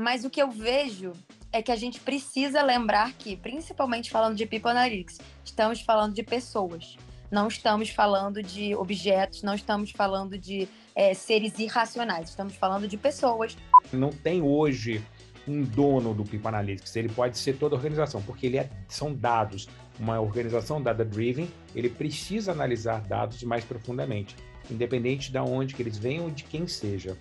Mas 0.00 0.24
o 0.24 0.30
que 0.30 0.40
eu 0.40 0.50
vejo 0.50 1.12
é 1.52 1.60
que 1.60 1.70
a 1.70 1.76
gente 1.76 2.00
precisa 2.00 2.62
lembrar 2.62 3.12
que, 3.12 3.36
principalmente 3.36 4.10
falando 4.10 4.34
de 4.34 4.46
People 4.46 4.70
Analytics, 4.70 5.20
estamos 5.44 5.82
falando 5.82 6.14
de 6.14 6.22
pessoas. 6.22 6.96
Não 7.30 7.48
estamos 7.48 7.90
falando 7.90 8.42
de 8.42 8.74
objetos, 8.74 9.42
não 9.42 9.54
estamos 9.54 9.90
falando 9.90 10.38
de 10.38 10.66
é, 10.94 11.12
seres 11.12 11.58
irracionais, 11.58 12.30
estamos 12.30 12.54
falando 12.54 12.88
de 12.88 12.96
pessoas. 12.96 13.58
Não 13.92 14.08
tem 14.08 14.40
hoje 14.40 15.04
um 15.46 15.62
dono 15.62 16.14
do 16.14 16.24
People 16.24 16.48
Analytics, 16.48 16.96
ele 16.96 17.10
pode 17.10 17.36
ser 17.36 17.58
toda 17.58 17.74
a 17.74 17.76
organização, 17.76 18.22
porque 18.22 18.46
ele 18.46 18.56
é, 18.56 18.70
são 18.88 19.14
dados. 19.14 19.68
Uma 19.98 20.18
organização 20.18 20.80
data-driven, 20.80 21.46
ele 21.74 21.90
precisa 21.90 22.52
analisar 22.52 23.02
dados 23.02 23.42
mais 23.42 23.66
profundamente, 23.66 24.34
independente 24.70 25.30
de 25.30 25.38
onde 25.38 25.74
que 25.74 25.82
eles 25.82 25.98
venham 25.98 26.24
ou 26.24 26.30
de 26.30 26.44
quem 26.44 26.66
seja. 26.66 27.18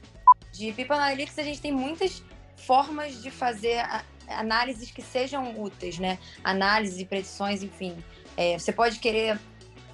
De 0.54 0.72
People 0.72 0.96
Analytics, 0.96 1.38
a 1.40 1.44
gente 1.44 1.60
tem 1.60 1.74
muitas 1.74 2.24
formas 2.66 3.22
de 3.22 3.32
fazer 3.32 3.82
análises 4.28 4.92
que 4.92 5.02
sejam 5.02 5.60
úteis, 5.62 5.98
né? 5.98 6.20
Análises 6.44 7.00
e 7.00 7.06
predições, 7.06 7.64
enfim. 7.64 7.96
É, 8.38 8.58
você 8.58 8.72
pode 8.72 9.00
querer 9.00 9.40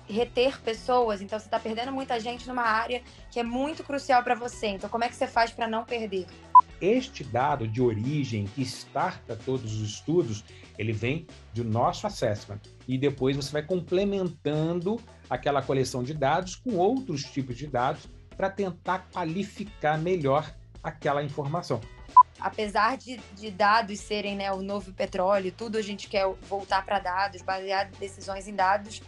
reter 0.08 0.62
pessoas, 0.62 1.22
então 1.22 1.40
você 1.40 1.46
está 1.46 1.60
perdendo 1.60 1.92
muita 1.92 2.20
gente 2.20 2.48
numa 2.48 2.64
área 2.64 3.02
que 3.32 3.40
é 3.40 3.44
muito 3.44 3.84
crucial 3.84 4.22
para 4.24 4.36
você. 4.36 4.68
Então, 4.68 4.90
como 4.90 5.04
é 5.04 5.10
que 5.10 5.16
você 5.16 5.28
faz 5.28 5.52
para 5.52 5.68
não 5.68 5.84
perder? 5.84 6.28
Este 6.80 7.24
dado 7.24 7.68
de 7.68 7.82
origem 7.82 8.46
que 8.46 8.62
starta 8.62 9.36
todos 9.36 9.82
os 9.82 9.90
estudos, 9.90 10.44
ele 10.78 10.94
vem 10.94 11.26
do 11.54 11.64
nosso 11.64 12.06
assessment. 12.06 12.60
E 12.88 12.98
depois 12.98 13.36
você 13.36 13.52
vai 13.52 13.64
complementando 13.64 15.00
aquela 15.30 15.62
coleção 15.62 16.04
de 16.04 16.14
dados 16.14 16.56
com 16.56 16.76
outros 16.76 17.24
tipos 17.24 17.58
de 17.58 17.66
dados 17.66 18.08
para 18.36 18.50
tentar 18.50 19.08
qualificar 19.12 19.98
melhor 19.98 20.54
aquela 20.84 21.24
informação. 21.24 21.82
Apesar 22.40 22.98
de, 22.98 23.18
de 23.34 23.50
dados 23.50 24.00
serem 24.00 24.36
né, 24.36 24.52
o 24.52 24.62
novo 24.62 24.92
petróleo, 24.94 25.54
tudo 25.56 25.78
a 25.78 25.82
gente 25.82 26.08
quer 26.08 26.28
voltar 26.50 26.86
para 26.86 27.00
dados, 27.00 27.42
basear 27.42 27.90
decisões 28.00 28.48
em 28.48 28.56
dados, 28.56 29.02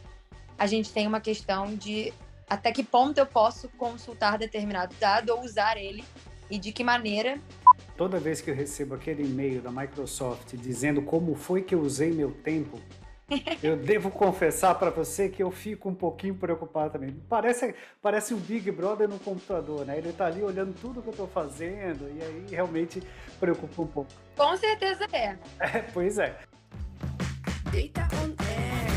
a 0.57 0.65
gente 0.65 0.91
tem 0.91 1.05
uma 1.05 1.19
questão 1.19 1.75
de 1.75 2.13
até 2.49 2.71
que 2.71 2.83
ponto 2.83 3.17
eu 3.17 3.25
posso 3.25 3.67
consultar 3.77 4.37
determinado 4.37 4.95
dado 4.99 5.29
ou 5.31 5.43
usar 5.43 5.77
ele 5.77 6.03
e 6.49 6.57
de 6.57 6.71
que 6.71 6.83
maneira. 6.83 7.39
Toda 7.97 8.19
vez 8.19 8.39
que 8.39 8.49
eu 8.49 8.55
recebo 8.55 8.95
aquele 8.95 9.23
e-mail 9.23 9.61
da 9.61 9.71
Microsoft 9.71 10.55
dizendo 10.55 11.01
como 11.01 11.35
foi 11.35 11.61
que 11.61 11.75
eu 11.75 11.81
usei 11.81 12.11
meu 12.11 12.31
tempo, 12.31 12.79
eu 13.61 13.75
devo 13.75 14.09
confessar 14.09 14.75
para 14.75 14.89
você 14.89 15.27
que 15.27 15.43
eu 15.43 15.51
fico 15.51 15.89
um 15.89 15.95
pouquinho 15.95 16.35
preocupado 16.35 16.93
também. 16.93 17.13
Parece, 17.27 17.75
parece 18.01 18.33
um 18.33 18.37
Big 18.37 18.71
Brother 18.71 19.07
no 19.07 19.19
computador, 19.19 19.85
né? 19.85 19.97
Ele 19.97 20.09
está 20.09 20.27
ali 20.27 20.41
olhando 20.41 20.73
tudo 20.79 21.01
que 21.01 21.09
eu 21.09 21.11
estou 21.11 21.27
fazendo 21.27 22.09
e 22.09 22.23
aí 22.23 22.45
realmente 22.49 23.03
preocupa 23.39 23.81
um 23.81 23.87
pouco. 23.87 24.11
Com 24.35 24.55
certeza 24.55 25.05
é. 25.11 25.37
é 25.59 25.79
pois 25.93 26.17
é. 26.17 26.37
Data 27.65 28.07
on 28.15 28.33
air. 28.45 28.87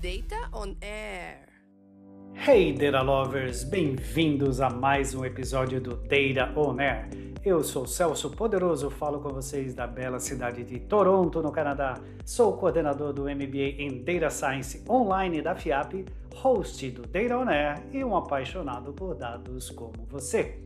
Data 0.00 0.48
on 0.52 0.76
air. 0.80 1.46
Hey 2.48 2.72
Data 2.72 3.02
Lovers, 3.02 3.64
bem-vindos 3.64 4.60
a 4.60 4.70
mais 4.70 5.12
um 5.14 5.24
episódio 5.24 5.80
do 5.80 5.96
Data 5.96 6.52
on 6.56 6.78
Air. 6.78 7.08
Eu 7.46 7.62
sou 7.62 7.86
Celso 7.86 8.30
Poderoso, 8.30 8.90
falo 8.90 9.20
com 9.20 9.28
vocês 9.28 9.72
da 9.72 9.86
bela 9.86 10.18
cidade 10.18 10.64
de 10.64 10.80
Toronto, 10.80 11.40
no 11.40 11.52
Canadá. 11.52 11.94
Sou 12.24 12.56
coordenador 12.56 13.12
do 13.12 13.22
MBA 13.22 13.78
em 13.78 14.02
Data 14.02 14.30
Science 14.30 14.82
online 14.90 15.40
da 15.40 15.54
FIAP, 15.54 16.06
host 16.34 16.90
do 16.90 17.02
Data 17.02 17.38
On 17.38 17.48
Air 17.48 17.86
e 17.92 18.04
um 18.04 18.16
apaixonado 18.16 18.92
por 18.92 19.14
dados 19.14 19.70
como 19.70 19.92
você. 20.10 20.60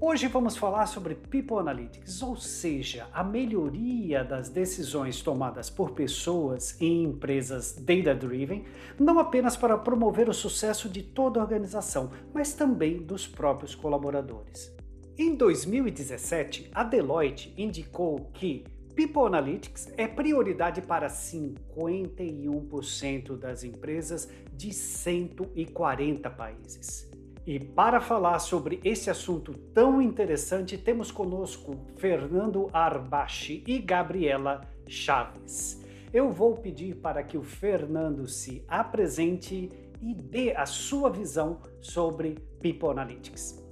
Hoje 0.00 0.26
vamos 0.26 0.56
falar 0.56 0.86
sobre 0.86 1.14
People 1.14 1.58
Analytics, 1.58 2.20
ou 2.20 2.34
seja, 2.34 3.06
a 3.12 3.22
melhoria 3.22 4.24
das 4.24 4.48
decisões 4.48 5.22
tomadas 5.22 5.70
por 5.70 5.92
pessoas 5.92 6.76
em 6.80 7.04
empresas 7.04 7.76
data-driven, 7.76 8.64
não 8.98 9.20
apenas 9.20 9.56
para 9.56 9.78
promover 9.78 10.28
o 10.28 10.34
sucesso 10.34 10.88
de 10.88 11.00
toda 11.00 11.38
a 11.38 11.44
organização, 11.44 12.10
mas 12.34 12.54
também 12.54 13.00
dos 13.00 13.24
próprios 13.24 13.76
colaboradores. 13.76 14.74
Em 15.16 15.36
2017, 15.36 16.72
a 16.74 16.82
Deloitte 16.82 17.54
indicou 17.56 18.32
que 18.34 18.64
People 18.96 19.26
Analytics 19.26 19.92
é 19.96 20.08
prioridade 20.08 20.82
para 20.82 21.06
51% 21.06 23.38
das 23.38 23.62
empresas 23.62 24.28
de 24.52 24.72
140 24.72 26.28
países. 26.30 27.08
E 27.46 27.60
para 27.60 28.00
falar 28.00 28.40
sobre 28.40 28.80
esse 28.82 29.08
assunto 29.08 29.52
tão 29.72 30.02
interessante, 30.02 30.76
temos 30.76 31.12
conosco 31.12 31.76
Fernando 31.96 32.68
Arbachi 32.72 33.62
e 33.68 33.78
Gabriela 33.78 34.62
Chaves. 34.88 35.80
Eu 36.12 36.32
vou 36.32 36.56
pedir 36.56 36.96
para 36.96 37.22
que 37.22 37.38
o 37.38 37.44
Fernando 37.44 38.26
se 38.26 38.64
apresente 38.66 39.70
e 40.02 40.12
dê 40.12 40.56
a 40.56 40.66
sua 40.66 41.08
visão 41.08 41.60
sobre 41.80 42.34
People 42.60 42.90
Analytics. 42.90 43.63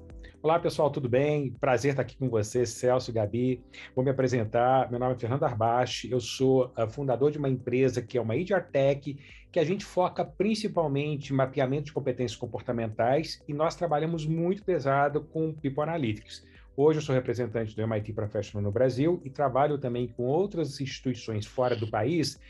Olá, 0.45 0.59
pessoal, 0.59 0.91
tudo 0.91 1.09
bem? 1.09 1.53
Prazer 1.53 1.93
estar 1.93 2.03
aqui 2.03 2.17
com 2.17 2.29
você, 2.29 2.67
Celso, 2.67 3.13
Gabi. 3.13 3.63
Vou 3.95 4.05
me 4.05 4.11
apresentar. 4.11 4.91
Meu 4.91 4.99
nome 4.99 5.15
é 5.15 5.17
Fernando 5.17 5.45
Arbache, 5.45 6.11
eu 6.11 6.19
sou 6.19 6.73
uh, 6.77 6.91
fundador 6.91 7.31
de 7.31 7.39
uma 7.39 7.49
empresa 7.49 8.03
que 8.03 8.19
é 8.19 8.21
uma 8.21 8.35
HR 8.35 8.69
Tech, 8.73 9.17
que 9.53 9.61
a 9.61 9.65
gente 9.65 9.85
foca 9.85 10.25
principalmente 10.25 11.33
em 11.33 11.37
mapeamento 11.37 11.85
de 11.85 11.93
competências 11.93 12.37
comportamentais 12.37 13.41
e 13.47 13.55
nós 13.55 13.77
trabalhamos 13.77 14.27
muito 14.27 14.65
pesado 14.65 15.21
com 15.21 15.55
People 15.55 15.85
Analytics. 15.85 16.45
Hoje 16.77 16.99
eu 16.99 17.03
sou 17.03 17.15
representante 17.15 17.77
do 17.77 17.83
MIT 17.83 18.13
Professional 18.13 18.65
no 18.65 18.73
Brasil 18.73 19.23
e 19.25 19.31
trabalho 19.31 19.79
também 19.79 20.09
com 20.09 20.25
outras 20.25 20.81
instituições 20.81 21.47
fora 21.47 21.77
do 21.77 21.89
país, 21.89 22.41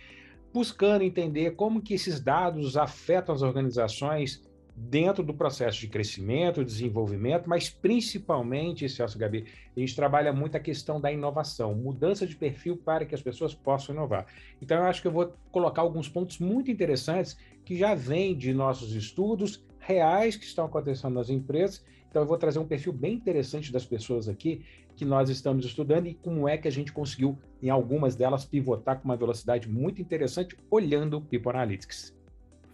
buscando 0.50 1.04
entender 1.04 1.50
como 1.56 1.82
que 1.82 1.92
esses 1.92 2.22
dados 2.22 2.74
afetam 2.78 3.34
as 3.34 3.42
organizações 3.42 4.50
dentro 4.74 5.22
do 5.22 5.34
processo 5.34 5.80
de 5.80 5.88
crescimento, 5.88 6.64
desenvolvimento, 6.64 7.48
mas 7.48 7.68
principalmente, 7.68 8.88
Celso 8.88 9.18
Gabi, 9.18 9.44
a 9.76 9.80
gente 9.80 9.94
trabalha 9.94 10.32
muito 10.32 10.56
a 10.56 10.60
questão 10.60 11.00
da 11.00 11.12
inovação, 11.12 11.74
mudança 11.74 12.26
de 12.26 12.34
perfil 12.34 12.76
para 12.76 13.04
que 13.04 13.14
as 13.14 13.22
pessoas 13.22 13.54
possam 13.54 13.94
inovar. 13.94 14.26
Então, 14.60 14.78
eu 14.78 14.84
acho 14.84 15.02
que 15.02 15.08
eu 15.08 15.12
vou 15.12 15.34
colocar 15.50 15.82
alguns 15.82 16.08
pontos 16.08 16.38
muito 16.38 16.70
interessantes 16.70 17.36
que 17.64 17.76
já 17.76 17.94
vêm 17.94 18.36
de 18.36 18.52
nossos 18.54 18.94
estudos 18.94 19.64
reais 19.78 20.36
que 20.36 20.44
estão 20.44 20.64
acontecendo 20.64 21.14
nas 21.14 21.28
empresas. 21.28 21.84
Então, 22.08 22.22
eu 22.22 22.26
vou 22.26 22.38
trazer 22.38 22.58
um 22.58 22.66
perfil 22.66 22.92
bem 22.92 23.14
interessante 23.14 23.72
das 23.72 23.84
pessoas 23.84 24.28
aqui 24.28 24.64
que 24.94 25.04
nós 25.04 25.30
estamos 25.30 25.64
estudando 25.64 26.06
e 26.06 26.14
como 26.14 26.48
é 26.48 26.56
que 26.58 26.68
a 26.68 26.72
gente 26.72 26.92
conseguiu, 26.92 27.38
em 27.62 27.70
algumas 27.70 28.14
delas, 28.14 28.44
pivotar 28.44 28.98
com 28.98 29.04
uma 29.06 29.16
velocidade 29.16 29.68
muito 29.68 30.00
interessante, 30.02 30.56
olhando 30.70 31.18
o 31.18 31.20
People 31.20 31.50
Analytics. 31.50 32.14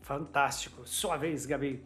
Fantástico. 0.08 0.86
Sua 0.86 1.16
vez, 1.16 1.44
Gabi. 1.44 1.82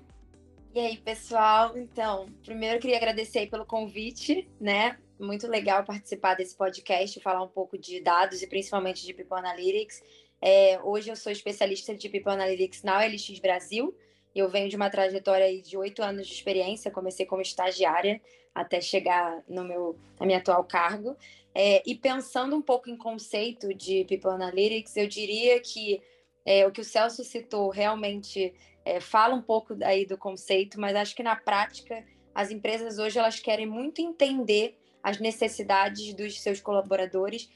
E 0.75 0.81
aí, 0.81 0.97
pessoal? 0.97 1.77
Então, 1.77 2.33
primeiro 2.43 2.81
queria 2.81 2.97
agradecer 2.97 3.47
pelo 3.51 3.67
convite, 3.67 4.49
né? 4.59 4.99
Muito 5.21 5.47
legal 5.47 5.85
participar 5.85 6.35
desse 6.35 6.57
podcast, 6.57 7.21
falar 7.21 7.43
um 7.43 7.49
pouco 7.49 7.77
de 7.77 8.01
dados 8.01 8.41
e 8.41 8.47
principalmente 8.47 9.05
de 9.05 9.13
People 9.13 9.37
Analytics. 9.37 10.03
É, 10.41 10.81
hoje 10.83 11.11
eu 11.11 11.17
sou 11.17 11.31
especialista 11.31 11.95
de 11.95 12.09
People 12.09 12.33
Analytics 12.33 12.83
na 12.83 13.01
OLX 13.01 13.39
Brasil. 13.39 13.95
Eu 14.35 14.49
venho 14.49 14.71
de 14.71 14.77
uma 14.77 14.89
trajetória 14.89 15.61
de 15.61 15.77
oito 15.77 16.03
anos 16.03 16.27
de 16.27 16.33
experiência. 16.33 16.91
Comecei 16.91 17.27
como 17.27 17.43
estagiária 17.43 18.19
até 18.55 18.81
chegar 18.81 19.45
no 19.47 19.65
meu, 19.65 19.99
na 20.19 20.25
minha 20.25 20.39
atual 20.39 20.65
cargo. 20.65 21.15
É, 21.55 21.83
e 21.87 21.95
pensando 21.95 22.57
um 22.57 22.63
pouco 22.63 22.89
em 22.89 22.97
conceito 22.97 23.75
de 23.75 24.07
People 24.07 24.31
Analytics, 24.31 24.97
eu 24.97 25.07
diria 25.07 25.61
que 25.61 26.01
é, 26.47 26.67
o 26.67 26.73
que 26.73 26.81
o 26.81 26.85
Celso 26.85 27.23
citou 27.23 27.69
realmente 27.69 28.55
é, 28.85 29.01
fala 29.01 29.35
um 29.35 29.43
pouco 29.43 29.77
aí 29.83 30.07
do 30.07 30.17
conceito, 30.17 30.81
mas 30.81 30.97
acho 30.97 31.15
que 31.15 31.23
na 31.23 31.37
prática 31.37 32.05
as 32.35 32.51
empresas 32.51 32.99
hoje 32.99 33.19
elas 33.19 33.39
querem 33.39 33.67
muito 33.67 34.01
entender 34.01 34.79
as 35.03 35.19
necessidades 35.19 36.15
dos 36.15 36.41
seus 36.41 36.61
colaboradores, 36.61 37.51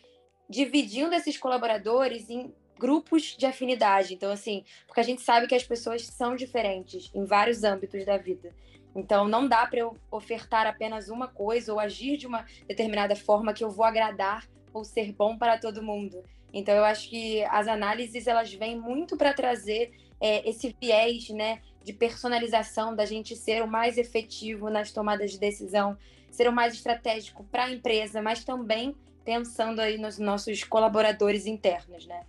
dividindo 0.49 1.15
esses 1.15 1.39
colaboradores 1.39 2.29
em 2.29 2.53
grupos 2.79 3.37
de 3.37 3.47
afinidade. 3.47 4.15
Então, 4.15 4.31
assim, 4.31 4.65
porque 4.87 5.01
a 5.01 5.05
gente 5.05 5.23
sabe 5.23 5.47
que 5.47 5.55
as 5.55 5.65
pessoas 5.65 6.07
são 6.07 6.37
diferentes 6.37 7.11
em 7.15 7.25
vários 7.25 7.65
âmbitos 7.65 8.05
da 8.05 8.19
vida. 8.19 8.55
Então, 8.95 9.29
não 9.29 9.49
dá 9.49 9.67
para 9.67 9.81
eu 9.81 9.97
ofertar 10.11 10.67
apenas 10.67 11.09
uma 11.09 11.29
coisa 11.29 11.73
ou 11.73 11.81
agir 11.81 12.17
de 12.17 12.27
uma 12.27 12.45
determinada 12.67 13.15
forma 13.15 13.53
que 13.53 13.65
eu 13.65 13.71
vou 13.71 13.85
agradar 13.85 14.47
ou 14.73 14.85
ser 14.85 15.13
bom 15.13 15.39
para 15.39 15.59
todo 15.59 15.83
mundo. 15.83 16.23
Então 16.53 16.75
eu 16.75 16.85
acho 16.85 17.09
que 17.11 17.43
as 17.45 17.69
análises 17.69 18.27
elas 18.27 18.53
vêm 18.53 18.79
muito 18.79 19.17
para 19.17 19.35
trazer 19.35 19.93
é, 20.21 20.49
esse 20.49 20.75
viés, 20.81 21.29
né, 21.31 21.61
de 21.85 21.93
personalização 21.93 22.95
da 22.95 23.05
gente 23.05 23.37
ser 23.37 23.63
o 23.63 23.69
mais 23.69 23.97
efetivo 23.97 24.69
nas 24.71 24.91
tomadas 24.91 25.31
de 25.33 25.39
decisão, 25.39 25.97
ser 26.31 26.49
o 26.49 26.53
mais 26.53 26.75
estratégico 26.75 27.45
para 27.45 27.65
a 27.65 27.71
empresa, 27.71 28.21
mas 28.21 28.45
também 28.45 28.95
pensando 29.25 29.81
aí 29.81 29.99
nos 29.99 30.19
nossos 30.19 30.63
colaboradores 30.65 31.47
internos, 31.47 32.07
né? 32.07 32.23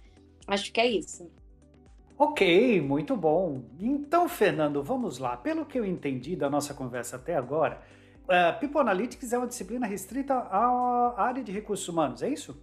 Acho 0.48 0.72
que 0.72 0.80
é 0.80 0.88
isso. 0.88 1.30
Ok, 2.18 2.82
muito 2.82 3.16
bom. 3.16 3.62
Então, 3.80 4.28
Fernando, 4.28 4.82
vamos 4.82 5.20
lá. 5.20 5.38
Pelo 5.38 5.66
que 5.66 5.78
eu 5.78 5.86
entendi 5.86 6.36
da 6.36 6.50
nossa 6.50 6.74
conversa 6.74 7.18
até 7.18 7.36
agora, 7.36 7.80
uh, 8.24 8.60
People 8.60 8.80
Analytics 8.80 9.34
é 9.34 9.38
uma 9.38 9.46
disciplina 9.46 9.86
restrita 9.86 10.34
à 10.34 11.14
área 11.22 11.44
de 11.44 11.52
recursos 11.52 11.88
humanos, 11.88 12.24
é 12.24 12.30
isso? 12.30 12.60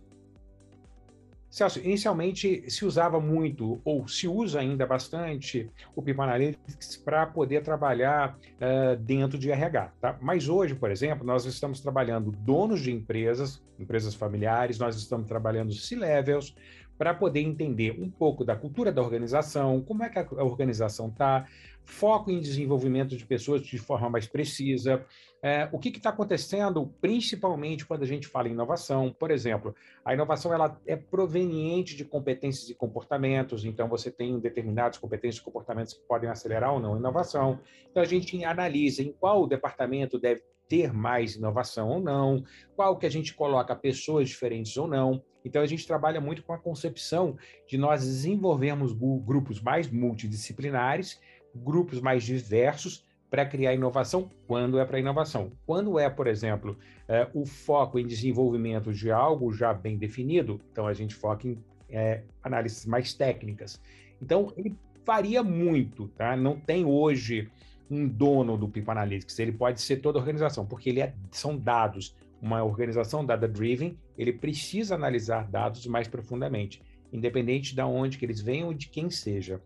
Celso, 1.54 1.78
inicialmente 1.78 2.68
se 2.68 2.84
usava 2.84 3.20
muito, 3.20 3.80
ou 3.84 4.08
se 4.08 4.26
usa 4.26 4.58
ainda 4.58 4.84
bastante, 4.84 5.70
o 5.94 6.02
People 6.02 6.24
Analytics 6.24 6.96
para 6.96 7.24
poder 7.26 7.62
trabalhar 7.62 8.36
uh, 8.36 8.96
dentro 8.96 9.38
de 9.38 9.52
RH. 9.52 9.92
Tá? 10.00 10.18
Mas 10.20 10.48
hoje, 10.48 10.74
por 10.74 10.90
exemplo, 10.90 11.24
nós 11.24 11.44
estamos 11.44 11.78
trabalhando 11.78 12.32
donos 12.32 12.80
de 12.80 12.90
empresas, 12.90 13.62
empresas 13.78 14.16
familiares, 14.16 14.80
nós 14.80 14.96
estamos 14.96 15.28
trabalhando 15.28 15.72
C-levels, 15.72 16.56
para 16.98 17.14
poder 17.14 17.40
entender 17.40 17.96
um 18.00 18.10
pouco 18.10 18.44
da 18.44 18.56
cultura 18.56 18.90
da 18.90 19.00
organização, 19.00 19.80
como 19.80 20.02
é 20.02 20.08
que 20.08 20.18
a 20.18 20.44
organização 20.44 21.06
está, 21.06 21.46
foco 21.84 22.30
em 22.30 22.40
desenvolvimento 22.40 23.16
de 23.16 23.24
pessoas 23.24 23.62
de 23.62 23.78
forma 23.78 24.08
mais 24.08 24.26
precisa, 24.26 25.04
é, 25.42 25.68
o 25.70 25.78
que 25.78 25.90
está 25.90 26.08
acontecendo, 26.08 26.86
principalmente 27.00 27.84
quando 27.84 28.02
a 28.02 28.06
gente 28.06 28.26
fala 28.26 28.48
em 28.48 28.52
inovação. 28.52 29.12
Por 29.12 29.30
exemplo, 29.30 29.74
a 30.02 30.14
inovação 30.14 30.54
ela 30.54 30.80
é 30.86 30.96
proveniente 30.96 31.94
de 31.94 32.04
competências 32.04 32.70
e 32.70 32.74
comportamentos, 32.74 33.64
então 33.64 33.86
você 33.86 34.10
tem 34.10 34.38
determinadas 34.38 34.96
competências 34.96 35.42
e 35.42 35.44
comportamentos 35.44 35.92
que 35.92 36.00
podem 36.08 36.30
acelerar 36.30 36.72
ou 36.72 36.80
não 36.80 36.94
a 36.94 36.98
inovação. 36.98 37.60
Então 37.90 38.02
a 38.02 38.06
gente 38.06 38.42
analisa 38.42 39.02
em 39.02 39.12
qual 39.12 39.46
departamento 39.46 40.18
deve 40.18 40.42
ter 40.66 40.92
mais 40.92 41.36
inovação 41.36 41.90
ou 41.90 42.00
não, 42.00 42.42
qual 42.74 42.96
que 42.96 43.04
a 43.04 43.10
gente 43.10 43.34
coloca 43.34 43.76
pessoas 43.76 44.28
diferentes 44.28 44.76
ou 44.76 44.88
não. 44.88 45.22
Então 45.44 45.60
a 45.60 45.66
gente 45.66 45.86
trabalha 45.86 46.20
muito 46.20 46.42
com 46.42 46.54
a 46.54 46.58
concepção 46.58 47.36
de 47.68 47.76
nós 47.76 48.00
desenvolvermos 48.00 48.92
grupos 48.92 49.60
mais 49.60 49.90
multidisciplinares, 49.90 51.20
grupos 51.54 52.00
mais 52.00 52.24
diversos 52.24 53.04
para 53.30 53.44
criar 53.44 53.74
inovação 53.74 54.30
quando 54.46 54.78
é 54.78 54.84
para 54.84 54.98
inovação. 54.98 55.50
Quando 55.66 55.98
é, 55.98 56.08
por 56.08 56.26
exemplo, 56.26 56.78
é, 57.08 57.28
o 57.34 57.44
foco 57.44 57.98
em 57.98 58.06
desenvolvimento 58.06 58.92
de 58.92 59.10
algo 59.10 59.52
já 59.52 59.74
bem 59.74 59.98
definido, 59.98 60.60
então 60.70 60.86
a 60.86 60.94
gente 60.94 61.14
foca 61.14 61.48
em 61.48 61.58
é, 61.90 62.22
análises 62.42 62.86
mais 62.86 63.12
técnicas. 63.12 63.80
Então 64.22 64.52
ele 64.56 64.76
varia 65.04 65.42
muito, 65.42 66.08
tá? 66.08 66.36
Não 66.36 66.58
tem 66.58 66.84
hoje 66.84 67.50
um 67.90 68.06
dono 68.06 68.56
do 68.56 68.68
People 68.68 68.92
Analytics, 68.92 69.38
ele 69.38 69.52
pode 69.52 69.80
ser 69.80 69.96
toda 69.96 70.18
organização, 70.18 70.64
porque 70.64 70.88
ele 70.88 71.00
é, 71.00 71.12
são 71.30 71.56
dados. 71.56 72.14
Uma 72.40 72.62
organização 72.62 73.24
data-driven, 73.24 73.98
ele 74.18 74.32
precisa 74.32 74.94
analisar 74.94 75.48
dados 75.50 75.86
mais 75.86 76.06
profundamente, 76.06 76.82
independente 77.12 77.74
de 77.74 77.82
onde 77.82 78.18
que 78.18 78.24
eles 78.24 78.40
venham 78.40 78.68
ou 78.68 78.74
de 78.74 78.88
quem 78.88 79.08
seja. 79.08 79.60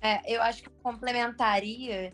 É, 0.00 0.32
eu 0.32 0.40
acho 0.42 0.62
que 0.62 0.70
complementaria 0.82 2.12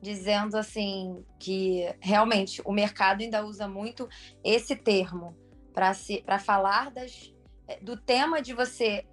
dizendo 0.00 0.56
assim 0.56 1.24
que 1.38 1.92
realmente 2.00 2.60
o 2.64 2.72
mercado 2.72 3.22
ainda 3.22 3.44
usa 3.44 3.66
muito 3.66 4.08
esse 4.42 4.76
termo 4.76 5.36
para 5.72 6.38
falar 6.38 6.90
das, 6.90 7.32
é, 7.66 7.80
do 7.80 7.96
tema 7.96 8.40
de 8.40 8.52
você 8.52 9.06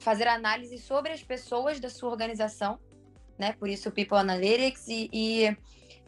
fazer 0.00 0.26
análise 0.26 0.78
sobre 0.78 1.12
as 1.12 1.22
pessoas 1.22 1.78
da 1.78 1.88
sua 1.88 2.10
organização 2.10 2.78
né? 3.42 3.52
Por 3.58 3.68
isso 3.68 3.88
o 3.88 3.92
People 3.92 4.18
Analytics 4.18 4.86
e, 4.88 5.10
e, 5.12 5.56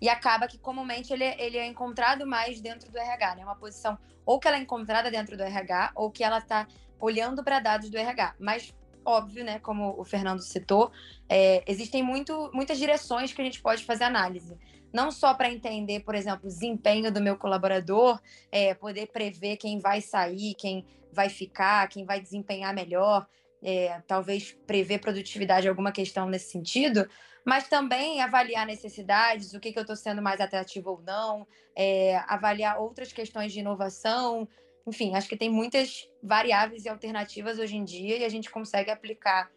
e 0.00 0.08
acaba 0.08 0.46
que 0.46 0.56
comumente 0.56 1.12
ele, 1.12 1.25
é, 1.25 1.44
ele 1.44 1.58
é 1.58 1.67
encontrado 1.67 2.26
mais 2.26 2.60
dentro 2.60 2.90
do 2.90 2.96
RH, 2.96 3.37
né? 3.37 3.44
Uma 3.44 3.56
posição 3.56 3.99
ou 4.25 4.38
que 4.38 4.49
ela 4.49 4.56
é 4.56 4.60
encontrada 4.60 5.10
dentro 5.10 5.37
do 5.37 5.43
RH 5.43 5.93
ou 5.96 6.10
que 6.10 6.22
ela 6.22 6.38
está 6.38 6.67
olhando 6.99 7.43
para 7.43 7.58
dados 7.58 7.90
do 7.90 7.96
RH. 7.96 8.37
Mas 8.38 8.72
óbvio, 9.05 9.45
né? 9.45 9.59
Como 9.59 9.95
o 9.99 10.05
Fernando 10.05 10.41
citou, 10.41 10.91
é, 11.29 11.62
existem 11.67 12.03
muito, 12.03 12.51
muitas 12.53 12.79
direções 12.79 13.33
que 13.33 13.41
a 13.41 13.45
gente 13.45 13.61
pode 13.61 13.85
fazer 13.85 14.05
análise 14.05 14.56
não 14.95 15.11
só 15.11 15.35
para 15.35 15.51
entender, 15.51 16.05
por 16.05 16.15
exemplo, 16.15 16.45
o 16.45 16.49
desempenho 16.49 17.11
do 17.11 17.21
meu 17.21 17.37
colaborador, 17.37 18.21
é, 18.53 18.75
poder 18.75 19.09
prever 19.09 19.56
quem 19.56 19.81
vai 19.81 20.01
sair, 20.01 20.55
quem 20.55 20.87
vai 21.12 21.29
ficar, 21.29 21.89
quem 21.89 22.05
vai 22.05 22.21
desempenhar 22.21 22.73
melhor, 22.73 23.27
é, 23.61 24.01
talvez 24.06 24.53
prever 24.67 25.01
produtividade, 25.01 25.69
alguma 25.69 25.91
questão 25.91 26.29
nesse 26.29 26.53
sentido, 26.53 27.09
mas 27.45 27.67
também 27.67 28.21
avaliar 28.21 28.67
necessidades, 28.67 29.53
o 29.53 29.59
que, 29.59 29.73
que 29.73 29.79
eu 29.79 29.83
estou 29.83 29.97
sendo 29.97 30.23
mais 30.23 30.41
atrativo 30.41 30.91
ou 30.91 31.03
não, 31.03 31.45
é, 31.75 32.17
avaliar 32.29 32.79
outras 32.79 33.12
questões 33.12 33.53
de 33.53 33.61
inovação. 33.61 34.49
Enfim, 34.86 35.14
acho 35.14 35.28
que 35.28 35.36
tem 35.36 35.50
muitas 35.50 36.08
variáveis 36.22 36.84
e 36.84 36.88
alternativas 36.88 37.58
hoje 37.58 37.76
em 37.76 37.84
dia 37.84 38.19
e 38.19 38.25
a 38.25 38.28
gente 38.28 38.50
consegue 38.50 38.90
aplicar 38.90 39.50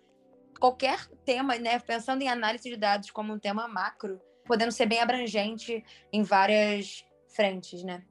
qualquer 0.59 1.07
tema, 1.25 1.57
né, 1.57 1.79
pensando 1.79 2.21
em 2.21 2.29
análise 2.29 2.69
de 2.69 2.77
dados 2.77 3.12
como 3.12 3.33
um 3.33 3.39
tema 3.39 3.68
macro, 3.68 4.19
podendo 4.45 4.71
ser 4.71 4.85
bem 4.85 5.01
abrangente 5.01 5.83
em 6.12 6.24
várias 6.24 7.06
frentes, 7.27 7.83
né? 7.83 8.03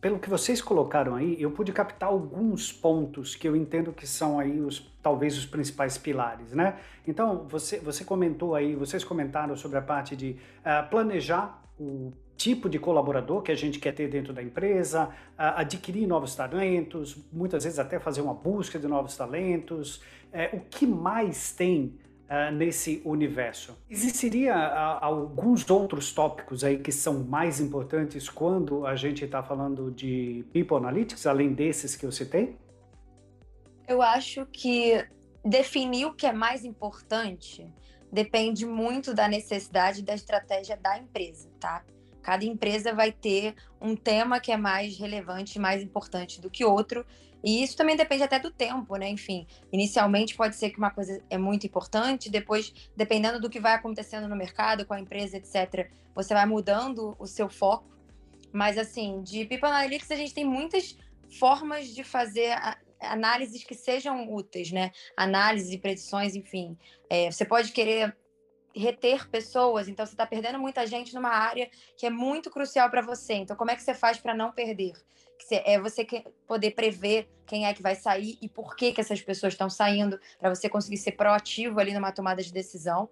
pelo 0.00 0.18
que 0.18 0.30
vocês 0.30 0.62
colocaram 0.62 1.14
aí, 1.14 1.40
eu 1.40 1.50
pude 1.50 1.72
captar 1.72 2.08
alguns 2.08 2.72
pontos 2.72 3.36
que 3.36 3.46
eu 3.46 3.54
entendo 3.54 3.92
que 3.92 4.06
são 4.06 4.40
aí 4.40 4.60
os 4.60 4.90
talvez 5.02 5.36
os 5.36 5.44
principais 5.44 5.98
pilares, 5.98 6.52
né? 6.52 6.78
Então, 7.06 7.46
você, 7.48 7.78
você 7.78 8.02
comentou 8.02 8.54
aí, 8.54 8.74
vocês 8.74 9.04
comentaram 9.04 9.54
sobre 9.56 9.76
a 9.78 9.82
parte 9.82 10.16
de 10.16 10.36
uh, 10.60 10.88
planejar 10.88 11.62
o 11.78 12.12
tipo 12.40 12.70
de 12.70 12.78
colaborador 12.78 13.42
que 13.42 13.52
a 13.52 13.54
gente 13.54 13.78
quer 13.78 13.92
ter 13.92 14.08
dentro 14.08 14.32
da 14.32 14.42
empresa, 14.42 15.10
adquirir 15.36 16.06
novos 16.06 16.34
talentos, 16.34 17.14
muitas 17.30 17.64
vezes 17.64 17.78
até 17.78 18.00
fazer 18.00 18.22
uma 18.22 18.32
busca 18.32 18.78
de 18.78 18.88
novos 18.88 19.14
talentos. 19.14 19.96
Uh, 20.32 20.56
o 20.56 20.60
que 20.60 20.86
mais 20.86 21.52
tem 21.52 21.98
uh, 22.30 22.50
nesse 22.50 23.02
universo. 23.04 23.76
Existiria 23.90 24.54
alguns 24.56 25.68
outros 25.68 26.14
tópicos 26.14 26.64
aí 26.64 26.78
que 26.78 26.90
são 26.90 27.22
mais 27.24 27.60
importantes 27.60 28.30
quando 28.30 28.86
a 28.86 28.96
gente 28.96 29.22
está 29.22 29.42
falando 29.42 29.90
de 29.90 30.42
People 30.50 30.78
Analytics, 30.78 31.26
além 31.26 31.52
desses 31.52 31.94
que 31.94 32.06
eu 32.06 32.12
citei? 32.12 32.56
Eu 33.86 34.00
acho 34.00 34.46
que 34.46 35.04
definir 35.44 36.06
o 36.06 36.14
que 36.14 36.24
é 36.26 36.32
mais 36.32 36.64
importante 36.64 37.70
depende 38.10 38.64
muito 38.64 39.12
da 39.12 39.28
necessidade 39.28 40.02
da 40.02 40.14
estratégia 40.14 40.76
da 40.78 40.96
empresa, 40.96 41.50
tá? 41.60 41.84
Cada 42.22 42.44
empresa 42.44 42.92
vai 42.92 43.12
ter 43.12 43.54
um 43.80 43.96
tema 43.96 44.40
que 44.40 44.52
é 44.52 44.56
mais 44.56 44.98
relevante, 44.98 45.58
mais 45.58 45.82
importante 45.82 46.40
do 46.40 46.50
que 46.50 46.64
outro, 46.64 47.04
e 47.42 47.62
isso 47.62 47.76
também 47.76 47.96
depende 47.96 48.22
até 48.22 48.38
do 48.38 48.50
tempo, 48.50 48.96
né? 48.96 49.08
Enfim, 49.08 49.46
inicialmente 49.72 50.34
pode 50.34 50.56
ser 50.56 50.70
que 50.70 50.78
uma 50.78 50.90
coisa 50.90 51.22
é 51.30 51.38
muito 51.38 51.66
importante, 51.66 52.30
depois, 52.30 52.72
dependendo 52.96 53.40
do 53.40 53.48
que 53.48 53.58
vai 53.58 53.74
acontecendo 53.74 54.28
no 54.28 54.36
mercado, 54.36 54.84
com 54.84 54.94
a 54.94 55.00
empresa, 55.00 55.38
etc., 55.38 55.90
você 56.14 56.34
vai 56.34 56.44
mudando 56.44 57.16
o 57.18 57.26
seu 57.26 57.48
foco. 57.48 57.88
Mas, 58.52 58.76
assim, 58.76 59.22
de 59.22 59.46
People 59.46 59.68
Analytics, 59.68 60.10
a 60.10 60.16
gente 60.16 60.34
tem 60.34 60.44
muitas 60.44 60.98
formas 61.38 61.88
de 61.94 62.04
fazer 62.04 62.54
análises 63.00 63.64
que 63.64 63.74
sejam 63.74 64.30
úteis, 64.30 64.70
né? 64.70 64.90
Análises 65.16 65.72
e 65.72 65.78
predições, 65.78 66.34
enfim. 66.34 66.76
É, 67.08 67.30
você 67.30 67.44
pode 67.44 67.72
querer 67.72 68.14
reter 68.74 69.28
pessoas, 69.28 69.88
então 69.88 70.06
você 70.06 70.12
está 70.12 70.26
perdendo 70.26 70.58
muita 70.58 70.86
gente 70.86 71.14
numa 71.14 71.30
área 71.30 71.70
que 71.96 72.06
é 72.06 72.10
muito 72.10 72.50
crucial 72.50 72.88
para 72.90 73.02
você. 73.02 73.34
Então, 73.34 73.56
como 73.56 73.70
é 73.70 73.76
que 73.76 73.82
você 73.82 73.94
faz 73.94 74.18
para 74.18 74.34
não 74.34 74.52
perder? 74.52 74.94
é 75.52 75.80
você 75.80 76.06
poder 76.46 76.72
prever 76.72 77.28
quem 77.46 77.66
é 77.66 77.74
que 77.74 77.82
vai 77.82 77.94
sair 77.94 78.38
e 78.40 78.48
por 78.48 78.76
que, 78.76 78.92
que 78.92 79.00
essas 79.00 79.20
pessoas 79.20 79.54
estão 79.54 79.68
saindo, 79.68 80.20
para 80.38 80.54
você 80.54 80.68
conseguir 80.68 80.98
ser 80.98 81.12
proativo 81.12 81.80
ali 81.80 81.92
numa 81.92 82.12
tomada 82.12 82.42
de 82.42 82.52
decisão. 82.52 83.08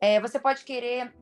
É, 0.00 0.20
você 0.20 0.38
pode 0.38 0.64
querer 0.64 1.12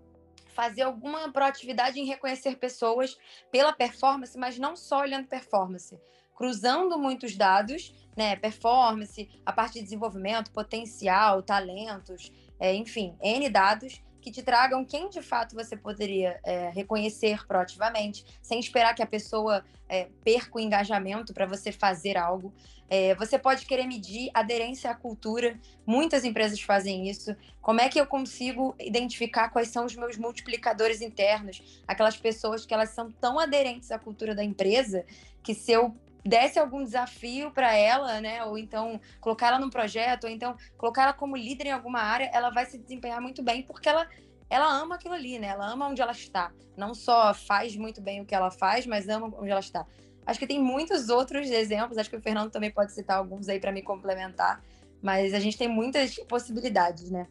fazer 0.55 0.83
alguma 0.83 1.31
proatividade 1.33 1.99
em 1.99 2.05
reconhecer 2.05 2.57
pessoas 2.57 3.19
pela 3.51 3.73
performance, 3.73 4.37
mas 4.39 4.59
não 4.59 4.77
só 4.77 5.01
olhando 5.01 5.27
performance, 5.27 5.99
cruzando 6.37 6.99
muitos 6.99 7.37
dados, 7.37 7.95
né, 8.17 8.37
performance, 8.37 9.29
a 9.45 9.53
parte 9.53 9.75
de 9.75 9.83
desenvolvimento, 9.83 10.51
potencial, 10.51 11.43
talentos, 11.43 12.33
é, 12.61 12.75
enfim, 12.75 13.17
N 13.21 13.49
dados 13.49 14.03
que 14.21 14.31
te 14.31 14.43
tragam 14.43 14.85
quem 14.85 15.09
de 15.09 15.23
fato 15.23 15.55
você 15.55 15.77
poderia 15.77 16.39
é, 16.45 16.69
reconhecer 16.71 17.47
proativamente, 17.47 18.25
sem 18.43 18.61
esperar 18.61 18.95
que 18.95 19.03
a 19.03 19.07
pessoa 19.07 19.65
é, 19.89 20.09
perca 20.23 20.59
o 20.59 20.61
engajamento 20.61 21.33
para 21.33 21.47
você 21.47 21.73
fazer 21.73 22.17
algo. 22.17 22.53
É, 22.89 23.15
você 23.15 23.39
pode 23.39 23.65
querer 23.67 23.87
medir 23.87 24.31
aderência 24.35 24.91
à 24.91 24.95
cultura, 24.95 25.59
muitas 25.87 26.25
empresas 26.25 26.61
fazem 26.61 27.09
isso. 27.09 27.35
Como 27.63 27.81
é 27.81 27.89
que 27.89 28.01
eu 28.01 28.07
consigo 28.07 28.75
identificar 28.79 29.49
quais 29.49 29.69
são 29.69 29.87
os 29.87 29.97
meus 29.97 30.17
multiplicadores 30.19 31.01
internos, 31.01 31.81
aquelas 31.87 32.17
pessoas 32.17 32.67
que 32.67 32.75
elas 32.75 32.91
são 32.91 33.11
tão 33.11 33.39
aderentes 33.39 33.91
à 33.91 33.99
cultura 33.99 34.35
da 34.35 34.45
empresa 34.45 35.05
que 35.43 35.55
se 35.55 35.73
eu 35.73 35.97
desse 36.25 36.59
algum 36.59 36.85
desafio 36.85 37.51
para 37.51 37.75
ela, 37.75 38.21
né? 38.21 38.45
Ou 38.45 38.59
então 38.59 39.01
colocar 39.21 39.49
ela 39.49 39.59
num 39.59 39.71
projeto, 39.71 40.25
ou 40.25 40.31
então 40.31 40.57
colocar 40.77 41.03
ela 41.05 41.13
como 41.13 41.37
líder 41.37 41.67
em 41.67 41.73
alguma 41.73 42.01
área, 42.01 42.31
ela 42.33 42.51
vai 42.51 42.67
se 42.67 42.79
desempenhar 42.79 43.21
muito 43.21 43.43
bem 43.43 43.63
porque 43.63 43.89
ela 43.89 44.09
ela 44.49 44.67
ama 44.67 44.97
aquilo 44.97 45.15
ali, 45.15 45.39
né? 45.39 45.47
Ela 45.47 45.71
ama 45.71 45.89
onde 45.89 46.03
ela 46.03 46.11
está. 46.11 46.53
Não 46.77 46.93
só 46.93 47.33
faz 47.33 47.77
muito 47.77 48.01
bem 48.01 48.21
o 48.21 48.27
que 48.27 48.35
ela 48.35 48.51
faz, 48.51 48.85
mas 48.85 49.09
ama 49.09 49.33
onde 49.39 49.51
ela 49.51 49.61
está. 49.61 49.87
Acho 50.27 50.39
que 50.39 50.47
tem 50.47 50.61
muitos 50.61 51.09
outros 51.09 51.49
exemplos, 51.51 51.97
acho 51.97 52.11
que 52.11 52.17
o 52.17 52.21
Fernando 52.21 52.51
também 52.51 52.71
pode 52.71 52.93
citar 52.93 53.17
alguns 53.17 53.49
aí 53.49 53.61
para 53.61 53.73
me 53.73 53.81
complementar, 53.81 54.63
mas 55.01 55.33
a 55.33 55.41
gente 55.41 55.57
tem 55.57 55.69
muitas 55.69 56.17
possibilidades, 56.29 57.11
né? 57.11 57.27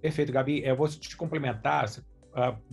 Perfeito, 0.00 0.32
Gabi. 0.32 0.64
Eu 0.64 0.76
vou 0.76 0.88
te 0.88 1.16
complementar. 1.16 1.86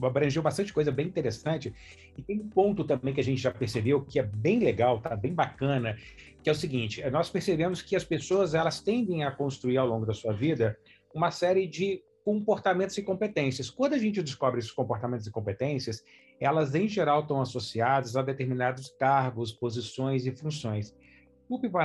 Abrangeu 0.01 0.41
bastante 0.41 0.73
coisa 0.73 0.91
bem 0.91 1.07
interessante. 1.07 1.73
E 2.17 2.21
tem 2.21 2.39
um 2.39 2.49
ponto 2.49 2.83
também 2.83 3.13
que 3.13 3.21
a 3.21 3.23
gente 3.23 3.41
já 3.41 3.51
percebeu 3.51 4.03
que 4.03 4.19
é 4.19 4.23
bem 4.23 4.59
legal, 4.59 4.99
tá 4.99 5.15
bem 5.15 5.33
bacana, 5.33 5.97
que 6.43 6.49
é 6.49 6.51
o 6.51 6.55
seguinte: 6.55 7.03
nós 7.09 7.29
percebemos 7.29 7.81
que 7.81 7.95
as 7.95 8.03
pessoas 8.03 8.53
elas 8.53 8.81
tendem 8.81 9.23
a 9.23 9.31
construir 9.31 9.77
ao 9.77 9.87
longo 9.87 10.05
da 10.05 10.13
sua 10.13 10.33
vida 10.33 10.77
uma 11.13 11.31
série 11.31 11.67
de 11.67 12.03
comportamentos 12.23 12.97
e 12.97 13.03
competências. 13.03 13.69
Quando 13.69 13.93
a 13.93 13.99
gente 13.99 14.21
descobre 14.21 14.59
esses 14.59 14.71
comportamentos 14.71 15.27
e 15.27 15.31
competências, 15.31 16.03
elas 16.39 16.73
em 16.73 16.87
geral 16.87 17.21
estão 17.21 17.39
associadas 17.39 18.15
a 18.17 18.23
determinados 18.23 18.89
cargos, 18.99 19.53
posições 19.53 20.25
e 20.25 20.31
funções. 20.31 20.95
O 21.47 21.59
People, 21.59 21.79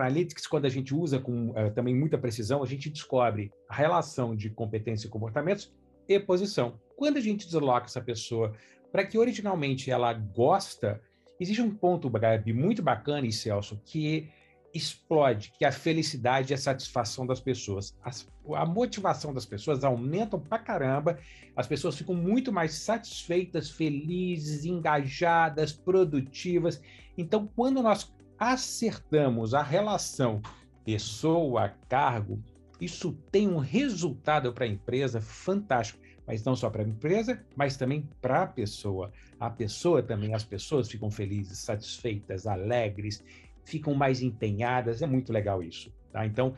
Analytics, 0.00 0.46
quando 0.46 0.66
a 0.66 0.68
gente 0.68 0.94
usa 0.94 1.18
com 1.18 1.50
uh, 1.50 1.72
também 1.74 1.94
muita 1.94 2.16
precisão, 2.16 2.62
a 2.62 2.66
gente 2.66 2.88
descobre 2.88 3.50
a 3.68 3.74
relação 3.74 4.36
de 4.36 4.48
competência 4.50 5.08
e 5.08 5.10
comportamentos 5.10 5.72
e 6.08 6.18
posição. 6.18 6.80
Quando 6.96 7.18
a 7.18 7.20
gente 7.20 7.46
desloca 7.46 7.86
essa 7.86 8.00
pessoa 8.00 8.52
para 8.90 9.04
que 9.04 9.18
originalmente 9.18 9.90
ela 9.90 10.12
gosta, 10.12 11.00
existe 11.38 11.62
um 11.62 11.70
ponto, 11.70 12.08
Gabi, 12.08 12.52
muito 12.52 12.82
bacana, 12.82 13.26
e 13.26 13.32
Celso, 13.32 13.80
que 13.84 14.30
explode, 14.74 15.52
que 15.56 15.64
é 15.64 15.68
a 15.68 15.72
felicidade 15.72 16.52
e 16.52 16.54
a 16.54 16.58
satisfação 16.58 17.26
das 17.26 17.40
pessoas. 17.40 17.96
As, 18.02 18.28
a 18.54 18.66
motivação 18.66 19.32
das 19.32 19.46
pessoas 19.46 19.84
aumentam 19.84 20.40
pra 20.40 20.58
caramba, 20.58 21.18
as 21.56 21.66
pessoas 21.66 21.96
ficam 21.96 22.14
muito 22.14 22.52
mais 22.52 22.74
satisfeitas, 22.74 23.70
felizes, 23.70 24.64
engajadas, 24.64 25.72
produtivas. 25.72 26.80
Então, 27.16 27.48
quando 27.54 27.82
nós 27.82 28.12
acertamos 28.38 29.54
a 29.54 29.62
relação 29.62 30.40
pessoa-cargo, 30.84 32.42
isso 32.80 33.12
tem 33.30 33.48
um 33.48 33.58
resultado 33.58 34.52
para 34.52 34.64
a 34.64 34.68
empresa 34.68 35.20
fantástico, 35.20 36.00
mas 36.26 36.44
não 36.44 36.54
só 36.54 36.68
para 36.70 36.82
a 36.82 36.86
empresa, 36.86 37.42
mas 37.56 37.76
também 37.76 38.08
para 38.20 38.42
a 38.42 38.46
pessoa. 38.46 39.10
A 39.40 39.50
pessoa 39.50 40.02
também, 40.02 40.34
as 40.34 40.44
pessoas 40.44 40.88
ficam 40.88 41.10
felizes, 41.10 41.58
satisfeitas, 41.58 42.46
alegres, 42.46 43.24
ficam 43.64 43.94
mais 43.94 44.22
empenhadas, 44.22 45.02
é 45.02 45.06
muito 45.06 45.32
legal 45.32 45.62
isso. 45.62 45.92
Tá? 46.12 46.26
Então, 46.26 46.54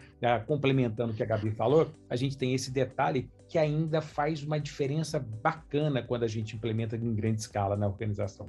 complementando 0.46 1.12
o 1.12 1.16
que 1.16 1.22
a 1.22 1.26
Gabi 1.26 1.50
falou, 1.50 1.92
a 2.08 2.16
gente 2.16 2.36
tem 2.36 2.54
esse 2.54 2.70
detalhe 2.70 3.28
que 3.48 3.58
ainda 3.58 4.00
faz 4.00 4.42
uma 4.42 4.60
diferença 4.60 5.18
bacana 5.18 6.02
quando 6.02 6.22
a 6.22 6.28
gente 6.28 6.54
implementa 6.54 6.96
em 6.96 7.14
grande 7.14 7.40
escala 7.40 7.76
na 7.76 7.86
organização. 7.86 8.48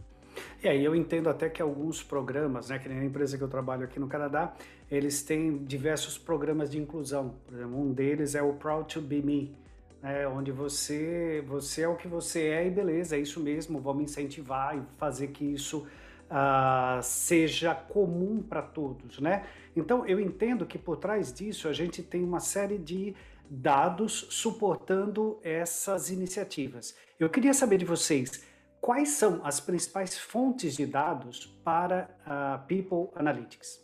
E 0.63 0.67
aí 0.67 0.83
eu 0.83 0.95
entendo 0.95 1.29
até 1.29 1.49
que 1.49 1.61
alguns 1.61 2.03
programas, 2.03 2.69
né, 2.69 2.79
que 2.79 2.87
nem 2.87 2.99
a 2.99 3.05
empresa 3.05 3.37
que 3.37 3.43
eu 3.43 3.47
trabalho 3.47 3.83
aqui 3.83 3.99
no 3.99 4.07
Canadá, 4.07 4.53
eles 4.89 5.23
têm 5.23 5.57
diversos 5.63 6.17
programas 6.17 6.69
de 6.69 6.79
inclusão. 6.79 7.35
Por 7.45 7.55
exemplo, 7.55 7.79
um 7.79 7.93
deles 7.93 8.35
é 8.35 8.41
o 8.41 8.53
Proud 8.53 8.93
to 8.93 9.01
Be 9.01 9.21
Me, 9.21 9.55
né, 10.01 10.27
onde 10.27 10.51
você, 10.51 11.43
você 11.47 11.83
é 11.83 11.87
o 11.87 11.95
que 11.95 12.07
você 12.07 12.47
é 12.47 12.67
e 12.67 12.69
beleza, 12.69 13.15
é 13.15 13.19
isso 13.19 13.39
mesmo, 13.39 13.79
vamos 13.79 14.03
incentivar 14.03 14.77
e 14.77 14.81
fazer 14.97 15.27
que 15.27 15.45
isso 15.45 15.87
uh, 16.31 17.01
seja 17.03 17.75
comum 17.75 18.41
para 18.41 18.61
todos, 18.61 19.19
né? 19.19 19.43
Então 19.75 20.05
eu 20.05 20.19
entendo 20.19 20.65
que 20.65 20.77
por 20.77 20.97
trás 20.97 21.31
disso 21.31 21.67
a 21.67 21.73
gente 21.73 22.01
tem 22.01 22.23
uma 22.23 22.39
série 22.39 22.77
de 22.77 23.15
dados 23.49 24.27
suportando 24.29 25.37
essas 25.43 26.09
iniciativas. 26.09 26.95
Eu 27.19 27.29
queria 27.29 27.53
saber 27.53 27.77
de 27.77 27.85
vocês 27.85 28.43
quais 28.81 29.09
são 29.09 29.45
as 29.45 29.59
principais 29.59 30.17
fontes 30.17 30.75
de 30.75 30.87
dados 30.87 31.45
para 31.63 32.09
a 32.25 32.57
People 32.67 33.09
Analytics. 33.15 33.79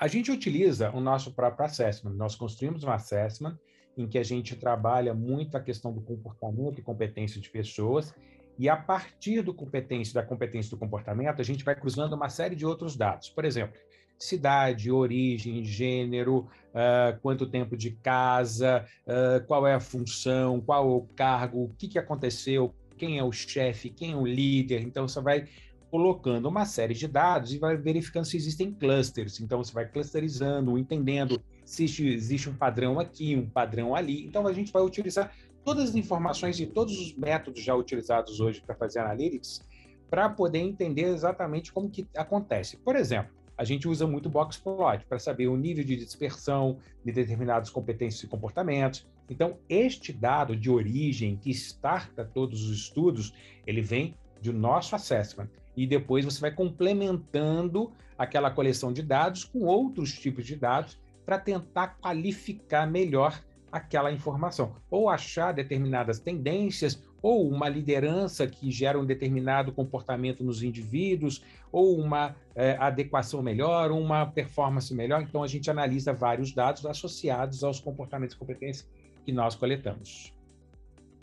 A 0.00 0.08
gente 0.08 0.32
utiliza 0.32 0.90
o 0.90 1.00
nosso 1.00 1.32
próprio 1.34 1.66
assessment. 1.66 2.14
Nós 2.14 2.34
construímos 2.34 2.82
um 2.82 2.90
assessment 2.90 3.58
em 3.96 4.08
que 4.08 4.18
a 4.18 4.22
gente 4.22 4.56
trabalha 4.56 5.12
muito 5.12 5.56
a 5.56 5.60
questão 5.60 5.92
do 5.92 6.00
comportamento 6.00 6.78
e 6.78 6.82
competência 6.82 7.38
de 7.38 7.50
pessoas 7.50 8.14
e 8.58 8.68
a 8.68 8.76
partir 8.76 9.42
do 9.42 9.52
competência, 9.52 10.14
da 10.14 10.22
competência 10.26 10.70
do 10.70 10.78
comportamento, 10.78 11.40
a 11.40 11.44
gente 11.44 11.62
vai 11.62 11.74
cruzando 11.74 12.14
uma 12.14 12.28
série 12.28 12.56
de 12.56 12.64
outros 12.64 12.96
dados. 12.96 13.28
Por 13.28 13.44
exemplo, 13.44 13.78
cidade, 14.18 14.90
origem, 14.90 15.64
gênero, 15.64 16.48
uh, 16.70 17.18
quanto 17.20 17.46
tempo 17.46 17.76
de 17.76 17.90
casa, 17.90 18.86
uh, 19.06 19.44
qual 19.46 19.66
é 19.66 19.74
a 19.74 19.80
função, 19.80 20.60
qual 20.60 20.84
é 20.84 20.92
o 20.92 21.00
cargo, 21.16 21.64
o 21.64 21.74
que, 21.76 21.88
que 21.88 21.98
aconteceu, 21.98 22.74
quem 23.02 23.18
é 23.18 23.24
o 23.24 23.32
chefe, 23.32 23.90
quem 23.90 24.12
é 24.12 24.16
o 24.16 24.24
líder. 24.24 24.80
Então, 24.82 25.08
você 25.08 25.20
vai 25.20 25.48
colocando 25.90 26.48
uma 26.48 26.64
série 26.64 26.94
de 26.94 27.08
dados 27.08 27.52
e 27.52 27.58
vai 27.58 27.76
verificando 27.76 28.24
se 28.24 28.36
existem 28.36 28.72
clusters. 28.72 29.40
Então, 29.40 29.58
você 29.58 29.72
vai 29.72 29.88
clusterizando, 29.88 30.78
entendendo 30.78 31.42
se 31.64 31.82
existe 31.82 32.48
um 32.48 32.54
padrão 32.54 33.00
aqui, 33.00 33.34
um 33.34 33.50
padrão 33.50 33.96
ali. 33.96 34.24
Então, 34.24 34.46
a 34.46 34.52
gente 34.52 34.72
vai 34.72 34.84
utilizar 34.84 35.34
todas 35.64 35.90
as 35.90 35.96
informações 35.96 36.60
e 36.60 36.66
todos 36.66 36.96
os 36.96 37.12
métodos 37.16 37.64
já 37.64 37.74
utilizados 37.74 38.38
hoje 38.38 38.62
para 38.64 38.76
fazer 38.76 39.00
analytics 39.00 39.66
para 40.08 40.28
poder 40.28 40.60
entender 40.60 41.06
exatamente 41.06 41.72
como 41.72 41.90
que 41.90 42.06
acontece. 42.16 42.76
Por 42.76 42.94
exemplo, 42.94 43.32
a 43.58 43.64
gente 43.64 43.88
usa 43.88 44.06
muito 44.06 44.28
box 44.28 44.58
plot 44.58 45.04
para 45.08 45.18
saber 45.18 45.48
o 45.48 45.56
nível 45.56 45.82
de 45.82 45.96
dispersão 45.96 46.78
de 47.04 47.10
determinadas 47.10 47.68
competências 47.68 48.22
e 48.22 48.28
comportamentos. 48.28 49.04
Então, 49.28 49.58
este 49.68 50.12
dado 50.12 50.56
de 50.56 50.70
origem 50.70 51.36
que 51.36 51.50
starta 51.50 52.24
todos 52.24 52.62
os 52.64 52.76
estudos, 52.76 53.32
ele 53.66 53.80
vem 53.80 54.14
do 54.42 54.52
nosso 54.52 54.94
assessment. 54.94 55.48
E 55.76 55.86
depois 55.86 56.24
você 56.24 56.40
vai 56.40 56.50
complementando 56.50 57.92
aquela 58.18 58.50
coleção 58.50 58.92
de 58.92 59.02
dados 59.02 59.44
com 59.44 59.60
outros 59.60 60.12
tipos 60.12 60.44
de 60.44 60.56
dados 60.56 61.00
para 61.24 61.38
tentar 61.38 61.98
qualificar 62.00 62.86
melhor 62.86 63.42
aquela 63.70 64.12
informação, 64.12 64.76
ou 64.90 65.08
achar 65.08 65.52
determinadas 65.52 66.18
tendências, 66.18 67.02
ou 67.22 67.48
uma 67.48 67.68
liderança 67.68 68.46
que 68.46 68.70
gera 68.70 69.00
um 69.00 69.06
determinado 69.06 69.72
comportamento 69.72 70.44
nos 70.44 70.62
indivíduos, 70.62 71.42
ou 71.70 71.98
uma 71.98 72.36
é, 72.54 72.76
adequação 72.78 73.40
melhor, 73.42 73.90
uma 73.90 74.26
performance 74.26 74.92
melhor. 74.94 75.22
Então, 75.22 75.42
a 75.42 75.46
gente 75.46 75.70
analisa 75.70 76.12
vários 76.12 76.52
dados 76.52 76.84
associados 76.84 77.64
aos 77.64 77.80
comportamentos 77.80 78.34
e 78.34 78.38
competências 78.38 78.86
que 79.24 79.32
nós 79.32 79.54
coletamos. 79.54 80.32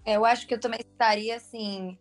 É, 0.06 0.15
eu 0.15 0.25
acho 0.25 0.48
que 0.48 0.53
eu 0.53 0.60
também 0.60 0.79
estaria 0.79 1.36
assim 1.36 1.98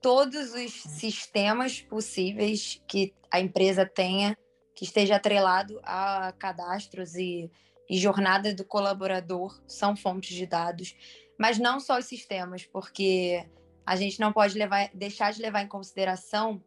todos 0.00 0.54
os 0.54 0.72
sistemas 0.72 1.80
possíveis 1.80 2.82
que 2.86 3.14
a 3.30 3.40
empresa 3.40 3.84
tenha 3.84 4.36
que 4.74 4.84
esteja 4.84 5.16
atrelado 5.16 5.80
a 5.82 6.32
cadastros 6.38 7.14
e 7.14 7.50
e 7.88 7.98
jornada 7.98 8.52
do 8.54 8.64
colaborador 8.64 9.60
são 9.66 9.96
fontes 9.96 10.36
de 10.36 10.46
dados, 10.46 10.96
mas 11.38 11.58
não 11.58 11.78
só 11.78 11.98
os 11.98 12.06
sistemas, 12.06 12.64
porque 12.64 13.46
a 13.84 13.94
gente 13.96 14.18
não 14.18 14.32
pode 14.32 14.58
levar, 14.58 14.90
deixar 14.92 15.32
de 15.32 15.40
levar 15.40 15.62
em 15.62 15.68
consideração 15.68 16.62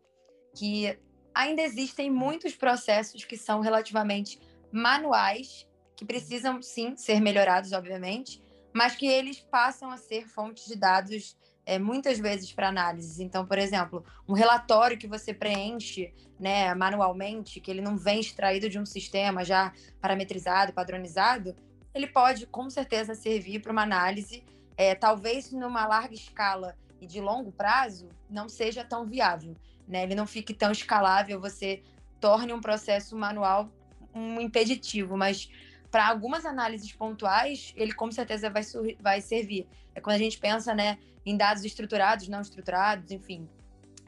que 0.57 0.97
ainda 1.33 1.61
existem 1.61 2.09
muitos 2.09 2.55
processos 2.55 3.25
que 3.25 3.37
são 3.37 3.59
relativamente 3.59 4.39
manuais, 4.71 5.67
que 5.95 6.05
precisam 6.05 6.61
sim 6.61 6.95
ser 6.95 7.19
melhorados, 7.19 7.73
obviamente, 7.73 8.41
mas 8.73 8.95
que 8.95 9.07
eles 9.07 9.39
passam 9.39 9.89
a 9.91 9.97
ser 9.97 10.27
fontes 10.27 10.65
de 10.65 10.75
dados 10.75 11.37
é, 11.65 11.77
muitas 11.77 12.17
vezes 12.17 12.51
para 12.51 12.67
análise. 12.67 13.23
Então, 13.23 13.45
por 13.45 13.57
exemplo, 13.57 14.03
um 14.27 14.33
relatório 14.33 14.97
que 14.97 15.07
você 15.07 15.33
preenche 15.33 16.13
né, 16.39 16.73
manualmente, 16.73 17.59
que 17.59 17.69
ele 17.69 17.81
não 17.81 17.97
vem 17.97 18.19
extraído 18.19 18.69
de 18.69 18.79
um 18.79 18.85
sistema 18.85 19.43
já 19.43 19.73
parametrizado, 20.01 20.73
padronizado, 20.73 21.55
ele 21.93 22.07
pode 22.07 22.47
com 22.47 22.69
certeza 22.69 23.13
servir 23.13 23.61
para 23.61 23.71
uma 23.71 23.83
análise, 23.83 24.43
é, 24.77 24.95
talvez 24.95 25.51
numa 25.51 25.85
larga 25.85 26.13
escala 26.13 26.75
e 27.01 27.05
de 27.05 27.19
longo 27.19 27.51
prazo, 27.51 28.09
não 28.29 28.47
seja 28.47 28.83
tão 28.83 29.05
viável. 29.05 29.55
Né? 29.87 30.03
Ele 30.03 30.15
não 30.15 30.25
fique 30.25 30.53
tão 30.53 30.71
escalável, 30.71 31.39
você 31.39 31.83
torne 32.19 32.53
um 32.53 32.61
processo 32.61 33.15
manual 33.15 33.69
um 34.13 34.41
impeditivo, 34.41 35.15
mas 35.15 35.49
para 35.91 36.07
algumas 36.07 36.45
análises 36.45 36.91
pontuais, 36.91 37.73
ele 37.75 37.93
com 37.93 38.11
certeza 38.11 38.49
vai, 38.49 38.63
vai 38.99 39.21
servir. 39.21 39.67
É 39.95 40.01
quando 40.01 40.15
a 40.15 40.19
gente 40.19 40.37
pensa 40.37 40.73
né, 40.73 40.97
em 41.25 41.35
dados 41.35 41.63
estruturados, 41.65 42.27
não 42.27 42.41
estruturados, 42.41 43.11
enfim. 43.11 43.47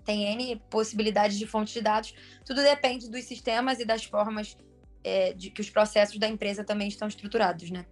Tem 0.06 0.34
N 0.34 0.62
possibilidades 0.70 1.38
de 1.38 1.46
fontes 1.46 1.74
de 1.74 1.82
dados. 1.82 2.14
Tudo 2.46 2.62
depende 2.62 3.10
dos 3.10 3.24
sistemas 3.26 3.80
e 3.80 3.86
das 3.86 4.04
formas 4.04 4.58
é, 5.04 5.34
de 5.34 5.50
que 5.50 5.62
os 5.62 5.70
processos 5.70 6.18
da 6.18 6.28
empresa 6.28 6.64
também 6.64 6.88
estão 6.88 7.08
estruturados, 7.08 7.70
né? 7.70 7.86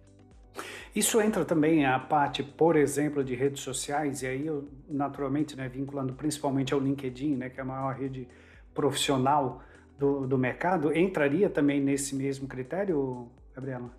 Isso 0.94 1.20
entra 1.20 1.44
também 1.44 1.86
a 1.86 1.98
parte, 1.98 2.42
por 2.42 2.76
exemplo, 2.76 3.22
de 3.22 3.34
redes 3.34 3.62
sociais, 3.62 4.22
e 4.22 4.26
aí 4.26 4.46
eu, 4.46 4.68
naturalmente, 4.88 5.56
né, 5.56 5.68
vinculando 5.68 6.12
principalmente 6.14 6.74
ao 6.74 6.80
LinkedIn, 6.80 7.36
né, 7.36 7.48
que 7.48 7.60
é 7.60 7.62
a 7.62 7.66
maior 7.66 7.94
rede 7.94 8.26
profissional 8.74 9.62
do, 9.96 10.26
do 10.26 10.36
mercado, 10.36 10.96
entraria 10.96 11.48
também 11.48 11.80
nesse 11.80 12.16
mesmo 12.16 12.48
critério, 12.48 13.30
Gabriela? 13.60 13.94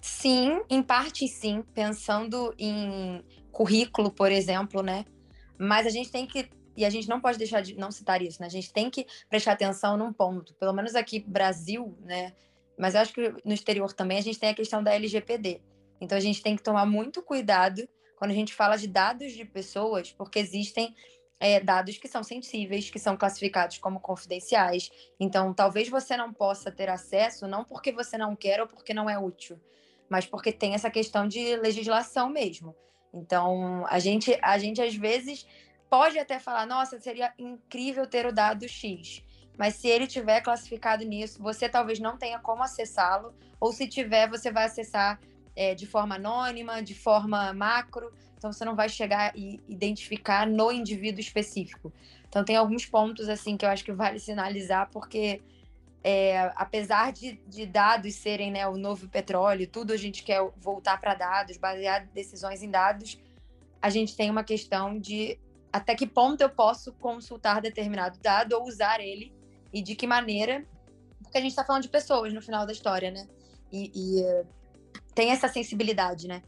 Sim, 0.00 0.62
em 0.68 0.82
parte 0.82 1.26
sim, 1.26 1.64
pensando 1.74 2.54
em 2.58 3.24
currículo, 3.50 4.10
por 4.10 4.30
exemplo, 4.30 4.82
né? 4.82 5.04
Mas 5.58 5.86
a 5.86 5.90
gente 5.90 6.12
tem 6.12 6.26
que 6.26 6.48
e 6.76 6.84
a 6.84 6.90
gente 6.90 7.08
não 7.08 7.20
pode 7.20 7.38
deixar 7.38 7.62
de 7.62 7.74
não 7.74 7.90
citar 7.90 8.20
isso, 8.20 8.40
né? 8.40 8.46
A 8.46 8.50
gente 8.50 8.70
tem 8.70 8.90
que 8.90 9.06
prestar 9.30 9.52
atenção 9.52 9.96
num 9.96 10.12
ponto, 10.12 10.54
pelo 10.56 10.74
menos 10.74 10.94
aqui 10.94 11.24
Brasil, 11.26 11.96
né? 12.02 12.34
Mas 12.78 12.94
eu 12.94 13.00
acho 13.00 13.14
que 13.14 13.34
no 13.42 13.54
exterior 13.54 13.94
também 13.94 14.18
a 14.18 14.22
gente 14.22 14.38
tem 14.38 14.50
a 14.50 14.54
questão 14.54 14.82
da 14.82 14.94
LGPD, 14.94 15.62
Então 15.98 16.18
a 16.18 16.20
gente 16.20 16.42
tem 16.42 16.54
que 16.54 16.62
tomar 16.62 16.84
muito 16.84 17.22
cuidado 17.22 17.88
quando 18.18 18.30
a 18.30 18.34
gente 18.34 18.54
fala 18.54 18.76
de 18.76 18.86
dados 18.86 19.32
de 19.32 19.46
pessoas, 19.46 20.12
porque 20.12 20.38
existem 20.38 20.94
é, 21.38 21.60
dados 21.60 21.98
que 21.98 22.08
são 22.08 22.22
sensíveis, 22.22 22.90
que 22.90 22.98
são 22.98 23.16
classificados 23.16 23.78
como 23.78 24.00
confidenciais. 24.00 24.90
Então, 25.20 25.52
talvez 25.52 25.88
você 25.88 26.16
não 26.16 26.32
possa 26.32 26.70
ter 26.70 26.88
acesso, 26.88 27.46
não 27.46 27.64
porque 27.64 27.92
você 27.92 28.16
não 28.16 28.34
quer 28.34 28.60
ou 28.60 28.66
porque 28.66 28.94
não 28.94 29.08
é 29.08 29.18
útil, 29.18 29.60
mas 30.08 30.26
porque 30.26 30.52
tem 30.52 30.74
essa 30.74 30.90
questão 30.90 31.28
de 31.28 31.56
legislação 31.56 32.28
mesmo. 32.28 32.74
Então, 33.12 33.86
a 33.88 33.98
gente, 33.98 34.38
a 34.42 34.58
gente 34.58 34.80
às 34.80 34.94
vezes 34.94 35.46
pode 35.88 36.18
até 36.18 36.38
falar, 36.38 36.66
nossa, 36.66 36.98
seria 37.00 37.32
incrível 37.38 38.06
ter 38.06 38.26
o 38.26 38.32
dado 38.32 38.68
X. 38.68 39.22
Mas 39.58 39.76
se 39.76 39.88
ele 39.88 40.06
tiver 40.06 40.42
classificado 40.42 41.04
nisso, 41.04 41.42
você 41.42 41.68
talvez 41.68 41.98
não 41.98 42.18
tenha 42.18 42.38
como 42.38 42.62
acessá-lo, 42.62 43.34
ou 43.58 43.72
se 43.72 43.88
tiver, 43.88 44.28
você 44.28 44.50
vai 44.52 44.66
acessar 44.66 45.18
é, 45.54 45.74
de 45.74 45.86
forma 45.86 46.16
anônima, 46.16 46.82
de 46.82 46.94
forma 46.94 47.52
macro, 47.54 48.12
então 48.36 48.52
você 48.52 48.64
não 48.64 48.74
vai 48.74 48.88
chegar 48.88 49.36
e 49.36 49.60
identificar 49.68 50.46
no 50.46 50.70
indivíduo 50.70 51.20
específico. 51.20 51.92
Então 52.28 52.44
tem 52.44 52.56
alguns 52.56 52.84
pontos 52.84 53.28
assim 53.28 53.56
que 53.56 53.64
eu 53.64 53.70
acho 53.70 53.84
que 53.84 53.92
vale 53.92 54.18
sinalizar, 54.18 54.88
porque 54.90 55.40
é, 56.04 56.52
apesar 56.54 57.12
de, 57.12 57.40
de, 57.48 57.66
dados 57.66 58.14
serem 58.14 58.50
né, 58.50 58.68
o 58.68 58.76
novo 58.76 59.08
petróleo, 59.08 59.66
tudo 59.66 59.92
a 59.92 59.96
gente 59.96 60.22
quer 60.22 60.40
voltar 60.56 61.00
para 61.00 61.14
dados, 61.14 61.56
basear 61.56 62.06
decisões 62.14 62.62
em 62.62 62.70
dados, 62.70 63.18
a 63.82 63.90
gente 63.90 64.16
tem 64.16 64.30
uma 64.30 64.44
questão 64.44 64.98
de 64.98 65.38
até 65.72 65.94
que 65.94 66.06
ponto 66.06 66.40
eu 66.40 66.48
posso 66.48 66.92
consultar 66.92 67.60
determinado 67.60 68.18
dado 68.20 68.52
ou 68.52 68.66
usar 68.66 69.00
ele 69.00 69.32
e 69.72 69.82
de 69.82 69.94
que 69.94 70.06
maneira, 70.06 70.64
porque 71.22 71.38
a 71.38 71.40
gente 71.40 71.50
está 71.50 71.64
falando 71.64 71.82
de 71.82 71.88
pessoas 71.88 72.32
no 72.32 72.40
final 72.40 72.64
da 72.64 72.72
história, 72.72 73.10
né? 73.10 73.26
E, 73.72 73.90
e 73.94 74.44
tem 75.14 75.30
essa 75.30 75.48
sensibilidade, 75.48 76.28
né? 76.28 76.42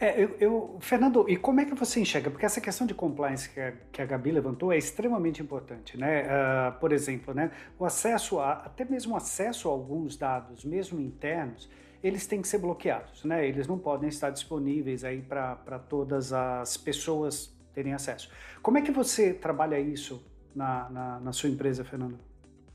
É, 0.00 0.22
eu, 0.22 0.36
eu, 0.40 0.76
Fernando, 0.80 1.24
e 1.28 1.36
como 1.36 1.60
é 1.60 1.64
que 1.64 1.74
você 1.74 2.00
enxerga? 2.00 2.30
Porque 2.30 2.46
essa 2.46 2.60
questão 2.60 2.86
de 2.86 2.94
compliance 2.94 3.48
que 3.48 3.60
a, 3.60 3.72
que 3.92 4.02
a 4.02 4.06
Gabi 4.06 4.30
levantou 4.30 4.72
é 4.72 4.78
extremamente 4.78 5.42
importante, 5.42 5.96
né? 5.96 6.24
Uh, 6.24 6.78
por 6.78 6.92
exemplo, 6.92 7.34
né, 7.34 7.50
o 7.78 7.84
acesso 7.84 8.38
a, 8.38 8.52
até 8.52 8.84
mesmo 8.84 9.16
acesso 9.16 9.68
a 9.68 9.72
alguns 9.72 10.16
dados, 10.16 10.64
mesmo 10.64 11.00
internos, 11.00 11.68
eles 12.02 12.26
têm 12.26 12.40
que 12.40 12.48
ser 12.48 12.58
bloqueados, 12.58 13.24
né? 13.24 13.46
Eles 13.46 13.66
não 13.66 13.78
podem 13.78 14.08
estar 14.08 14.30
disponíveis 14.30 15.04
aí 15.04 15.20
para 15.20 15.78
todas 15.88 16.32
as 16.32 16.76
pessoas 16.76 17.52
terem 17.74 17.92
acesso. 17.92 18.30
Como 18.62 18.78
é 18.78 18.82
que 18.82 18.90
você 18.90 19.32
trabalha 19.32 19.78
isso 19.78 20.24
na, 20.54 20.88
na, 20.90 21.20
na 21.20 21.32
sua 21.32 21.48
empresa, 21.48 21.84
Fernando? 21.84 22.18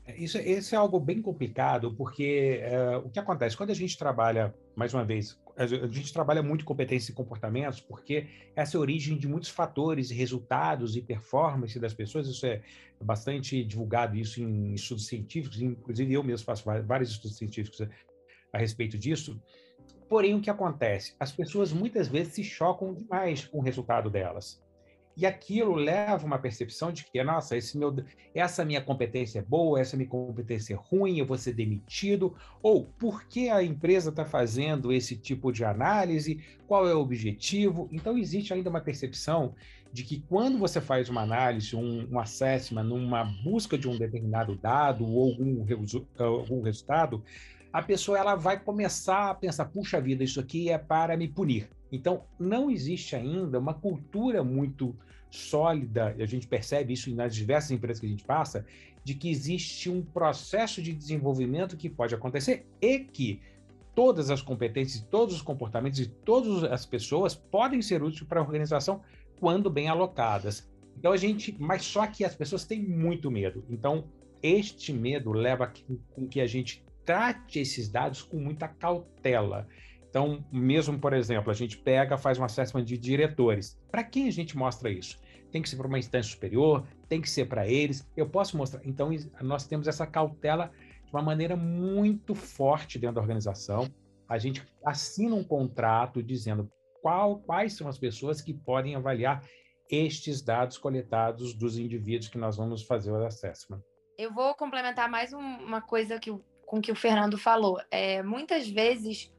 É, 0.06 0.16
isso, 0.16 0.38
é 0.38 0.76
algo 0.76 1.00
bem 1.00 1.22
complicado, 1.22 1.94
porque 1.94 2.60
uh, 2.64 3.06
o 3.06 3.10
que 3.10 3.18
acontece? 3.18 3.56
Quando 3.56 3.70
a 3.70 3.74
gente 3.74 3.96
trabalha, 3.96 4.54
mais 4.76 4.92
uma 4.92 5.04
vez, 5.04 5.38
a 5.56 5.66
gente 5.66 6.12
trabalha 6.12 6.42
muito 6.42 6.64
competência 6.64 7.12
e 7.12 7.14
comportamentos, 7.14 7.80
porque 7.80 8.26
essa 8.56 8.76
é 8.76 8.78
a 8.78 8.80
origem 8.80 9.16
de 9.16 9.28
muitos 9.28 9.50
fatores 9.50 10.10
e 10.10 10.14
resultados 10.14 10.96
e 10.96 11.02
performance 11.02 11.78
das 11.78 11.94
pessoas. 11.94 12.26
Isso 12.26 12.44
é 12.46 12.60
bastante 13.00 13.62
divulgado 13.64 14.16
isso 14.16 14.42
em 14.42 14.74
estudos 14.74 15.06
científicos, 15.06 15.60
inclusive 15.62 16.12
eu 16.12 16.24
mesmo 16.24 16.44
faço 16.44 16.64
vários 16.84 17.10
estudos 17.10 17.36
científicos 17.36 17.82
a, 17.82 17.88
a 18.52 18.58
respeito 18.58 18.98
disso. 18.98 19.40
Porém, 20.08 20.34
o 20.34 20.40
que 20.40 20.50
acontece? 20.50 21.14
As 21.18 21.32
pessoas 21.32 21.72
muitas 21.72 22.08
vezes 22.08 22.34
se 22.34 22.44
chocam 22.44 22.94
demais 22.94 23.44
com 23.44 23.58
o 23.58 23.62
resultado 23.62 24.10
delas. 24.10 24.63
E 25.16 25.24
aquilo 25.24 25.74
leva 25.74 26.26
uma 26.26 26.38
percepção 26.38 26.90
de 26.90 27.04
que, 27.04 27.22
nossa, 27.22 27.56
meu, 27.74 27.94
essa 28.34 28.64
minha 28.64 28.80
competência 28.80 29.38
é 29.38 29.42
boa, 29.42 29.80
essa 29.80 29.96
minha 29.96 30.08
competência 30.08 30.74
é 30.74 30.76
ruim, 30.76 31.18
eu 31.18 31.26
vou 31.26 31.38
ser 31.38 31.52
demitido, 31.52 32.34
ou 32.60 32.84
por 32.84 33.24
que 33.24 33.48
a 33.48 33.62
empresa 33.62 34.10
está 34.10 34.24
fazendo 34.24 34.92
esse 34.92 35.16
tipo 35.16 35.52
de 35.52 35.64
análise, 35.64 36.42
qual 36.66 36.88
é 36.88 36.94
o 36.94 37.00
objetivo. 37.00 37.88
Então, 37.92 38.18
existe 38.18 38.52
ainda 38.52 38.70
uma 38.70 38.80
percepção 38.80 39.54
de 39.92 40.02
que 40.02 40.20
quando 40.28 40.58
você 40.58 40.80
faz 40.80 41.08
uma 41.08 41.22
análise, 41.22 41.76
um, 41.76 42.08
um 42.10 42.18
assessment, 42.18 42.82
numa 42.82 43.24
busca 43.44 43.78
de 43.78 43.88
um 43.88 43.96
determinado 43.96 44.56
dado 44.56 45.06
ou 45.06 45.30
algum, 45.30 45.64
algum 46.18 46.62
resultado, 46.62 47.22
a 47.72 47.80
pessoa 47.80 48.18
ela 48.18 48.34
vai 48.34 48.58
começar 48.58 49.30
a 49.30 49.34
pensar, 49.34 49.66
puxa 49.66 50.00
vida, 50.00 50.24
isso 50.24 50.40
aqui 50.40 50.70
é 50.70 50.78
para 50.78 51.16
me 51.16 51.28
punir. 51.28 51.68
Então, 51.94 52.24
não 52.38 52.70
existe 52.70 53.14
ainda 53.14 53.58
uma 53.58 53.74
cultura 53.74 54.42
muito 54.42 54.96
sólida, 55.30 56.14
e 56.16 56.22
a 56.22 56.26
gente 56.26 56.46
percebe 56.46 56.92
isso 56.92 57.12
nas 57.14 57.34
diversas 57.34 57.70
empresas 57.72 58.00
que 58.00 58.06
a 58.06 58.10
gente 58.10 58.24
passa, 58.24 58.64
de 59.02 59.14
que 59.14 59.30
existe 59.30 59.90
um 59.90 60.02
processo 60.02 60.80
de 60.80 60.92
desenvolvimento 60.92 61.76
que 61.76 61.90
pode 61.90 62.14
acontecer 62.14 62.66
e 62.80 63.00
que 63.00 63.42
todas 63.94 64.30
as 64.30 64.42
competências, 64.42 65.06
todos 65.10 65.34
os 65.36 65.42
comportamentos 65.42 66.00
e 66.00 66.06
todas 66.06 66.64
as 66.64 66.86
pessoas 66.86 67.34
podem 67.34 67.82
ser 67.82 68.02
úteis 68.02 68.22
para 68.22 68.40
a 68.40 68.42
organização 68.42 69.02
quando 69.38 69.70
bem 69.70 69.88
alocadas. 69.88 70.68
Então 70.98 71.12
a 71.12 71.16
gente, 71.16 71.54
mas 71.58 71.84
só 71.84 72.06
que 72.06 72.24
as 72.24 72.34
pessoas 72.34 72.64
têm 72.64 72.82
muito 72.82 73.30
medo. 73.30 73.64
Então 73.68 74.04
este 74.42 74.92
medo 74.92 75.32
leva 75.32 75.72
com 76.14 76.26
que 76.26 76.40
a 76.40 76.46
gente 76.46 76.84
trate 77.04 77.58
esses 77.58 77.88
dados 77.88 78.22
com 78.22 78.38
muita 78.38 78.68
cautela. 78.68 79.66
Então, 80.14 80.44
mesmo, 80.52 80.96
por 80.96 81.12
exemplo, 81.12 81.50
a 81.50 81.54
gente 81.54 81.76
pega, 81.76 82.16
faz 82.16 82.38
um 82.38 82.44
assessment 82.44 82.84
de 82.84 82.96
diretores. 82.96 83.76
Para 83.90 84.04
quem 84.04 84.28
a 84.28 84.30
gente 84.30 84.56
mostra 84.56 84.88
isso? 84.88 85.20
Tem 85.50 85.60
que 85.60 85.68
ser 85.68 85.74
para 85.74 85.88
uma 85.88 85.98
instância 85.98 86.30
superior, 86.30 86.86
tem 87.08 87.20
que 87.20 87.28
ser 87.28 87.46
para 87.46 87.66
eles. 87.66 88.08
Eu 88.16 88.28
posso 88.28 88.56
mostrar. 88.56 88.80
Então, 88.84 89.10
nós 89.40 89.66
temos 89.66 89.88
essa 89.88 90.06
cautela 90.06 90.70
de 91.04 91.10
uma 91.10 91.20
maneira 91.20 91.56
muito 91.56 92.32
forte 92.32 92.96
dentro 92.96 93.16
da 93.16 93.20
organização. 93.20 93.92
A 94.28 94.38
gente 94.38 94.64
assina 94.86 95.34
um 95.34 95.42
contrato 95.42 96.22
dizendo 96.22 96.70
qual, 97.02 97.40
quais 97.40 97.72
são 97.72 97.88
as 97.88 97.98
pessoas 97.98 98.40
que 98.40 98.54
podem 98.54 98.94
avaliar 98.94 99.44
estes 99.90 100.40
dados 100.40 100.78
coletados 100.78 101.54
dos 101.54 101.76
indivíduos 101.76 102.28
que 102.28 102.38
nós 102.38 102.56
vamos 102.56 102.84
fazer 102.84 103.10
o 103.10 103.26
assessment. 103.26 103.82
Eu 104.16 104.32
vou 104.32 104.54
complementar 104.54 105.10
mais 105.10 105.32
um, 105.32 105.40
uma 105.40 105.80
coisa 105.80 106.20
que, 106.20 106.30
com 106.64 106.80
que 106.80 106.92
o 106.92 106.96
Fernando 106.96 107.36
falou. 107.36 107.80
É, 107.90 108.22
muitas 108.22 108.68
vezes 108.68 109.33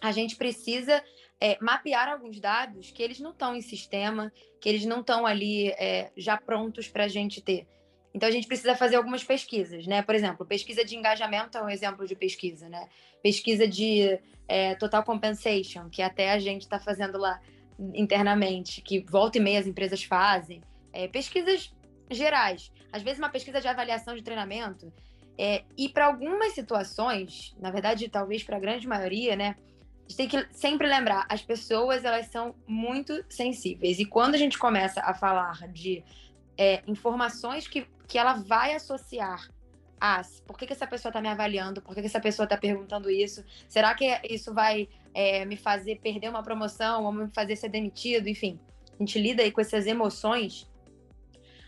a 0.00 0.12
gente 0.12 0.36
precisa 0.36 1.02
é, 1.40 1.56
mapear 1.60 2.08
alguns 2.08 2.40
dados 2.40 2.90
que 2.90 3.02
eles 3.02 3.20
não 3.20 3.30
estão 3.30 3.54
em 3.54 3.60
sistema, 3.60 4.32
que 4.60 4.68
eles 4.68 4.84
não 4.84 5.00
estão 5.00 5.26
ali 5.26 5.68
é, 5.70 6.10
já 6.16 6.36
prontos 6.36 6.88
para 6.88 7.04
a 7.04 7.08
gente 7.08 7.40
ter. 7.40 7.66
Então 8.12 8.28
a 8.28 8.32
gente 8.32 8.48
precisa 8.48 8.74
fazer 8.74 8.96
algumas 8.96 9.22
pesquisas, 9.22 9.86
né? 9.86 10.02
Por 10.02 10.14
exemplo, 10.14 10.44
pesquisa 10.44 10.84
de 10.84 10.96
engajamento 10.96 11.58
é 11.58 11.62
um 11.62 11.68
exemplo 11.68 12.06
de 12.06 12.16
pesquisa, 12.16 12.68
né? 12.68 12.88
Pesquisa 13.22 13.68
de 13.68 14.18
é, 14.48 14.74
total 14.74 15.04
compensation, 15.04 15.88
que 15.90 16.02
até 16.02 16.32
a 16.32 16.38
gente 16.38 16.62
está 16.62 16.80
fazendo 16.80 17.18
lá 17.18 17.40
internamente, 17.94 18.80
que 18.80 19.00
volta 19.00 19.38
e 19.38 19.40
meia 19.40 19.60
as 19.60 19.66
empresas 19.66 20.02
fazem. 20.02 20.62
É, 20.92 21.06
pesquisas 21.06 21.72
gerais. 22.10 22.72
Às 22.90 23.02
vezes 23.02 23.18
uma 23.18 23.28
pesquisa 23.28 23.60
de 23.60 23.68
avaliação 23.68 24.16
de 24.16 24.22
treinamento. 24.22 24.92
É, 25.36 25.62
e 25.76 25.88
para 25.88 26.06
algumas 26.06 26.54
situações, 26.54 27.54
na 27.60 27.70
verdade, 27.70 28.08
talvez 28.08 28.42
para 28.42 28.56
a 28.56 28.60
grande 28.60 28.88
maioria, 28.88 29.36
né? 29.36 29.54
Gente 30.08 30.16
tem 30.16 30.28
que 30.28 30.48
sempre 30.52 30.86
lembrar, 30.86 31.26
as 31.28 31.42
pessoas 31.42 32.04
elas 32.04 32.26
são 32.26 32.54
muito 32.66 33.22
sensíveis. 33.28 33.98
E 33.98 34.06
quando 34.06 34.34
a 34.34 34.38
gente 34.38 34.58
começa 34.58 35.00
a 35.02 35.12
falar 35.12 35.68
de 35.68 36.02
é, 36.56 36.82
informações 36.86 37.68
que, 37.68 37.86
que 38.06 38.18
ela 38.18 38.34
vai 38.34 38.74
associar 38.74 39.48
a 40.00 40.22
por 40.46 40.56
que, 40.56 40.66
que 40.66 40.72
essa 40.72 40.86
pessoa 40.86 41.10
está 41.10 41.20
me 41.20 41.28
avaliando, 41.28 41.82
por 41.82 41.94
que, 41.94 42.00
que 42.00 42.06
essa 42.06 42.20
pessoa 42.20 42.44
está 42.44 42.56
perguntando 42.56 43.10
isso, 43.10 43.44
será 43.68 43.94
que 43.94 44.06
isso 44.30 44.54
vai 44.54 44.88
é, 45.12 45.44
me 45.44 45.56
fazer 45.56 45.96
perder 45.96 46.28
uma 46.30 46.42
promoção 46.42 47.04
ou 47.04 47.12
me 47.12 47.28
fazer 47.28 47.56
ser 47.56 47.68
demitido, 47.68 48.28
enfim. 48.28 48.58
A 48.94 49.02
gente 49.02 49.18
lida 49.18 49.42
aí 49.42 49.52
com 49.52 49.60
essas 49.60 49.86
emoções. 49.86 50.68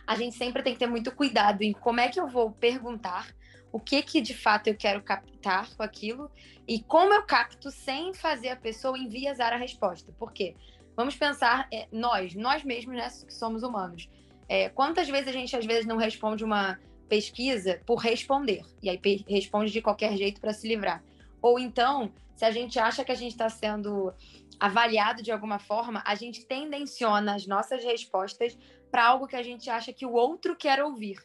A 0.07 0.17
gente 0.17 0.37
sempre 0.37 0.63
tem 0.63 0.73
que 0.73 0.79
ter 0.79 0.87
muito 0.87 1.13
cuidado 1.13 1.63
em 1.63 1.73
como 1.73 2.01
é 2.01 2.09
que 2.09 2.19
eu 2.19 2.27
vou 2.27 2.51
perguntar 2.53 3.29
o 3.73 3.79
que 3.79 4.03
que 4.03 4.21
de 4.21 4.35
fato 4.35 4.69
eu 4.69 4.75
quero 4.75 5.03
captar 5.03 5.69
com 5.75 5.83
aquilo 5.83 6.31
e 6.67 6.81
como 6.81 7.13
eu 7.13 7.23
capto 7.23 7.71
sem 7.71 8.13
fazer 8.15 8.49
a 8.49 8.57
pessoa 8.57 8.99
enviesar 8.99 9.53
a 9.53 9.57
resposta. 9.57 10.13
Por 10.19 10.33
quê? 10.33 10.55
Vamos 10.97 11.17
pensar 11.17 11.67
é, 11.73 11.87
nós, 11.91 12.35
nós 12.35 12.63
mesmos, 12.63 12.97
né, 12.97 13.09
que 13.27 13.33
somos 13.33 13.63
humanos. 13.63 14.09
É, 14.49 14.69
quantas 14.69 15.09
vezes 15.09 15.29
a 15.29 15.33
gente 15.33 15.57
às 15.57 15.65
vezes 15.65 15.87
não 15.87 15.97
responde 15.97 16.45
uma 16.45 16.79
pesquisa 17.09 17.81
por 17.87 17.97
responder 17.97 18.63
e 18.83 18.91
aí 18.91 19.01
responde 19.29 19.73
de 19.73 19.81
qualquer 19.81 20.17
jeito 20.17 20.41
para 20.41 20.53
se 20.53 20.67
livrar? 20.69 21.03
Ou 21.41 21.59
então, 21.59 22.13
se 22.37 22.45
a 22.45 22.51
gente 22.51 22.79
acha 22.79 23.05
que 23.05 23.13
a 23.13 23.15
gente 23.15 23.33
está 23.33 23.49
sendo 23.49 24.13
avaliado 24.59 25.23
de 25.23 25.33
alguma 25.33 25.59
forma, 25.59 26.03
a 26.05 26.15
gente 26.15 26.45
tendenciona 26.45 27.35
as 27.35 27.47
nossas 27.47 27.83
respostas 27.83 28.59
para 28.91 29.07
algo 29.07 29.27
que 29.27 29.37
a 29.37 29.43
gente 29.43 29.71
acha 29.71 29.93
que 29.93 30.05
o 30.05 30.13
outro 30.13 30.55
quer 30.57 30.83
ouvir. 30.83 31.17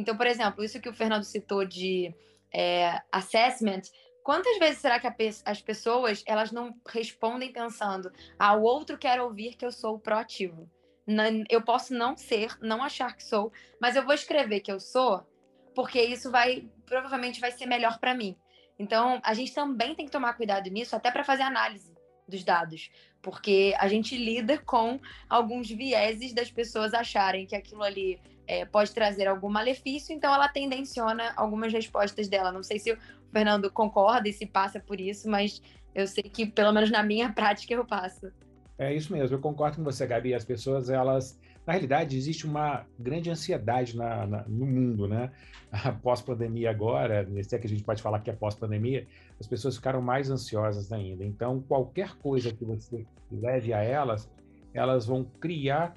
Então, 0.00 0.16
por 0.16 0.26
exemplo, 0.26 0.64
isso 0.64 0.80
que 0.80 0.88
o 0.88 0.94
Fernando 0.94 1.24
citou 1.24 1.62
de 1.62 2.14
é, 2.50 3.02
assessment, 3.12 3.82
quantas 4.24 4.58
vezes 4.58 4.78
será 4.78 4.98
que 4.98 5.10
pe 5.10 5.28
as 5.44 5.60
pessoas 5.60 6.22
elas 6.26 6.50
não 6.50 6.74
respondem 6.88 7.52
pensando, 7.52 8.10
ah, 8.38 8.54
o 8.54 8.62
outro 8.62 8.96
quer 8.96 9.20
ouvir 9.20 9.56
que 9.56 9.64
eu 9.64 9.70
sou 9.70 9.98
proativo. 9.98 10.70
eu 11.50 11.60
posso 11.62 11.92
não 11.92 12.16
ser, 12.16 12.56
não 12.62 12.82
achar 12.82 13.14
que 13.14 13.22
sou, 13.22 13.52
mas 13.78 13.94
eu 13.94 14.04
vou 14.04 14.14
escrever 14.14 14.60
que 14.60 14.72
eu 14.72 14.80
sou, 14.80 15.22
porque 15.74 16.00
isso 16.00 16.30
vai 16.30 16.66
provavelmente 16.86 17.40
vai 17.40 17.52
ser 17.52 17.66
melhor 17.66 17.98
para 17.98 18.14
mim. 18.14 18.36
Então, 18.78 19.20
a 19.22 19.34
gente 19.34 19.52
também 19.52 19.94
tem 19.94 20.06
que 20.06 20.12
tomar 20.12 20.32
cuidado 20.32 20.70
nisso, 20.70 20.96
até 20.96 21.10
para 21.10 21.22
fazer 21.22 21.42
análise, 21.42 21.94
dos 22.26 22.42
dados, 22.42 22.90
porque 23.20 23.74
a 23.78 23.86
gente 23.86 24.16
lida 24.16 24.56
com 24.56 24.98
alguns 25.28 25.68
vieses 25.68 26.32
das 26.32 26.50
pessoas 26.50 26.94
acharem 26.94 27.46
que 27.46 27.54
aquilo 27.54 27.82
ali 27.82 28.18
é, 28.50 28.64
pode 28.64 28.90
trazer 28.90 29.28
algum 29.28 29.48
malefício, 29.48 30.12
então 30.12 30.34
ela 30.34 30.48
tendenciona 30.48 31.32
algumas 31.36 31.72
respostas 31.72 32.26
dela. 32.26 32.50
Não 32.50 32.64
sei 32.64 32.80
se 32.80 32.90
o 32.90 32.98
Fernando 33.32 33.70
concorda 33.70 34.28
e 34.28 34.32
se 34.32 34.44
passa 34.44 34.80
por 34.80 35.00
isso, 35.00 35.30
mas 35.30 35.62
eu 35.94 36.04
sei 36.04 36.24
que, 36.24 36.44
pelo 36.46 36.72
menos 36.72 36.90
na 36.90 37.00
minha 37.00 37.30
prática, 37.32 37.72
eu 37.72 37.84
passo. 37.84 38.32
É 38.76 38.92
isso 38.92 39.12
mesmo, 39.12 39.36
eu 39.36 39.40
concordo 39.40 39.76
com 39.76 39.84
você, 39.84 40.04
Gabi. 40.04 40.34
As 40.34 40.44
pessoas, 40.44 40.90
elas. 40.90 41.38
Na 41.64 41.74
realidade, 41.74 42.16
existe 42.16 42.44
uma 42.44 42.84
grande 42.98 43.30
ansiedade 43.30 43.96
na, 43.96 44.26
na 44.26 44.42
no 44.48 44.66
mundo, 44.66 45.06
né? 45.06 45.30
Pós-pandemia 46.02 46.70
agora, 46.70 47.28
se 47.44 47.54
é 47.54 47.58
que 47.58 47.68
a 47.68 47.70
gente 47.70 47.84
pode 47.84 48.02
falar 48.02 48.18
que 48.18 48.30
é 48.30 48.32
pós-pandemia, 48.32 49.06
as 49.38 49.46
pessoas 49.46 49.76
ficaram 49.76 50.02
mais 50.02 50.28
ansiosas 50.28 50.90
ainda. 50.90 51.24
Então, 51.24 51.62
qualquer 51.68 52.16
coisa 52.16 52.52
que 52.52 52.64
você 52.64 53.06
leve 53.30 53.72
a 53.72 53.80
elas, 53.80 54.28
elas 54.74 55.06
vão 55.06 55.22
criar 55.38 55.94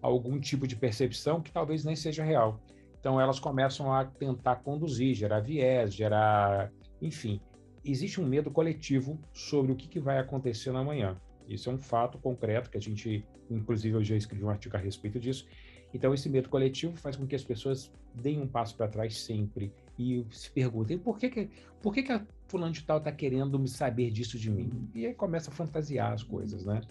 algum 0.00 0.38
tipo 0.38 0.66
de 0.66 0.76
percepção 0.76 1.40
que 1.40 1.52
talvez 1.52 1.84
nem 1.84 1.96
seja 1.96 2.22
real. 2.22 2.60
Então, 3.00 3.20
elas 3.20 3.38
começam 3.38 3.92
a 3.92 4.04
tentar 4.04 4.56
conduzir, 4.56 5.14
gerar 5.14 5.40
viés, 5.40 5.94
gerar. 5.94 6.72
Enfim, 7.00 7.40
existe 7.84 8.20
um 8.20 8.26
medo 8.26 8.50
coletivo 8.50 9.18
sobre 9.32 9.72
o 9.72 9.76
que, 9.76 9.88
que 9.88 10.00
vai 10.00 10.18
acontecer 10.18 10.72
na 10.72 10.82
manhã. 10.82 11.16
Isso 11.46 11.70
é 11.70 11.72
um 11.72 11.78
fato 11.78 12.18
concreto 12.18 12.70
que 12.70 12.76
a 12.76 12.80
gente, 12.80 13.24
inclusive, 13.50 13.96
eu 13.96 14.04
já 14.04 14.16
escrevi 14.16 14.44
um 14.44 14.50
artigo 14.50 14.76
a 14.76 14.80
respeito 14.80 15.18
disso. 15.18 15.46
Então, 15.94 16.12
esse 16.12 16.28
medo 16.28 16.48
coletivo 16.48 16.96
faz 16.96 17.16
com 17.16 17.26
que 17.26 17.34
as 17.34 17.44
pessoas 17.44 17.90
deem 18.14 18.40
um 18.40 18.46
passo 18.46 18.76
para 18.76 18.88
trás 18.88 19.16
sempre 19.16 19.72
e 19.98 20.24
se 20.30 20.50
perguntem 20.50 20.98
por 20.98 21.18
que, 21.18 21.30
que, 21.30 21.50
por 21.80 21.94
que, 21.94 22.02
que 22.02 22.12
a 22.12 22.24
fulano 22.46 22.72
de 22.72 22.82
tal 22.82 22.98
está 22.98 23.10
querendo 23.10 23.58
me 23.58 23.68
saber 23.68 24.10
disso 24.10 24.38
de 24.38 24.50
mim? 24.50 24.88
E 24.94 25.06
aí 25.06 25.14
começa 25.14 25.50
a 25.50 25.54
fantasiar 25.54 26.12
as 26.12 26.22
coisas, 26.22 26.64
né? 26.64 26.82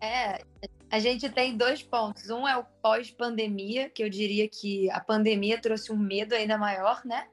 É, 0.00 0.42
gente 0.98 1.28
tem 1.30 1.56
dois 1.56 1.82
pontos. 1.82 2.30
Um 2.30 2.46
é 2.46 2.56
o 2.56 2.64
pós-pandemia, 2.82 3.88
que 3.90 4.02
eu 4.02 4.08
diria 4.08 4.48
que 4.48 4.90
a 4.90 5.00
pandemia 5.00 5.60
trouxe 5.60 5.92
um 5.92 5.96
medo 5.96 6.34
ainda 6.34 6.58
maior, 6.58 7.04
né? 7.04 7.28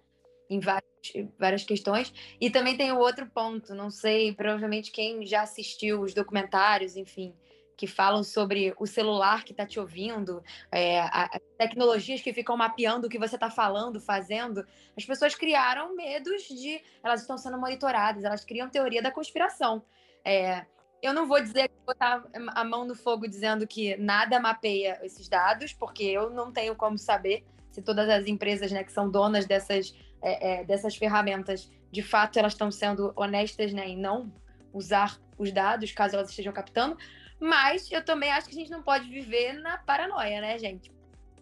Em 0.50 0.60
vários 0.60 0.92
várias 1.38 1.64
questões. 1.64 2.14
E 2.40 2.50
também 2.50 2.78
tem 2.78 2.92
o 2.92 3.00
outro 3.00 3.26
ponto, 3.28 3.74
não 3.74 3.90
sei, 3.90 4.34
provavelmente 4.34 4.92
quem 4.92 5.26
já 5.26 5.42
assistiu 5.42 6.02
os 6.02 6.14
documentários, 6.14 6.96
enfim, 6.96 7.34
que 7.76 7.88
falam 7.88 8.24
sobre 8.24 8.74
o 8.78 8.86
celular 8.86 9.44
que 9.44 9.52
está 9.52 9.66
te 9.66 9.80
ouvindo, 9.80 10.44
é, 10.72 11.00
as 11.00 11.42
tecnologias 11.58 12.22
que 12.22 12.34
ficam 12.34 12.56
mapeando 12.56 13.08
o 13.08 13.10
que 13.10 13.18
você 13.18 13.36
está 13.36 13.50
falando, 13.50 14.00
fazendo. 14.00 14.66
As 14.96 15.06
pessoas 15.06 15.34
criaram 15.34 15.96
medos 15.96 16.44
de 16.44 16.82
elas 17.04 17.22
estão 17.22 17.38
sendo 17.38 17.58
monitoradas, 17.58 18.24
elas 18.24 18.46
criam 18.46 18.70
teoria 18.70 19.02
da 19.02 19.12
conspiração. 19.12 19.84
É, 20.24 20.66
eu 21.02 21.14
não 21.14 21.28
vou 21.28 21.42
dizer 21.42 21.72
botar 21.86 22.24
a 22.34 22.64
mão 22.64 22.86
no 22.86 22.96
fogo 22.96 23.28
dizendo 23.28 23.66
que 23.68 23.96
nada 23.98 24.40
mapeia 24.40 25.00
esses 25.04 25.28
dados, 25.28 25.74
porque 25.74 26.04
eu 26.04 26.30
não 26.30 26.52
tenho 26.52 26.76
como 26.76 26.98
saber 26.98 27.44
se 27.72 27.82
todas 27.82 28.08
as 28.10 28.28
empresas 28.28 28.72
né, 28.72 28.84
que 28.84 28.92
são 28.92 29.10
donas 29.10 29.46
dessas 29.46 29.96
é, 30.22 30.62
é, 30.62 30.64
dessas 30.64 30.96
ferramentas, 30.96 31.70
de 31.92 32.02
fato, 32.02 32.38
elas 32.38 32.54
estão 32.54 32.72
sendo 32.72 33.12
honestas 33.16 33.74
né, 33.74 33.88
em 33.88 33.98
não 33.98 34.32
usar 34.72 35.20
os 35.38 35.52
dados, 35.52 35.92
caso 35.92 36.16
elas 36.16 36.30
estejam 36.30 36.54
captando. 36.54 36.96
Mas 37.40 37.92
eu 37.92 38.06
também 38.06 38.32
acho 38.32 38.48
que 38.48 38.56
a 38.56 38.60
gente 38.60 38.70
não 38.70 38.84
pode 38.84 39.10
viver 39.10 39.54
na 39.54 39.78
paranoia, 39.80 40.40
né, 40.40 40.60
gente? 40.60 40.92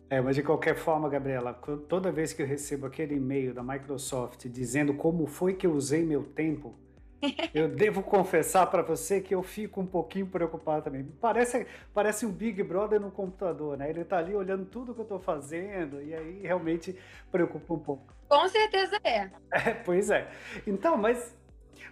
É, 0.10 0.22
mas 0.22 0.36
de 0.36 0.42
qualquer 0.42 0.76
forma, 0.76 1.10
Gabriela, 1.10 1.54
toda 1.88 2.12
vez 2.12 2.34
que 2.34 2.42
eu 2.42 2.48
recebo 2.48 2.88
aquele 2.88 3.16
e-mail 3.16 3.54
da 3.54 3.62
Microsoft 3.62 4.48
dizendo 4.48 4.94
como 4.94 5.28
foi 5.28 5.54
que 5.54 5.68
eu 5.68 5.74
usei 5.74 6.04
meu 6.04 6.24
tempo, 6.24 6.74
eu 7.54 7.68
devo 7.68 8.02
confessar 8.02 8.68
para 8.68 8.82
você 8.82 9.22
que 9.22 9.34
eu 9.34 9.44
fico 9.44 9.82
um 9.82 9.86
pouquinho 9.86 10.28
preocupado 10.28 10.84
também. 10.84 11.04
Parece, 11.20 11.68
parece 11.94 12.26
um 12.26 12.32
Big 12.32 12.62
Brother 12.64 13.00
no 13.00 13.12
computador, 13.12 13.78
né? 13.78 13.90
Ele 13.90 14.02
está 14.02 14.18
ali 14.18 14.36
olhando 14.36 14.66
tudo 14.66 14.94
que 14.94 15.00
eu 15.00 15.04
estou 15.04 15.20
fazendo 15.20 16.02
e 16.02 16.14
aí 16.14 16.42
realmente 16.42 16.96
preocupa 17.32 17.74
um 17.74 17.80
pouco. 17.80 18.14
Com 18.28 18.48
certeza 18.48 19.00
é. 19.04 19.30
é 19.52 19.74
pois 19.74 20.10
é. 20.10 20.30
Então, 20.66 20.98
mas, 20.98 21.36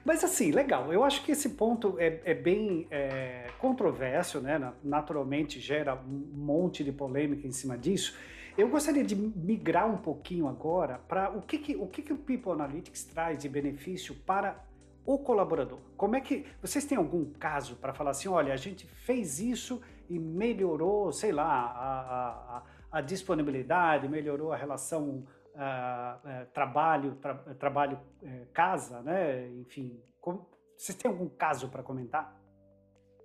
mas 0.05 0.23
assim, 0.23 0.51
legal. 0.51 0.91
Eu 0.93 1.03
acho 1.03 1.23
que 1.23 1.31
esse 1.31 1.49
ponto 1.49 1.95
é, 1.99 2.19
é 2.23 2.33
bem 2.33 2.87
é, 2.89 3.47
controverso, 3.59 4.39
né? 4.39 4.73
Naturalmente 4.83 5.59
gera 5.59 5.95
um 5.95 6.31
monte 6.33 6.83
de 6.83 6.91
polêmica 6.91 7.47
em 7.47 7.51
cima 7.51 7.77
disso. 7.77 8.17
Eu 8.57 8.69
gostaria 8.69 9.03
de 9.03 9.15
migrar 9.15 9.87
um 9.87 9.97
pouquinho 9.97 10.47
agora 10.47 10.99
para 11.07 11.29
o 11.29 11.43
que, 11.43 11.59
que, 11.59 11.75
o 11.75 11.85
que, 11.85 12.01
que 12.01 12.11
o 12.11 12.17
People 12.17 12.53
Analytics 12.53 13.03
traz 13.03 13.37
de 13.37 13.47
benefício 13.47 14.15
para 14.15 14.66
o 15.07 15.17
colaborador. 15.17 15.79
Como 15.95 16.17
é 16.17 16.21
que 16.21 16.45
vocês 16.61 16.83
têm 16.83 16.97
algum 16.97 17.31
caso 17.31 17.77
para 17.77 17.93
falar 17.93 18.11
assim, 18.11 18.27
olha, 18.27 18.53
a 18.53 18.57
gente 18.57 18.85
fez 18.85 19.39
isso 19.39 19.81
e 20.09 20.19
melhorou, 20.19 21.13
sei 21.13 21.31
lá, 21.31 21.47
a, 21.47 22.57
a, 22.57 22.63
a 22.91 23.01
disponibilidade, 23.01 24.09
melhorou 24.09 24.51
a 24.51 24.57
relação 24.57 25.25
uh, 25.55 26.43
uh, 26.43 26.45
trabalho, 26.53 27.15
tra, 27.15 27.35
trabalho 27.57 27.97
uh, 28.21 28.47
casa, 28.53 29.01
né? 29.01 29.47
Enfim, 29.51 29.97
como, 30.19 30.45
vocês 30.77 30.97
têm 30.97 31.09
algum 31.09 31.29
caso 31.29 31.69
para 31.69 31.81
comentar? 31.81 32.37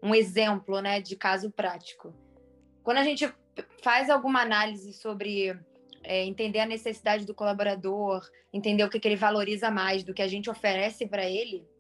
Um 0.01 0.15
exemplo, 0.15 0.81
né, 0.81 1.01
de 1.01 1.17
caso 1.17 1.51
prático. 1.51 2.15
Quando 2.85 2.99
a 2.99 3.05
gente 3.05 3.29
faz 3.83 4.09
alguma 4.09 4.41
análise 4.41 4.93
sobre 4.93 5.59
é, 6.05 6.25
entender 6.25 6.61
a 6.61 6.67
necessidade 6.67 7.27
do 7.27 7.35
colaborador, 7.35 8.25
entender 8.53 8.85
o 8.85 8.89
que, 8.89 9.01
que 9.01 9.09
ele 9.09 9.17
valoriza 9.17 9.69
mais 9.69 10.05
do 10.05 10.15
que 10.15 10.23
a 10.23 10.29
gente 10.29 10.49
oferece 10.49 11.07
para 11.09 11.29
ele, 11.29 11.72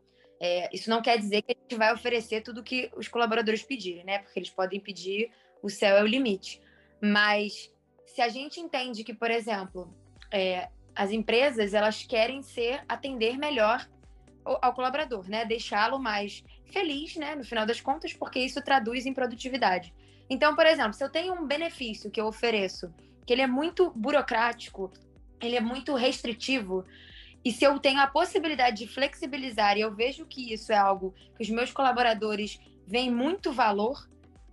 é, 0.44 0.68
isso 0.72 0.90
não 0.90 1.00
quer 1.00 1.16
dizer 1.16 1.42
que 1.42 1.52
a 1.52 1.55
gente 1.55 1.78
vai 1.78 1.94
oferecer 1.94 2.40
tudo 2.40 2.64
que 2.64 2.90
os 2.96 3.07
colaboradores 3.07 3.62
pedirem, 3.62 4.02
né? 4.02 4.18
Porque 4.18 4.40
eles 4.40 4.50
podem 4.50 4.81
pedir, 4.81 5.31
o 5.62 5.70
céu 5.70 5.96
é 5.96 6.02
o 6.02 6.07
limite. 6.07 6.61
Mas 7.00 7.72
se 8.05 8.20
a 8.20 8.28
gente 8.28 8.59
entende 8.59 9.05
que, 9.05 9.14
por 9.14 9.31
exemplo, 9.31 9.94
é, 10.33 10.68
as 10.96 11.12
empresas 11.12 11.74
elas 11.74 12.02
querem 12.02 12.42
ser 12.42 12.83
atender 12.88 13.38
melhor 13.38 13.88
ao 14.44 14.74
colaborador, 14.74 15.28
né? 15.31 15.44
Deixá-lo 15.44 16.00
mais 16.00 16.42
feliz, 16.72 17.14
né? 17.14 17.37
No 17.37 17.44
final 17.44 17.64
das 17.64 17.81
contas, 17.81 18.12
porque 18.12 18.40
isso 18.40 18.61
traduz 18.64 19.07
em 19.07 19.14
produtividade. 19.14 19.94
Então, 20.28 20.57
por 20.57 20.66
exemplo, 20.66 20.92
se 20.92 21.05
eu 21.05 21.09
tenho 21.09 21.35
um 21.35 21.46
benefício 21.46 22.11
que 22.11 22.20
eu 22.20 22.26
ofereço, 22.26 22.92
que 23.24 23.33
ele 23.33 23.42
é 23.42 23.46
muito 23.46 23.90
burocrático, 23.90 24.92
ele 25.40 25.55
é 25.55 25.61
muito 25.61 25.94
restritivo, 25.94 26.85
e 27.44 27.50
se 27.50 27.64
eu 27.64 27.78
tenho 27.78 28.00
a 28.00 28.07
possibilidade 28.07 28.78
de 28.78 28.87
flexibilizar 28.87 29.76
e 29.76 29.81
eu 29.81 29.94
vejo 29.94 30.26
que 30.26 30.52
isso 30.52 30.72
é 30.72 30.76
algo 30.76 31.14
que 31.37 31.42
os 31.42 31.50
meus 31.50 31.72
colaboradores 31.72 32.61
veem 32.87 33.11
muito 33.11 33.52
valor, 33.52 34.09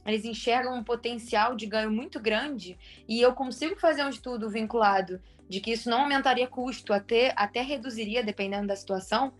eles 0.05 0.25
enxergam 0.25 0.75
um 0.75 0.83
potencial 0.83 1.55
de 1.55 1.65
ganho 1.65 1.91
muito 1.91 2.19
grande 2.19 2.77
e 3.07 3.21
eu 3.21 3.33
consigo 3.33 3.75
fazer 3.79 4.03
um 4.03 4.09
estudo 4.09 4.49
vinculado 4.49 5.21
de 5.47 5.59
que 5.59 5.71
isso 5.71 5.89
não 5.89 6.01
aumentaria 6.01 6.47
custo, 6.47 6.93
até, 6.93 7.33
até 7.35 7.61
reduziria, 7.61 8.23
dependendo 8.23 8.67
da 8.67 8.75
situação, 8.75 9.33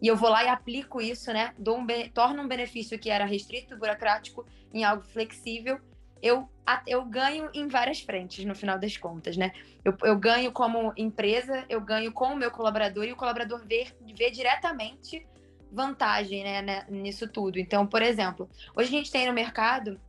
e 0.00 0.08
eu 0.08 0.16
vou 0.16 0.28
lá 0.28 0.44
e 0.44 0.48
aplico 0.48 1.00
isso, 1.00 1.32
né? 1.32 1.54
Um, 1.58 1.86
torno 2.12 2.42
um 2.42 2.48
benefício 2.48 2.98
que 2.98 3.08
era 3.08 3.24
restrito, 3.24 3.76
burocrático, 3.76 4.44
em 4.74 4.82
algo 4.84 5.04
flexível 5.04 5.80
eu, 6.22 6.48
eu 6.86 7.04
ganho 7.04 7.50
em 7.52 7.66
várias 7.66 8.00
frentes, 8.00 8.44
no 8.44 8.54
final 8.54 8.78
das 8.78 8.96
contas, 8.96 9.36
né? 9.36 9.52
Eu, 9.84 9.94
eu 10.04 10.16
ganho 10.16 10.52
como 10.52 10.92
empresa, 10.96 11.64
eu 11.68 11.80
ganho 11.80 12.12
com 12.12 12.26
o 12.26 12.36
meu 12.36 12.50
colaborador 12.50 13.04
e 13.04 13.12
o 13.12 13.16
colaborador 13.16 13.60
vê, 13.66 13.88
vê 14.16 14.30
diretamente 14.30 15.26
vantagem 15.72 16.44
né, 16.44 16.62
né, 16.62 16.86
nisso 16.88 17.26
tudo. 17.26 17.58
Então, 17.58 17.86
por 17.86 18.02
exemplo, 18.02 18.48
hoje 18.76 18.88
a 18.88 18.98
gente 18.98 19.10
tem 19.10 19.26
no 19.26 19.32
mercado 19.32 20.00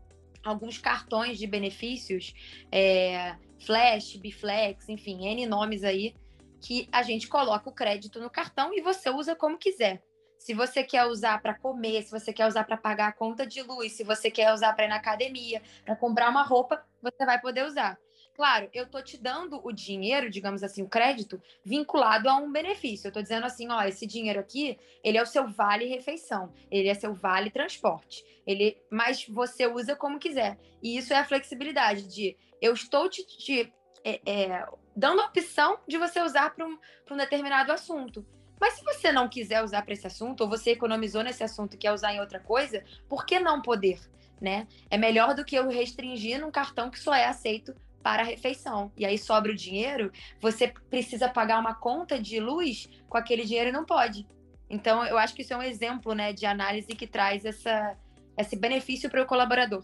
alguns 0.43 0.77
cartões 0.77 1.39
de 1.39 1.47
benefícios, 1.47 2.33
é, 2.71 3.35
Flash, 3.65 4.17
Biflex, 4.17 4.89
enfim, 4.89 5.25
N 5.25 5.45
nomes 5.45 5.83
aí, 5.83 6.13
que 6.61 6.87
a 6.91 7.01
gente 7.01 7.27
coloca 7.27 7.69
o 7.69 7.73
crédito 7.73 8.19
no 8.19 8.29
cartão 8.29 8.73
e 8.73 8.81
você 8.81 9.09
usa 9.09 9.35
como 9.35 9.57
quiser. 9.57 10.03
Se 10.43 10.53
você 10.53 10.83
quer 10.83 11.05
usar 11.05 11.41
para 11.41 11.53
comer, 11.53 12.03
se 12.03 12.11
você 12.11 12.33
quer 12.33 12.45
usar 12.45 12.65
para 12.65 12.75
pagar 12.75 13.07
a 13.07 13.13
conta 13.13 13.47
de 13.47 13.61
luz, 13.61 13.93
se 13.93 14.03
você 14.03 14.29
quer 14.29 14.53
usar 14.53 14.73
para 14.73 14.83
ir 14.83 14.89
na 14.89 14.97
academia, 14.97 15.61
para 15.85 15.95
comprar 15.95 16.29
uma 16.29 16.43
roupa, 16.43 16.85
você 17.01 17.25
vai 17.25 17.39
poder 17.39 17.65
usar. 17.65 17.97
Claro, 18.35 18.69
eu 18.73 18.85
tô 18.85 19.01
te 19.01 19.17
dando 19.17 19.61
o 19.65 19.71
dinheiro, 19.71 20.29
digamos 20.29 20.61
assim, 20.61 20.83
o 20.83 20.89
crédito, 20.89 21.41
vinculado 21.63 22.27
a 22.27 22.35
um 22.35 22.51
benefício. 22.51 23.07
Eu 23.07 23.11
tô 23.13 23.21
dizendo 23.21 23.45
assim, 23.45 23.71
ó, 23.71 23.83
esse 23.83 24.05
dinheiro 24.05 24.37
aqui, 24.37 24.77
ele 25.01 25.17
é 25.17 25.23
o 25.23 25.25
seu 25.25 25.47
vale 25.47 25.85
refeição, 25.85 26.51
ele 26.69 26.89
é 26.89 26.93
seu 26.93 27.13
vale 27.13 27.49
transporte. 27.49 28.25
Ele, 28.45 28.77
mas 28.89 29.25
você 29.25 29.65
usa 29.65 29.95
como 29.95 30.19
quiser. 30.19 30.59
E 30.81 30.97
isso 30.97 31.13
é 31.13 31.19
a 31.19 31.25
flexibilidade 31.25 32.05
de 32.05 32.35
eu 32.61 32.73
estou 32.73 33.07
te, 33.07 33.25
te 33.25 33.73
é, 34.03 34.19
é, 34.25 34.67
dando 34.93 35.21
a 35.21 35.27
opção 35.27 35.79
de 35.87 35.97
você 35.97 36.21
usar 36.21 36.53
para 36.53 36.65
um, 36.65 36.77
um 37.09 37.15
determinado 37.15 37.71
assunto. 37.71 38.27
Mas 38.63 38.75
se 38.75 38.83
você 38.85 39.11
não 39.11 39.27
quiser 39.27 39.61
usar 39.61 39.81
para 39.81 39.91
esse 39.91 40.07
assunto, 40.07 40.39
ou 40.39 40.49
você 40.49 40.71
economizou 40.71 41.21
nesse 41.21 41.43
assunto 41.43 41.73
e 41.73 41.77
quer 41.77 41.91
usar 41.91 42.13
em 42.13 42.21
outra 42.21 42.39
coisa, 42.39 42.81
por 43.09 43.25
que 43.25 43.37
não 43.37 43.61
poder? 43.61 43.99
Né? 44.39 44.65
É 44.89 44.97
melhor 44.97 45.35
do 45.35 45.43
que 45.43 45.53
eu 45.53 45.67
restringir 45.67 46.39
num 46.39 46.49
cartão 46.49 46.89
que 46.89 46.97
só 46.97 47.13
é 47.13 47.25
aceito 47.25 47.75
para 48.01 48.23
a 48.23 48.25
refeição. 48.25 48.89
E 48.95 49.05
aí 49.05 49.17
sobra 49.17 49.51
o 49.51 49.55
dinheiro, 49.55 50.13
você 50.39 50.73
precisa 50.89 51.27
pagar 51.27 51.59
uma 51.59 51.75
conta 51.75 52.17
de 52.17 52.39
luz 52.39 52.87
com 53.09 53.17
aquele 53.17 53.43
dinheiro 53.43 53.67
e 53.67 53.73
não 53.73 53.83
pode. 53.83 54.25
Então, 54.69 55.05
eu 55.05 55.17
acho 55.17 55.35
que 55.35 55.41
isso 55.41 55.53
é 55.53 55.57
um 55.57 55.61
exemplo 55.61 56.15
né, 56.15 56.31
de 56.31 56.45
análise 56.45 56.87
que 56.87 57.05
traz 57.05 57.43
essa, 57.43 57.97
esse 58.37 58.55
benefício 58.55 59.09
para 59.09 59.21
o 59.21 59.25
colaborador. 59.25 59.83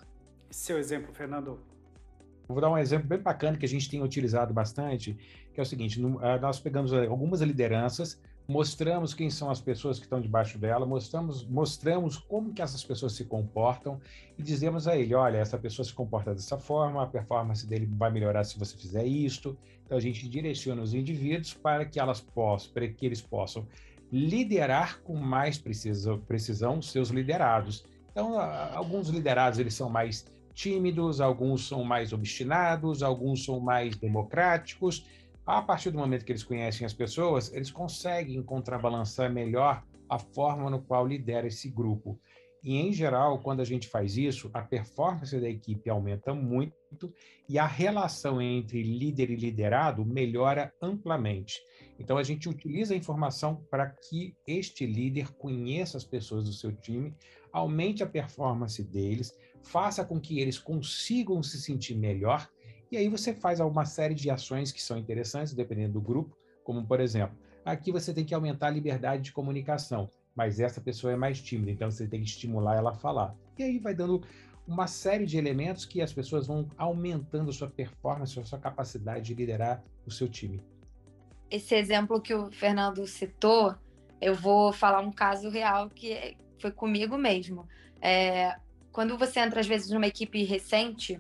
Seu 0.50 0.80
exemplo, 0.80 1.14
Fernando? 1.14 1.62
Vou 2.48 2.62
dar 2.62 2.70
um 2.70 2.78
exemplo 2.78 3.10
bem 3.10 3.20
bacana 3.20 3.58
que 3.58 3.66
a 3.66 3.70
gente 3.70 3.90
tem 3.90 4.02
utilizado 4.02 4.54
bastante, 4.54 5.18
que 5.54 5.60
é 5.60 5.64
o 5.64 5.66
seguinte: 5.66 6.02
ah, 6.22 6.40
nós 6.40 6.62
pegamos 6.62 6.92
eh, 6.94 7.06
algumas 7.06 7.42
lideranças, 7.42 8.20
mostramos 8.50 9.14
quem 9.14 9.30
são 9.30 9.52
as 9.52 9.62
pessoas 9.62 10.00
que 10.00 10.06
estão 10.06 10.20
debaixo 10.20 10.58
dela, 10.58 10.84
mostramos, 10.84 11.46
mostramos 11.46 12.18
como 12.18 12.52
que 12.52 12.64
essas 12.64 12.84
pessoas 12.84 13.14
se 13.14 13.24
comportam 13.24 14.02
e 14.40 14.42
dizemos 14.42 14.88
a 14.88 14.98
ele, 14.98 15.14
olha, 15.14 15.38
essa 15.38 15.56
pessoa 15.56 15.86
se 15.86 15.94
comporta 15.94 16.34
dessa 16.34 16.58
forma, 16.58 17.04
a 17.04 17.06
performance 17.06 17.68
dele 17.68 17.86
vai 17.86 18.12
melhorar 18.12 18.44
se 18.44 18.58
você 18.58 18.76
fizer 18.76 19.06
isto. 19.06 19.56
Então 19.86 19.96
a 19.96 20.02
gente 20.02 20.28
direciona 20.28 20.82
os 20.82 20.96
indivíduos 20.96 21.54
para 21.54 21.86
que 21.86 22.00
elas 22.00 22.22
possam, 22.22 22.74
para 22.74 22.88
que 22.88 23.06
eles 23.06 23.22
possam 23.22 23.68
liderar 24.12 25.00
com 25.04 25.16
mais 25.16 25.60
precisão, 25.60 26.18
precisão 26.18 26.82
seus 26.82 27.10
liderados. 27.10 27.86
Então, 28.12 28.40
alguns 28.40 29.10
liderados 29.10 29.60
eles 29.60 29.76
são 29.76 29.92
mais 29.92 30.26
tímidos, 30.56 31.22
alguns 31.22 31.68
são 31.68 31.84
mais 31.84 32.12
obstinados, 32.12 33.04
alguns 33.04 33.46
são 33.46 33.60
mais 33.60 33.96
democráticos, 33.96 35.06
a 35.50 35.64
partir 35.64 35.90
do 35.90 35.98
momento 35.98 36.24
que 36.24 36.32
eles 36.32 36.44
conhecem 36.44 36.86
as 36.86 36.94
pessoas, 36.94 37.52
eles 37.52 37.72
conseguem 37.72 38.44
contrabalançar 38.44 39.34
melhor 39.34 39.84
a 40.08 40.20
forma 40.20 40.70
no 40.70 40.80
qual 40.80 41.08
lidera 41.08 41.48
esse 41.48 41.70
grupo. 41.72 42.20
E, 42.64 42.76
em 42.76 42.94
geral, 42.94 43.40
quando 43.40 43.60
a 43.60 43.66
gente 43.66 43.88
faz 43.88 44.16
isso, 44.16 44.52
a 44.54 44.62
performance 44.62 45.36
da 45.40 45.50
equipe 45.50 45.90
aumenta 45.90 46.36
muito 46.36 47.12
e 47.48 47.58
a 47.58 47.66
relação 47.66 48.40
entre 48.40 48.84
líder 48.84 49.32
e 49.32 49.36
liderado 49.36 50.06
melhora 50.06 50.72
amplamente. 50.80 51.60
Então, 51.98 52.20
a 52.20 52.24
gente 52.24 52.48
utiliza 52.48 52.94
a 52.94 52.98
informação 52.98 53.66
para 53.72 53.90
que 53.90 54.36
este 54.46 54.86
líder 54.86 55.32
conheça 55.34 55.98
as 55.98 56.04
pessoas 56.04 56.44
do 56.46 56.54
seu 56.54 56.72
time, 56.72 57.12
aumente 57.52 58.04
a 58.04 58.08
performance 58.08 58.84
deles, 58.84 59.36
faça 59.64 60.06
com 60.06 60.20
que 60.20 60.40
eles 60.40 60.60
consigam 60.60 61.42
se 61.42 61.60
sentir 61.60 61.96
melhor 61.96 62.48
e 62.92 62.98
aí 62.98 63.08
você 63.08 63.34
faz 63.34 63.60
uma 63.60 63.86
série 63.86 64.16
de 64.16 64.30
ações 64.30 64.72
que 64.72 64.82
são 64.82 64.98
interessantes, 64.98 65.54
dependendo 65.54 65.94
do 65.94 66.02
grupo, 66.02 66.36
como 66.64 66.86
por 66.86 67.00
exemplo, 67.00 67.38
aqui 67.64 67.92
você 67.92 68.14
tem 68.14 68.26
que 68.26 68.34
aumentar 68.34 68.68
a 68.68 68.72
liberdade 68.72 69.24
de 69.24 69.32
comunicação, 69.32 70.10
mas 70.36 70.60
essa 70.60 70.82
pessoa 70.82 71.14
é 71.14 71.16
mais 71.16 71.42
tímida, 71.42 71.72
então 71.72 71.90
você 71.90 72.08
tem 72.08 72.22
que 72.22 72.30
estimular 72.30 72.76
ela 72.76 72.92
a 72.92 72.96
falar. 72.96 73.36
E 73.58 73.64
aí 73.64 73.80
vai 73.80 73.94
dando 73.94 74.22
uma 74.68 74.86
série 74.86 75.26
de 75.26 75.38
elementos 75.38 75.84
que 75.84 76.02
as 76.02 76.14
pessoas 76.14 76.46
vão 76.46 76.70
aumentando 76.78 77.50
a 77.50 77.54
sua 77.54 77.68
performance, 77.70 78.40
a 78.40 78.46
sua 78.46 78.60
capacidade 78.60 79.26
de 79.26 79.34
liderar 79.34 79.84
o 80.06 80.12
seu 80.12 80.30
time. 80.30 80.64
Esse 81.50 81.74
exemplo 81.74 82.22
que 82.22 82.34
o 82.34 82.52
Fernando 82.52 83.06
citou, 83.08 83.76
eu 84.22 84.36
vou 84.36 84.72
falar 84.72 85.00
um 85.00 85.12
caso 85.12 85.50
real 85.50 85.90
que 85.90 86.38
foi 86.60 86.72
comigo 86.72 87.18
mesmo. 87.18 87.68
É, 88.00 88.56
quando 88.92 89.18
você 89.18 89.40
entra, 89.40 89.60
às 89.60 89.68
vezes, 89.68 89.90
numa 89.90 90.06
equipe 90.06 90.44
recente, 90.44 91.20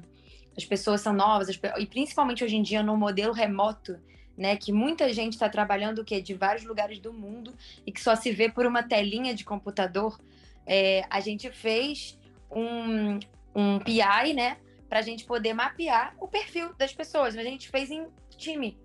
as 0.59 0.65
pessoas 0.65 0.99
são 0.99 1.13
novas, 1.13 1.47
e 1.77 1.85
principalmente 1.85 2.43
hoje 2.43 2.57
em 2.57 2.61
dia 2.61 2.83
no 2.83 2.97
modelo 2.97 3.31
remoto, 3.33 3.97
né, 4.37 4.57
que 4.57 4.71
muita 4.71 5.11
gente 5.13 5.33
está 5.33 5.49
trabalhando 5.49 5.99
o 5.99 6.05
quê? 6.05 6.21
de 6.21 6.33
vários 6.33 6.65
lugares 6.65 6.99
do 6.99 7.13
mundo 7.13 7.53
e 7.85 7.91
que 7.91 8.01
só 8.01 8.15
se 8.15 8.31
vê 8.31 8.49
por 8.49 8.65
uma 8.65 8.83
telinha 8.83 9.33
de 9.33 9.43
computador. 9.43 10.19
É, 10.65 11.03
a 11.09 11.19
gente 11.19 11.49
fez 11.49 12.17
um, 12.51 13.19
um 13.55 13.79
PI, 13.79 14.33
né, 14.33 14.57
para 14.89 14.99
a 14.99 15.01
gente 15.01 15.23
poder 15.25 15.53
mapear 15.53 16.13
o 16.19 16.27
perfil 16.27 16.73
das 16.75 16.93
pessoas. 16.93 17.37
A 17.37 17.43
gente 17.43 17.69
fez 17.69 17.89
em 17.89 18.07
time. 18.37 18.77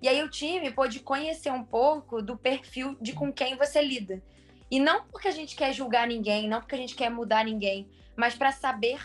E 0.00 0.08
aí 0.08 0.22
o 0.22 0.28
time 0.28 0.70
pôde 0.72 0.98
conhecer 1.00 1.52
um 1.52 1.64
pouco 1.64 2.20
do 2.20 2.36
perfil 2.36 2.96
de 3.00 3.12
com 3.12 3.32
quem 3.32 3.56
você 3.56 3.80
lida. 3.80 4.20
E 4.70 4.80
não 4.80 5.04
porque 5.04 5.28
a 5.28 5.32
gente 5.32 5.54
quer 5.54 5.72
julgar 5.72 6.08
ninguém, 6.08 6.48
não 6.48 6.60
porque 6.60 6.74
a 6.74 6.78
gente 6.78 6.96
quer 6.96 7.10
mudar 7.10 7.44
ninguém, 7.44 7.88
mas 8.16 8.34
para 8.34 8.50
saber 8.50 9.00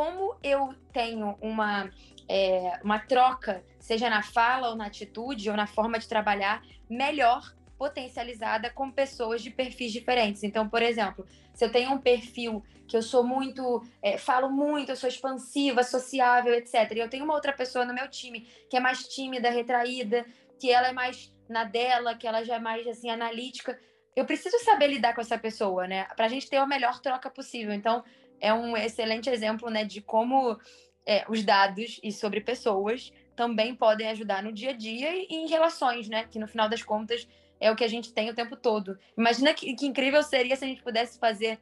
como 0.00 0.34
eu 0.42 0.74
tenho 0.94 1.36
uma, 1.42 1.90
é, 2.26 2.80
uma 2.82 2.98
troca, 2.98 3.62
seja 3.78 4.08
na 4.08 4.22
fala 4.22 4.70
ou 4.70 4.74
na 4.74 4.86
atitude 4.86 5.50
ou 5.50 5.54
na 5.54 5.66
forma 5.66 5.98
de 5.98 6.08
trabalhar, 6.08 6.62
melhor 6.88 7.54
potencializada 7.76 8.70
com 8.70 8.90
pessoas 8.90 9.42
de 9.42 9.50
perfis 9.50 9.92
diferentes. 9.92 10.42
Então, 10.42 10.66
por 10.66 10.80
exemplo, 10.80 11.26
se 11.52 11.62
eu 11.62 11.70
tenho 11.70 11.92
um 11.92 11.98
perfil 11.98 12.64
que 12.88 12.96
eu 12.96 13.02
sou 13.02 13.22
muito, 13.22 13.86
é, 14.00 14.16
falo 14.16 14.48
muito, 14.48 14.90
eu 14.90 14.96
sou 14.96 15.06
expansiva, 15.06 15.82
sociável, 15.82 16.54
etc. 16.54 16.92
E 16.96 16.98
eu 16.98 17.10
tenho 17.10 17.24
uma 17.24 17.34
outra 17.34 17.52
pessoa 17.52 17.84
no 17.84 17.92
meu 17.92 18.08
time 18.08 18.48
que 18.70 18.78
é 18.78 18.80
mais 18.80 19.06
tímida, 19.06 19.50
retraída, 19.50 20.24
que 20.58 20.70
ela 20.72 20.88
é 20.88 20.92
mais 20.92 21.30
na 21.46 21.64
dela, 21.64 22.14
que 22.14 22.26
ela 22.26 22.42
já 22.42 22.54
é 22.54 22.58
mais 22.58 22.86
assim 22.86 23.10
analítica. 23.10 23.78
Eu 24.16 24.24
preciso 24.24 24.58
saber 24.60 24.86
lidar 24.86 25.14
com 25.14 25.20
essa 25.20 25.36
pessoa, 25.36 25.86
né? 25.86 26.04
Para 26.16 26.24
a 26.24 26.28
gente 26.28 26.48
ter 26.48 26.56
a 26.56 26.66
melhor 26.66 27.00
troca 27.00 27.28
possível. 27.28 27.74
Então, 27.74 28.02
é 28.40 28.52
um 28.52 28.76
excelente 28.76 29.28
exemplo 29.28 29.68
né, 29.70 29.84
de 29.84 30.00
como 30.00 30.58
é, 31.06 31.24
os 31.28 31.44
dados 31.44 32.00
e 32.02 32.12
sobre 32.12 32.40
pessoas 32.40 33.12
também 33.36 33.74
podem 33.74 34.08
ajudar 34.08 34.42
no 34.42 34.52
dia 34.52 34.70
a 34.70 34.76
dia 34.76 35.14
e 35.14 35.26
em 35.30 35.48
relações, 35.48 36.08
né? 36.08 36.24
Que 36.30 36.38
no 36.38 36.46
final 36.46 36.68
das 36.68 36.82
contas 36.82 37.26
é 37.58 37.70
o 37.70 37.76
que 37.76 37.84
a 37.84 37.88
gente 37.88 38.12
tem 38.12 38.28
o 38.30 38.34
tempo 38.34 38.56
todo. 38.56 38.98
Imagina 39.16 39.54
que, 39.54 39.74
que 39.74 39.86
incrível 39.86 40.22
seria 40.22 40.56
se 40.56 40.64
a 40.64 40.68
gente 40.68 40.82
pudesse 40.82 41.18
fazer 41.18 41.58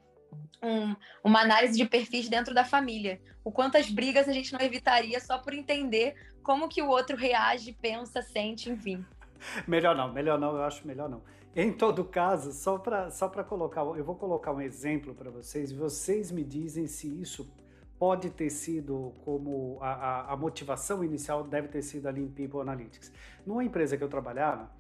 um, 0.63 0.95
uma 1.23 1.41
análise 1.41 1.77
de 1.77 1.85
perfis 1.85 2.29
dentro 2.29 2.53
da 2.53 2.65
família. 2.65 3.21
O 3.45 3.53
quantas 3.53 3.89
brigas 3.91 4.29
a 4.29 4.33
gente 4.33 4.53
não 4.53 4.61
evitaria 4.61 5.21
só 5.21 5.39
por 5.39 5.55
entender 5.55 6.15
como 6.43 6.69
que 6.69 6.83
o 6.83 6.89
outro 6.89 7.17
reage, 7.17 7.73
pensa, 7.73 8.23
sente, 8.23 8.71
enfim. 8.71 9.05
Melhor 9.67 9.95
não, 9.95 10.13
melhor 10.13 10.39
não, 10.39 10.57
eu 10.57 10.63
acho 10.65 10.87
melhor 10.87 11.09
não. 11.09 11.23
Em 11.57 11.73
todo 11.73 12.05
caso, 12.05 12.53
só 12.53 12.79
para 12.79 13.11
só 13.11 13.29
colocar, 13.29 13.81
eu 13.81 14.05
vou 14.05 14.15
colocar 14.15 14.53
um 14.53 14.61
exemplo 14.61 15.15
para 15.15 15.31
vocês, 15.31 15.73
vocês 15.73 16.31
me 16.31 16.45
dizem 16.45 16.87
se 16.87 17.09
isso 17.21 17.51
pode 17.99 18.31
ter 18.31 18.51
sido 18.51 19.13
como 19.25 19.79
a, 19.81 19.93
a, 19.93 20.33
a, 20.33 20.37
motivação 20.37 21.03
inicial 21.03 21.43
deve 21.43 21.69
ter 21.69 21.83
sido 21.83 22.07
ali 22.07 22.23
em 22.23 22.29
People 22.29 22.61
Analytics. 22.61 23.13
Numa 23.45 23.65
empresa 23.65 23.97
que 23.97 24.05
eu 24.05 24.09
trabalhava, 24.09 24.71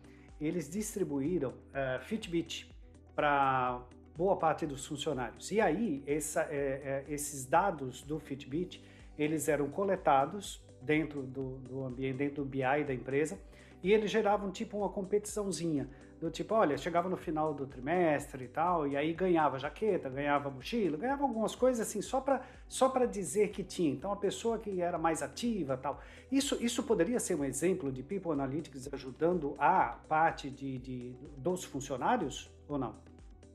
eles 0.41 0.71
distribuíram 0.71 1.51
uh, 1.51 2.01
Fitbit 2.05 2.71
para 3.17 3.83
boa 4.17 4.37
parte 4.37 4.65
dos 4.67 4.87
funcionários. 4.87 5.51
E 5.51 5.61
aí, 5.61 6.05
essa, 6.07 6.43
é, 6.43 7.05
é, 7.09 7.13
esses 7.13 7.45
dados 7.45 8.03
do 8.03 8.21
Fitbit, 8.21 8.85
eles 9.19 9.49
eram 9.49 9.69
coletados 9.69 10.63
dentro 10.81 11.23
do, 11.23 11.59
do 11.59 11.85
ambiente, 11.85 12.17
dentro 12.17 12.45
do 12.45 12.49
BI 12.49 12.85
da 12.87 12.95
empresa, 12.95 13.37
e 13.83 13.93
eles 13.93 14.11
geravam 14.11 14.51
tipo 14.53 14.79
uma 14.79 14.89
competiçãozinha 14.89 15.89
do 16.21 16.31
tipo, 16.31 16.55
olha, 16.55 16.77
chegava 16.77 17.09
no 17.09 17.17
final 17.17 17.55
do 17.55 17.67
trimestre 17.67 18.45
e 18.45 18.49
tal, 18.49 18.87
e 18.87 18.97
aí 18.97 19.13
ganhava 19.13 19.59
jaqueta, 19.59 20.09
ganhava 20.09 20.51
mochila, 20.51 20.97
ganhava 20.97 21.23
algumas 21.23 21.55
coisas 21.55 21.87
assim, 21.87 22.03
só 22.03 22.21
para 22.21 22.43
só 22.67 22.89
dizer 23.07 23.51
que 23.51 23.63
tinha. 23.63 23.91
Então, 23.91 24.13
a 24.13 24.17
pessoa 24.17 24.59
que 24.59 24.81
era 24.81 24.99
mais 24.99 25.23
ativa 25.23 25.77
tal. 25.77 26.01
Isso, 26.31 26.59
isso 26.61 26.83
poderia 26.83 27.21
ser 27.21 27.35
um 27.37 27.45
exemplo 27.45 27.93
de 27.93 28.03
People 28.03 28.33
Analytics 28.33 28.93
ajudando 28.93 29.55
a 29.59 29.99
parte 30.09 30.51
de, 30.51 30.79
de 30.79 31.15
dos 31.37 31.65
funcionários 31.65 32.51
ou 32.69 32.79
não? 32.79 32.97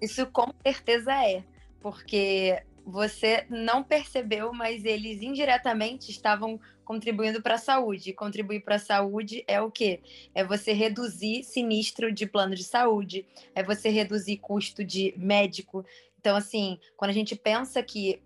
Isso 0.01 0.25
com 0.27 0.53
certeza 0.65 1.13
é, 1.13 1.43
porque 1.81 2.63
você 2.85 3.45
não 3.49 3.83
percebeu, 3.83 4.53
mas 4.53 4.83
eles 4.83 5.21
indiretamente 5.21 6.11
estavam 6.11 6.59
contribuindo 6.83 7.41
para 7.41 7.55
a 7.55 7.57
saúde. 7.57 8.13
Contribuir 8.13 8.61
para 8.61 8.75
a 8.75 8.79
saúde 8.79 9.43
é 9.47 9.61
o 9.61 9.71
quê? 9.71 10.01
É 10.33 10.43
você 10.43 10.73
reduzir 10.73 11.43
sinistro 11.43 12.11
de 12.11 12.25
plano 12.25 12.55
de 12.55 12.63
saúde, 12.63 13.25
é 13.55 13.63
você 13.63 13.89
reduzir 13.89 14.37
custo 14.37 14.83
de 14.83 15.13
médico. 15.17 15.85
Então, 16.19 16.35
assim, 16.35 16.79
quando 16.95 17.11
a 17.11 17.13
gente 17.13 17.35
pensa 17.35 17.81
que 17.81 18.21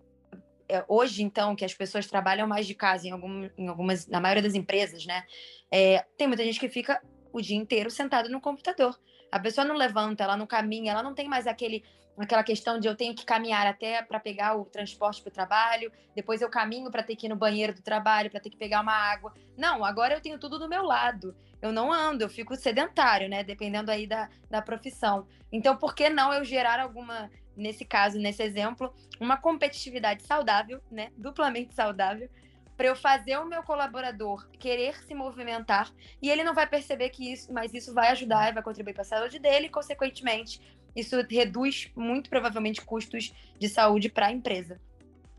é, 0.69 0.83
hoje, 0.87 1.23
então, 1.23 1.55
que 1.55 1.63
as 1.63 1.73
pessoas 1.73 2.07
trabalham 2.07 2.47
mais 2.47 2.67
de 2.67 2.75
casa 2.75 3.07
em, 3.07 3.11
algum, 3.11 3.49
em 3.57 3.67
algumas, 3.67 4.05
na 4.07 4.19
maioria 4.19 4.43
das 4.43 4.53
empresas, 4.53 5.05
né? 5.05 5.23
É, 5.71 6.05
tem 6.17 6.27
muita 6.27 6.43
gente 6.43 6.59
que 6.59 6.67
fica 6.67 7.01
o 7.31 7.41
dia 7.41 7.55
inteiro 7.55 7.89
sentado 7.89 8.29
no 8.29 8.41
computador. 8.41 8.99
A 9.31 9.39
pessoa 9.39 9.65
não 9.65 9.75
levanta, 9.75 10.23
ela 10.23 10.37
não 10.37 10.45
caminha, 10.45 10.91
ela 10.91 11.03
não 11.03 11.13
tem 11.13 11.27
mais 11.27 11.47
aquele 11.47 11.83
aquela 12.23 12.43
questão 12.43 12.79
de 12.79 12.87
eu 12.87 12.95
tenho 12.95 13.13
que 13.15 13.25
caminhar 13.25 13.67
até 13.67 14.01
para 14.01 14.19
pegar 14.19 14.55
o 14.55 14.65
transporte 14.65 15.21
para 15.21 15.29
o 15.29 15.33
trabalho, 15.33 15.91
depois 16.15 16.41
eu 16.41 16.49
caminho 16.49 16.89
para 16.89 17.03
ter 17.03 17.15
que 17.15 17.27
ir 17.27 17.29
no 17.29 17.35
banheiro 17.35 17.73
do 17.73 17.81
trabalho, 17.81 18.29
para 18.29 18.39
ter 18.39 18.49
que 18.49 18.57
pegar 18.57 18.81
uma 18.81 18.93
água. 18.93 19.33
Não, 19.55 19.85
agora 19.85 20.15
eu 20.15 20.21
tenho 20.21 20.39
tudo 20.39 20.57
do 20.57 20.67
meu 20.67 20.83
lado. 20.83 21.35
Eu 21.61 21.71
não 21.71 21.91
ando, 21.91 22.23
eu 22.23 22.29
fico 22.29 22.55
sedentário, 22.55 23.29
né? 23.29 23.43
Dependendo 23.43 23.91
aí 23.91 24.07
da, 24.07 24.29
da 24.49 24.61
profissão. 24.61 25.27
Então, 25.51 25.75
por 25.75 25.95
que 25.95 26.09
não 26.09 26.33
eu 26.33 26.43
gerar 26.43 26.79
alguma, 26.79 27.29
nesse 27.55 27.85
caso, 27.85 28.19
nesse 28.19 28.43
exemplo, 28.43 28.93
uma 29.19 29.37
competitividade 29.37 30.23
saudável, 30.23 30.81
né? 30.91 31.11
Duplamente 31.17 31.73
saudável, 31.73 32.29
para 32.77 32.87
eu 32.87 32.95
fazer 32.95 33.37
o 33.37 33.45
meu 33.45 33.63
colaborador 33.63 34.47
querer 34.51 34.95
se 35.03 35.15
movimentar 35.15 35.91
e 36.21 36.29
ele 36.29 36.43
não 36.43 36.53
vai 36.53 36.67
perceber 36.67 37.09
que 37.09 37.33
isso, 37.33 37.51
mas 37.51 37.73
isso 37.73 37.93
vai 37.93 38.09
ajudar 38.09 38.49
e 38.49 38.53
vai 38.53 38.63
contribuir 38.63 38.93
para 38.93 39.01
a 39.01 39.05
saúde 39.05 39.39
dele 39.39 39.65
e, 39.65 39.69
consequentemente, 39.69 40.61
isso 40.95 41.15
reduz 41.29 41.91
muito 41.95 42.29
provavelmente 42.29 42.81
custos 42.81 43.33
de 43.59 43.67
saúde 43.67 44.09
para 44.09 44.27
a 44.27 44.31
empresa. 44.31 44.79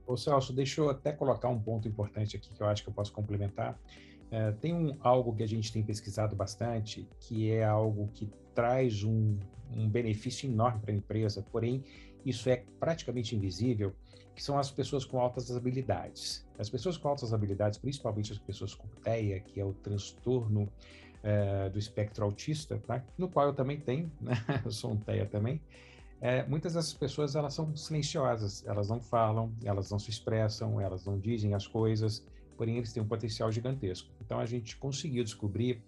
Ô 0.06 0.16
Celso, 0.16 0.52
deixa 0.52 0.80
eu 0.80 0.90
até 0.90 1.12
colocar 1.12 1.48
um 1.48 1.60
ponto 1.60 1.86
importante 1.86 2.36
aqui 2.36 2.52
que 2.52 2.60
eu 2.60 2.66
acho 2.66 2.82
que 2.82 2.88
eu 2.88 2.94
posso 2.94 3.12
complementar, 3.12 3.78
É, 4.30 4.52
tem 4.52 4.74
um, 4.74 4.94
algo 5.00 5.34
que 5.34 5.42
a 5.42 5.48
gente 5.48 5.72
tem 5.72 5.82
pesquisado 5.82 6.36
bastante, 6.36 7.08
que 7.18 7.50
é 7.50 7.64
algo 7.64 8.10
que 8.12 8.28
traz 8.54 9.02
um, 9.02 9.38
um 9.72 9.88
benefício 9.88 10.46
enorme 10.46 10.80
para 10.80 10.92
a 10.92 10.94
empresa, 10.94 11.42
porém 11.50 11.82
isso 12.28 12.48
é 12.48 12.64
praticamente 12.78 13.34
invisível, 13.34 13.94
que 14.34 14.42
são 14.42 14.58
as 14.58 14.70
pessoas 14.70 15.04
com 15.04 15.18
altas 15.20 15.50
habilidades. 15.50 16.46
As 16.58 16.68
pessoas 16.68 16.96
com 16.96 17.08
altas 17.08 17.32
habilidades, 17.32 17.78
principalmente 17.78 18.32
as 18.32 18.38
pessoas 18.38 18.74
com 18.74 18.86
TEA, 19.02 19.40
que 19.40 19.60
é 19.60 19.64
o 19.64 19.72
transtorno 19.72 20.68
é, 21.22 21.68
do 21.68 21.78
espectro 21.78 22.24
autista, 22.24 22.80
tá? 22.86 23.04
no 23.16 23.28
qual 23.28 23.46
eu 23.46 23.54
também 23.54 23.80
tenho, 23.80 24.10
né? 24.20 24.34
eu 24.64 24.70
sou 24.70 24.92
um 24.92 24.96
TEA 24.96 25.26
também, 25.26 25.60
é, 26.20 26.44
muitas 26.46 26.74
dessas 26.74 26.94
pessoas 26.94 27.36
elas 27.36 27.54
são 27.54 27.74
silenciosas, 27.76 28.66
elas 28.66 28.88
não 28.88 29.00
falam, 29.00 29.52
elas 29.64 29.90
não 29.90 29.98
se 29.98 30.10
expressam, 30.10 30.80
elas 30.80 31.04
não 31.04 31.18
dizem 31.18 31.54
as 31.54 31.66
coisas, 31.66 32.26
porém 32.56 32.76
eles 32.76 32.92
têm 32.92 33.02
um 33.02 33.06
potencial 33.06 33.50
gigantesco. 33.52 34.10
Então 34.20 34.38
a 34.40 34.44
gente 34.44 34.76
conseguiu 34.76 35.22
descobrir 35.22 35.82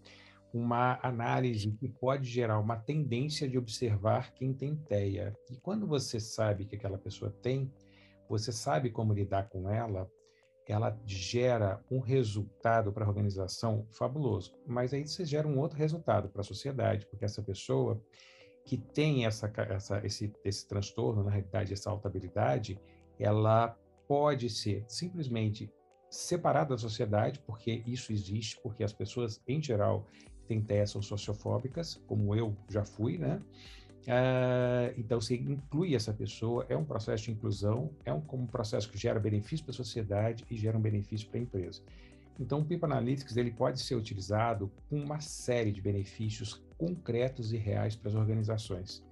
uma 0.53 0.99
análise 1.03 1.71
que 1.73 1.89
pode 1.89 2.29
gerar 2.29 2.59
uma 2.59 2.77
tendência 2.77 3.49
de 3.49 3.57
observar 3.57 4.33
quem 4.35 4.53
tem 4.53 4.77
TEA. 4.77 5.35
E 5.51 5.57
quando 5.57 5.87
você 5.87 6.19
sabe 6.19 6.65
que 6.65 6.77
aquela 6.77 6.99
pessoa 6.99 7.31
tem, 7.43 7.73
você 8.29 8.53
sabe 8.53 8.91
como 8.91 9.13
lidar 9.13 9.49
com 9.49 9.69
ela, 9.69 10.11
ela 10.67 10.97
gera 11.05 11.83
um 11.91 11.99
resultado 11.99 12.93
para 12.93 13.05
a 13.05 13.09
organização 13.09 13.87
fabuloso. 13.91 14.55
Mas 14.67 14.95
aí 14.95 15.07
você 15.07 15.25
gera 15.25 15.49
um 15.49 15.59
outro 15.59 15.77
resultado 15.77 16.29
para 16.29 16.43
a 16.43 16.45
sociedade, 16.45 17.07
porque 17.07 17.25
essa 17.25 17.43
pessoa 17.43 18.01
que 18.65 18.77
tem 18.77 19.27
essa, 19.27 19.53
essa, 19.69 20.07
esse, 20.07 20.33
esse 20.45 20.69
transtorno, 20.69 21.25
na 21.25 21.31
realidade, 21.31 21.73
essa 21.73 21.91
altabilidade, 21.91 22.79
ela 23.19 23.77
pode 24.07 24.49
ser 24.49 24.85
simplesmente 24.87 25.73
separada 26.09 26.71
da 26.71 26.79
sociedade, 26.79 27.41
porque 27.41 27.83
isso 27.87 28.13
existe, 28.13 28.61
porque 28.61 28.83
as 28.83 28.93
pessoas, 28.93 29.41
em 29.47 29.63
geral, 29.63 30.07
têm 30.51 30.61
TEA 30.61 30.87
são 30.87 31.01
sociofóbicas, 31.01 32.01
como 32.09 32.35
eu 32.35 32.57
já 32.69 32.85
fui, 32.85 33.17
né? 33.17 33.41
Uh, 34.01 34.99
então, 34.99 35.21
você 35.21 35.37
inclui 35.37 35.95
essa 35.95 36.13
pessoa, 36.13 36.67
é 36.69 36.77
um 36.77 36.85
processo 36.85 37.25
de 37.25 37.31
inclusão, 37.31 37.91
é 38.05 38.13
um, 38.13 38.23
um 38.33 38.47
processo 38.47 38.91
que 38.91 38.99
gera 38.99 39.21
benefício 39.21 39.65
para 39.65 39.73
a 39.73 39.77
sociedade 39.77 40.45
e 40.51 40.57
gera 40.57 40.77
um 40.77 40.81
benefício 40.81 41.29
para 41.29 41.39
a 41.39 41.43
empresa. 41.43 41.81
Então, 42.39 42.61
o 42.61 42.65
People 42.65 42.87
Analytics 42.87 43.37
ele 43.37 43.51
pode 43.53 43.81
ser 43.81 43.95
utilizado 43.95 44.71
com 44.89 44.99
uma 44.99 45.21
série 45.21 45.71
de 45.71 45.81
benefícios 45.81 46.61
concretos 46.77 47.53
e 47.53 47.57
reais 47.57 47.95
para 47.95 48.09
as 48.09 48.15
organizações. 48.17 49.05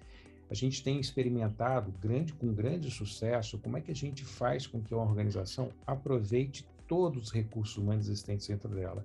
A 0.50 0.54
gente 0.54 0.82
tem 0.82 0.98
experimentado 0.98 1.92
grande, 2.00 2.32
com 2.32 2.52
grande 2.52 2.90
sucesso 2.90 3.58
como 3.58 3.76
é 3.76 3.82
que 3.82 3.90
a 3.90 3.94
gente 3.94 4.24
faz 4.24 4.66
com 4.66 4.80
que 4.80 4.94
uma 4.94 5.04
organização 5.04 5.70
aproveite 5.86 6.66
todos 6.88 7.24
os 7.24 7.30
recursos 7.30 7.76
humanos 7.76 8.08
existentes 8.08 8.48
dentro 8.48 8.70
dela 8.70 9.04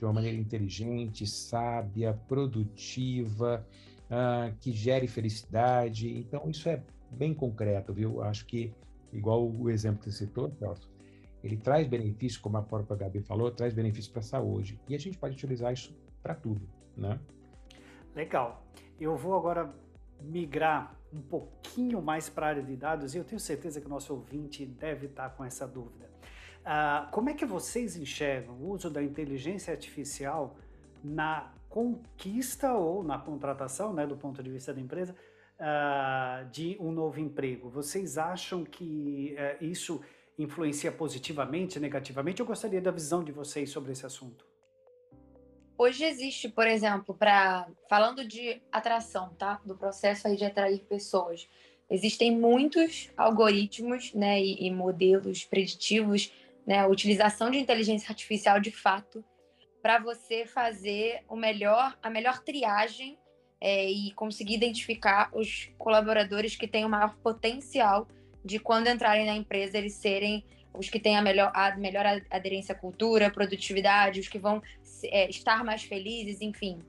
de 0.00 0.06
uma 0.06 0.14
maneira 0.14 0.38
inteligente, 0.38 1.26
sábia, 1.26 2.18
produtiva, 2.26 3.66
uh, 4.06 4.56
que 4.58 4.72
gere 4.72 5.06
felicidade. 5.06 6.08
Então, 6.18 6.48
isso 6.48 6.70
é 6.70 6.82
bem 7.10 7.34
concreto, 7.34 7.92
viu? 7.92 8.22
Acho 8.22 8.46
que, 8.46 8.72
igual 9.12 9.46
o 9.46 9.68
exemplo 9.68 9.98
que 9.98 10.10
você 10.10 10.24
citou, 10.24 10.50
Celso, 10.58 10.90
ele 11.44 11.58
traz 11.58 11.86
benefícios, 11.86 12.40
como 12.40 12.56
a 12.56 12.62
própria 12.62 12.96
Gabi 12.96 13.20
falou, 13.20 13.50
traz 13.50 13.74
benefícios 13.74 14.08
para 14.08 14.20
a 14.20 14.24
saúde. 14.24 14.80
E 14.88 14.94
a 14.94 14.98
gente 14.98 15.18
pode 15.18 15.34
utilizar 15.34 15.70
isso 15.70 15.94
para 16.22 16.34
tudo, 16.34 16.66
né? 16.96 17.20
Legal. 18.14 18.66
Eu 18.98 19.16
vou 19.16 19.34
agora 19.36 19.70
migrar 20.22 20.98
um 21.12 21.20
pouquinho 21.20 22.00
mais 22.00 22.30
para 22.30 22.46
a 22.46 22.48
área 22.48 22.62
de 22.62 22.74
dados 22.74 23.14
e 23.14 23.18
eu 23.18 23.24
tenho 23.24 23.40
certeza 23.40 23.80
que 23.82 23.86
o 23.86 23.90
nosso 23.90 24.14
ouvinte 24.14 24.64
deve 24.64 25.08
estar 25.08 25.28
com 25.30 25.44
essa 25.44 25.66
dúvida. 25.66 26.09
Uh, 26.60 27.10
como 27.10 27.30
é 27.30 27.34
que 27.34 27.46
vocês 27.46 27.96
enxergam 27.96 28.54
o 28.54 28.70
uso 28.70 28.90
da 28.90 29.02
inteligência 29.02 29.72
artificial 29.72 30.56
na 31.02 31.52
conquista 31.68 32.74
ou 32.74 33.02
na 33.02 33.18
contratação, 33.18 33.92
né, 33.94 34.06
do 34.06 34.16
ponto 34.16 34.42
de 34.42 34.50
vista 34.50 34.74
da 34.74 34.80
empresa, 34.80 35.16
uh, 35.58 36.48
de 36.50 36.76
um 36.78 36.92
novo 36.92 37.18
emprego? 37.18 37.70
Vocês 37.70 38.18
acham 38.18 38.62
que 38.64 39.34
uh, 39.38 39.64
isso 39.64 40.00
influencia 40.38 40.92
positivamente, 40.92 41.80
negativamente? 41.80 42.40
Eu 42.40 42.46
gostaria 42.46 42.80
da 42.80 42.90
visão 42.90 43.24
de 43.24 43.32
vocês 43.32 43.70
sobre 43.70 43.92
esse 43.92 44.04
assunto. 44.04 44.46
Hoje 45.78 46.04
existe, 46.04 46.46
por 46.46 46.66
exemplo, 46.66 47.14
para 47.14 47.66
falando 47.88 48.22
de 48.28 48.60
atração, 48.70 49.30
tá? 49.38 49.62
Do 49.64 49.74
processo 49.74 50.28
aí 50.28 50.36
de 50.36 50.44
atrair 50.44 50.80
pessoas. 50.80 51.48
Existem 51.88 52.36
muitos 52.38 53.10
algoritmos, 53.16 54.12
né, 54.14 54.40
e, 54.40 54.66
e 54.66 54.70
modelos 54.70 55.44
preditivos, 55.44 56.30
né, 56.66 56.80
a 56.80 56.86
utilização 56.86 57.50
de 57.50 57.58
inteligência 57.58 58.10
artificial 58.10 58.60
de 58.60 58.70
fato 58.70 59.24
para 59.82 59.98
você 59.98 60.44
fazer 60.44 61.22
o 61.28 61.36
melhor, 61.36 61.98
a 62.02 62.10
melhor 62.10 62.40
triagem 62.40 63.18
é, 63.60 63.90
e 63.90 64.12
conseguir 64.12 64.54
identificar 64.54 65.30
os 65.32 65.70
colaboradores 65.78 66.56
que 66.56 66.68
têm 66.68 66.84
o 66.84 66.88
maior 66.88 67.16
potencial 67.16 68.06
de 68.44 68.58
quando 68.58 68.88
entrarem 68.88 69.26
na 69.26 69.34
empresa 69.34 69.76
eles 69.78 69.94
serem 69.94 70.44
os 70.72 70.88
que 70.88 71.00
têm 71.00 71.16
a 71.16 71.22
melhor, 71.22 71.50
a 71.54 71.76
melhor 71.76 72.04
aderência 72.30 72.74
à 72.74 72.78
cultura, 72.78 73.30
produtividade, 73.30 74.20
os 74.20 74.28
que 74.28 74.38
vão 74.38 74.62
é, 75.04 75.28
estar 75.28 75.64
mais 75.64 75.82
felizes, 75.82 76.40
enfim. 76.40 76.80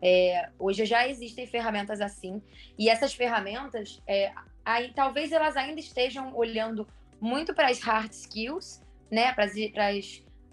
É, 0.00 0.48
hoje 0.58 0.86
já 0.86 1.06
existem 1.08 1.46
ferramentas 1.46 2.00
assim, 2.00 2.40
e 2.78 2.88
essas 2.88 3.12
ferramentas, 3.12 4.00
é, 4.06 4.32
aí, 4.64 4.92
talvez 4.94 5.32
elas 5.32 5.56
ainda 5.56 5.80
estejam 5.80 6.34
olhando 6.36 6.86
muito 7.20 7.52
para 7.52 7.68
as 7.68 7.80
hard 7.80 8.12
skills, 8.12 8.80
né, 9.10 9.32
para 9.32 9.46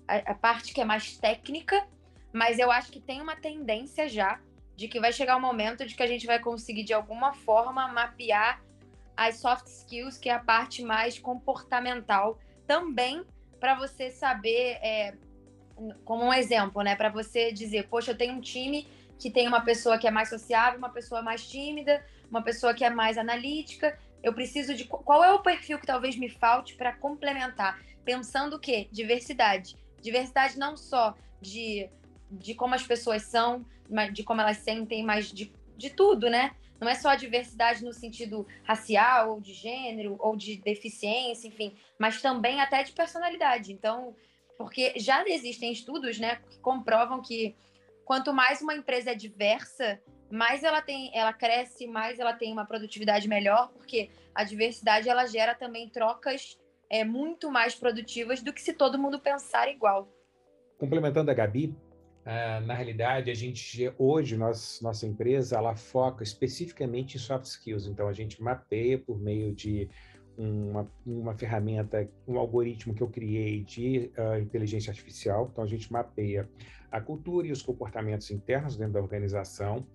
a, 0.08 0.32
a 0.32 0.36
parte 0.36 0.74
que 0.74 0.82
é 0.82 0.86
mais 0.86 1.18
técnica, 1.18 1.88
mas 2.32 2.60
eu 2.60 2.72
acho 2.72 2.91
que 2.91 3.00
tem 3.00 3.22
uma 3.22 3.36
tendência 3.36 4.08
já 4.10 4.39
de 4.76 4.88
que 4.88 5.00
vai 5.00 5.13
chegar 5.13 5.36
o 5.36 5.39
um 5.39 5.41
momento 5.41 5.86
de 5.86 5.96
que 5.96 6.04
a 6.04 6.08
gente 6.08 6.28
vai 6.28 6.39
conseguir, 6.39 6.84
de 6.84 6.94
alguma 6.94 7.34
forma, 7.34 7.88
mapear 7.88 8.62
as 9.15 9.38
soft 9.38 9.68
skills, 9.68 10.18
que 10.18 10.30
é 10.30 10.34
a 10.34 10.39
parte 10.39 10.84
mais 10.84 11.18
comportamental, 11.18 12.38
também 12.68 13.24
para 13.60 13.76
você 13.76 14.12
saber, 14.12 14.78
é, 14.82 15.15
como 16.04 16.26
um 16.26 16.34
exemplo, 16.34 16.82
né? 16.82 16.96
Para 16.96 17.10
você 17.10 17.52
dizer, 17.52 17.88
poxa, 17.88 18.12
eu 18.12 18.18
tenho 18.18 18.34
um 18.34 18.41
time 18.41 18.88
que 19.18 19.32
tem 19.32 19.48
uma 19.48 19.62
pessoa 19.62 19.98
que 19.98 20.08
é 20.08 20.12
mais 20.12 20.30
sociável, 20.30 20.78
uma 20.78 20.89
pessoa 20.89 21.22
mais 21.22 21.48
tímida, 21.48 22.06
uma 22.30 22.41
pessoa 22.41 22.74
que 22.74 22.84
é 22.84 22.89
mais 22.89 23.18
analítica. 23.18 23.98
Eu 24.25 24.33
preciso 24.33 24.73
de 24.73 24.85
qual 24.85 25.23
é 25.23 25.31
o 25.31 25.43
perfil 25.43 25.77
que 25.77 25.85
talvez 25.85 26.15
me 26.15 26.27
falte 26.27 26.73
para 26.73 26.91
complementar, 26.91 27.79
pensando 28.03 28.55
o 28.55 28.59
quê? 28.59 28.89
Diversidade. 28.91 29.77
Diversidade 30.01 30.57
não 30.57 30.75
só 30.75 31.15
de, 31.39 31.88
de 32.31 32.55
como 32.55 32.73
as 32.73 32.81
pessoas 32.81 33.21
são, 33.21 33.63
de 34.11 34.23
como 34.23 34.41
elas 34.41 34.57
sentem, 34.57 35.03
mas 35.03 35.31
de, 35.31 35.53
de 35.77 35.91
tudo, 35.91 36.27
né? 36.27 36.55
Não 36.81 36.89
é 36.89 36.95
só 36.95 37.09
a 37.09 37.15
diversidade 37.15 37.85
no 37.85 37.93
sentido 37.93 38.47
racial, 38.63 39.33
ou 39.33 39.39
de 39.39 39.53
gênero, 39.53 40.15
ou 40.17 40.35
de 40.35 40.57
deficiência, 40.57 41.47
enfim, 41.47 41.77
mas 41.99 42.19
também 42.19 42.59
até 42.59 42.81
de 42.81 42.93
personalidade. 42.93 43.71
Então, 43.71 44.15
porque 44.57 44.93
já 44.97 45.23
existem 45.27 45.71
estudos, 45.71 46.17
né, 46.17 46.38
que 46.49 46.57
comprovam 46.61 47.21
que 47.21 47.55
quanto 48.03 48.33
mais 48.33 48.59
uma 48.59 48.73
empresa 48.73 49.11
é 49.11 49.15
diversa, 49.15 50.01
mais 50.29 50.63
ela 50.63 50.81
tem, 50.81 51.11
ela 51.13 51.33
cresce, 51.33 51.88
mais 51.88 52.19
ela 52.19 52.33
tem 52.33 52.51
uma 52.51 52.65
produtividade 52.65 53.27
melhor, 53.27 53.71
porque 53.73 54.09
a 54.33 54.43
diversidade 54.43 55.09
ela 55.09 55.25
gera 55.25 55.53
também 55.55 55.89
trocas 55.89 56.57
é, 56.89 57.03
muito 57.03 57.51
mais 57.51 57.75
produtivas 57.75 58.41
do 58.41 58.53
que 58.53 58.61
se 58.61 58.73
todo 58.73 58.97
mundo 58.97 59.19
pensar 59.19 59.69
igual. 59.69 60.09
Complementando 60.77 61.31
a 61.31 61.33
Gabi, 61.33 61.75
Uh, 62.25 62.65
na 62.65 62.73
realidade, 62.73 63.29
a 63.29 63.35
gente 63.35 63.93
hoje 63.99 64.35
nós, 64.35 64.79
nossa 64.81 65.05
empresa 65.05 65.57
ela 65.57 65.75
foca 65.75 66.23
especificamente 66.23 67.17
em 67.17 67.19
soft 67.19 67.45
skills. 67.45 67.85
Então 67.85 68.07
a 68.07 68.13
gente 68.13 68.41
mapeia 68.41 68.97
por 68.97 69.19
meio 69.19 69.53
de 69.53 69.88
uma, 70.35 70.91
uma 71.05 71.35
ferramenta, 71.35 72.09
um 72.27 72.39
algoritmo 72.39 72.95
que 72.95 73.03
eu 73.03 73.07
criei 73.07 73.63
de 73.63 74.11
uh, 74.17 74.39
inteligência 74.39 74.89
artificial. 74.89 75.49
Então 75.51 75.63
a 75.63 75.67
gente 75.67 75.91
mapeia 75.93 76.49
a 76.91 76.99
cultura 76.99 77.45
e 77.45 77.51
os 77.51 77.61
comportamentos 77.61 78.31
internos 78.31 78.75
dentro 78.75 78.93
da 78.93 79.01
organização. 79.01 79.85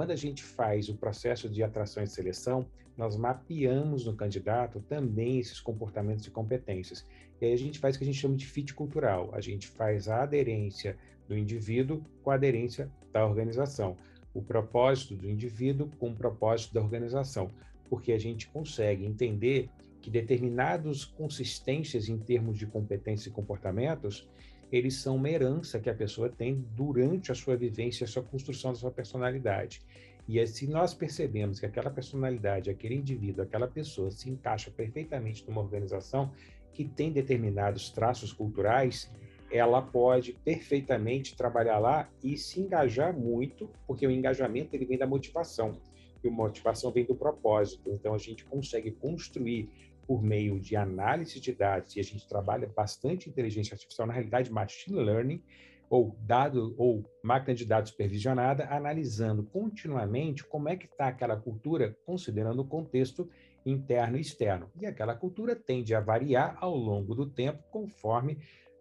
Quando 0.00 0.12
a 0.12 0.16
gente 0.16 0.42
faz 0.42 0.88
o 0.88 0.94
processo 0.94 1.46
de 1.46 1.62
atração 1.62 2.02
e 2.02 2.06
seleção, 2.06 2.64
nós 2.96 3.18
mapeamos 3.18 4.06
no 4.06 4.16
candidato 4.16 4.80
também 4.88 5.38
esses 5.38 5.60
comportamentos 5.60 6.26
e 6.26 6.30
competências. 6.30 7.06
E 7.38 7.44
aí 7.44 7.52
a 7.52 7.58
gente 7.58 7.78
faz 7.78 7.94
o 7.94 7.98
que 7.98 8.04
a 8.04 8.06
gente 8.06 8.18
chama 8.18 8.34
de 8.34 8.46
fit 8.46 8.72
cultural. 8.72 9.28
A 9.34 9.42
gente 9.42 9.68
faz 9.68 10.08
a 10.08 10.22
aderência 10.22 10.96
do 11.28 11.36
indivíduo 11.36 12.02
com 12.22 12.30
a 12.30 12.36
aderência 12.36 12.90
da 13.12 13.26
organização. 13.26 13.94
O 14.32 14.40
propósito 14.40 15.14
do 15.14 15.28
indivíduo 15.28 15.90
com 15.98 16.08
o 16.08 16.16
propósito 16.16 16.72
da 16.72 16.80
organização. 16.80 17.50
Porque 17.90 18.12
a 18.12 18.18
gente 18.18 18.48
consegue 18.48 19.04
entender 19.04 19.68
que 20.00 20.08
determinadas 20.08 21.04
consistências 21.04 22.08
em 22.08 22.16
termos 22.16 22.56
de 22.56 22.66
competência 22.66 23.28
e 23.28 23.32
comportamentos, 23.32 24.26
eles 24.70 24.96
são 24.96 25.16
uma 25.16 25.28
herança 25.28 25.80
que 25.80 25.90
a 25.90 25.94
pessoa 25.94 26.28
tem 26.28 26.64
durante 26.74 27.32
a 27.32 27.34
sua 27.34 27.56
vivência, 27.56 28.04
a 28.04 28.08
sua 28.08 28.22
construção 28.22 28.72
da 28.72 28.78
sua 28.78 28.90
personalidade. 28.90 29.82
E 30.28 30.44
se 30.46 30.66
nós 30.66 30.94
percebemos 30.94 31.58
que 31.58 31.66
aquela 31.66 31.90
personalidade, 31.90 32.70
aquele 32.70 32.94
indivíduo, 32.94 33.42
aquela 33.42 33.66
pessoa 33.66 34.10
se 34.10 34.30
encaixa 34.30 34.70
perfeitamente 34.70 35.44
numa 35.46 35.60
organização 35.60 36.30
que 36.72 36.84
tem 36.84 37.10
determinados 37.10 37.90
traços 37.90 38.32
culturais, 38.32 39.10
ela 39.50 39.82
pode 39.82 40.34
perfeitamente 40.44 41.36
trabalhar 41.36 41.78
lá 41.78 42.08
e 42.22 42.36
se 42.36 42.60
engajar 42.60 43.12
muito, 43.12 43.68
porque 43.86 44.06
o 44.06 44.10
engajamento 44.10 44.76
ele 44.76 44.86
vem 44.86 44.96
da 44.96 45.06
motivação 45.06 45.80
e 46.22 46.28
a 46.28 46.30
motivação 46.30 46.92
vem 46.92 47.04
do 47.04 47.14
propósito. 47.14 47.90
Então 47.90 48.14
a 48.14 48.18
gente 48.18 48.44
consegue 48.44 48.92
construir 48.92 49.89
por 50.10 50.24
meio 50.24 50.58
de 50.58 50.74
análise 50.74 51.38
de 51.38 51.52
dados 51.52 51.94
e 51.94 52.00
a 52.00 52.02
gente 52.02 52.26
trabalha 52.26 52.66
bastante 52.66 53.30
inteligência 53.30 53.74
artificial, 53.74 54.08
na 54.08 54.12
realidade 54.12 54.50
machine 54.50 54.98
learning 54.98 55.40
ou 55.88 56.18
dado 56.22 56.74
ou 56.76 57.04
máquina 57.22 57.54
de 57.54 57.64
dados 57.64 57.90
supervisionada, 57.90 58.66
analisando 58.68 59.44
continuamente 59.44 60.44
como 60.44 60.68
é 60.68 60.74
que 60.74 60.86
está 60.86 61.06
aquela 61.06 61.36
cultura, 61.36 61.96
considerando 62.04 62.62
o 62.62 62.66
contexto 62.66 63.30
interno 63.64 64.16
e 64.16 64.20
externo. 64.20 64.68
E 64.80 64.84
aquela 64.84 65.14
cultura 65.14 65.54
tende 65.54 65.94
a 65.94 66.00
variar 66.00 66.58
ao 66.60 66.74
longo 66.74 67.14
do 67.14 67.30
tempo, 67.30 67.62
conforme 67.70 68.36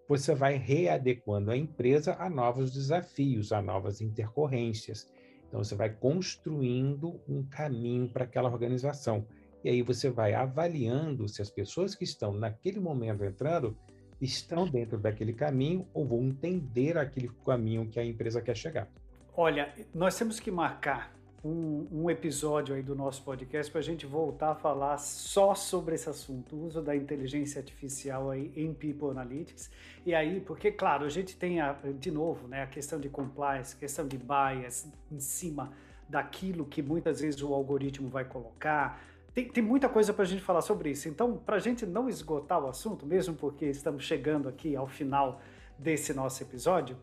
você 0.08 0.34
vai 0.34 0.56
readequando 0.56 1.52
a 1.52 1.58
empresa 1.58 2.16
a 2.18 2.28
novos 2.28 2.74
desafios, 2.74 3.52
a 3.52 3.62
novas 3.62 4.02
intercorrências. 4.02 5.08
Então, 5.48 5.64
você 5.64 5.76
vai 5.76 5.92
construindo 5.92 7.22
um 7.28 7.44
caminho 7.44 8.10
para 8.10 8.24
aquela 8.24 8.50
organização. 8.50 9.28
E 9.64 9.70
aí 9.70 9.82
você 9.82 10.10
vai 10.10 10.34
avaliando 10.34 11.28
se 11.28 11.42
as 11.42 11.50
pessoas 11.50 11.96
que 11.96 12.04
estão 12.04 12.34
naquele 12.34 12.80
momento 12.80 13.24
entrando 13.24 13.76
estão 14.22 14.68
dentro 14.68 14.98
daquele 14.98 15.34
caminho 15.34 15.88
ou 15.94 16.06
vão 16.06 16.24
entender 16.24 16.98
aquele 16.98 17.30
caminho 17.46 17.88
que 17.88 18.00
a 18.00 18.06
empresa 18.06 18.42
quer 18.42 18.56
chegar. 18.56 18.88
Olha, 19.36 19.74
nós 19.94 20.18
temos 20.18 20.40
que 20.40 20.52
marcar 20.52 21.14
um, 21.44 21.88
um, 21.92 22.10
episódio 22.10 22.76
aí 22.76 22.82
do 22.82 22.96
nosso 22.96 23.24
podcast 23.24 23.72
para 23.72 23.80
a 23.80 23.84
gente 23.84 24.06
voltar 24.06 24.52
a 24.52 24.56
falar 24.56 24.98
só 24.98 25.56
sobre 25.56 25.96
esse 25.96 26.10
assunto, 26.10 26.56
o 26.56 26.66
uso 26.66 26.82
da 26.82 26.96
inteligência 26.96 27.60
artificial 27.60 28.30
aí 28.30 28.52
em 28.56 28.74
People 28.74 29.10
Analytics. 29.12 29.72
E 30.06 30.14
aí, 30.14 30.42
porque, 30.42 30.72
claro, 30.72 31.06
a 31.06 31.10
gente 31.10 31.38
tem, 31.38 31.62
a, 31.62 31.78
de 31.98 32.12
novo, 32.12 32.48
né, 32.48 32.64
a 32.64 32.68
questão 32.68 33.00
de 33.00 33.08
compliance, 33.08 33.76
questão 33.76 34.06
de 34.08 34.18
bias 34.18 34.92
em 35.10 35.20
cima 35.20 35.72
daquilo 36.10 36.66
que 36.66 36.82
muitas 36.82 37.22
vezes 37.22 37.42
o 37.42 37.54
algoritmo 37.54 38.10
vai 38.10 38.26
colocar. 38.26 39.02
Tem, 39.34 39.48
tem 39.48 39.64
muita 39.64 39.88
coisa 39.88 40.14
para 40.14 40.24
a 40.24 40.28
gente 40.28 40.42
falar 40.42 40.62
sobre 40.62 40.90
isso. 40.92 41.08
Então, 41.08 41.38
para 41.38 41.58
a 41.58 41.60
gente 41.60 41.86
não 41.86 42.10
esgotar 42.10 42.64
o 42.64 42.68
assunto, 42.68 43.06
mesmo 43.06 43.36
porque 43.36 43.66
estamos 43.66 44.04
chegando 44.04 44.50
aqui 44.50 44.76
ao 44.76 44.88
final 44.88 45.40
desse 45.78 46.14
nosso 46.14 46.44
episódio, 46.44 46.98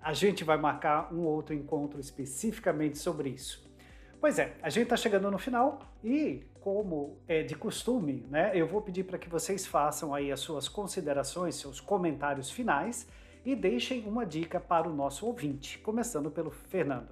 a 0.00 0.12
gente 0.12 0.44
vai 0.44 0.56
marcar 0.56 1.12
um 1.12 1.20
outro 1.20 1.54
encontro 1.54 2.00
especificamente 2.00 2.98
sobre 2.98 3.30
isso. 3.30 3.68
Pois 4.20 4.38
é, 4.38 4.54
a 4.62 4.68
gente 4.68 4.84
está 4.84 4.96
chegando 4.96 5.30
no 5.30 5.38
final 5.38 5.80
e, 6.04 6.44
como 6.60 7.16
é 7.26 7.42
de 7.42 7.54
costume, 7.54 8.26
né, 8.30 8.50
eu 8.54 8.66
vou 8.66 8.82
pedir 8.82 9.04
para 9.04 9.18
que 9.18 9.28
vocês 9.28 9.66
façam 9.66 10.14
aí 10.14 10.30
as 10.30 10.40
suas 10.40 10.68
considerações, 10.68 11.54
seus 11.54 11.80
comentários 11.80 12.50
finais 12.50 13.08
e 13.44 13.56
deixem 13.56 14.06
uma 14.06 14.26
dica 14.26 14.60
para 14.60 14.86
o 14.86 14.94
nosso 14.94 15.26
ouvinte, 15.26 15.78
começando 15.78 16.30
pelo 16.30 16.50
Fernando. 16.50 17.08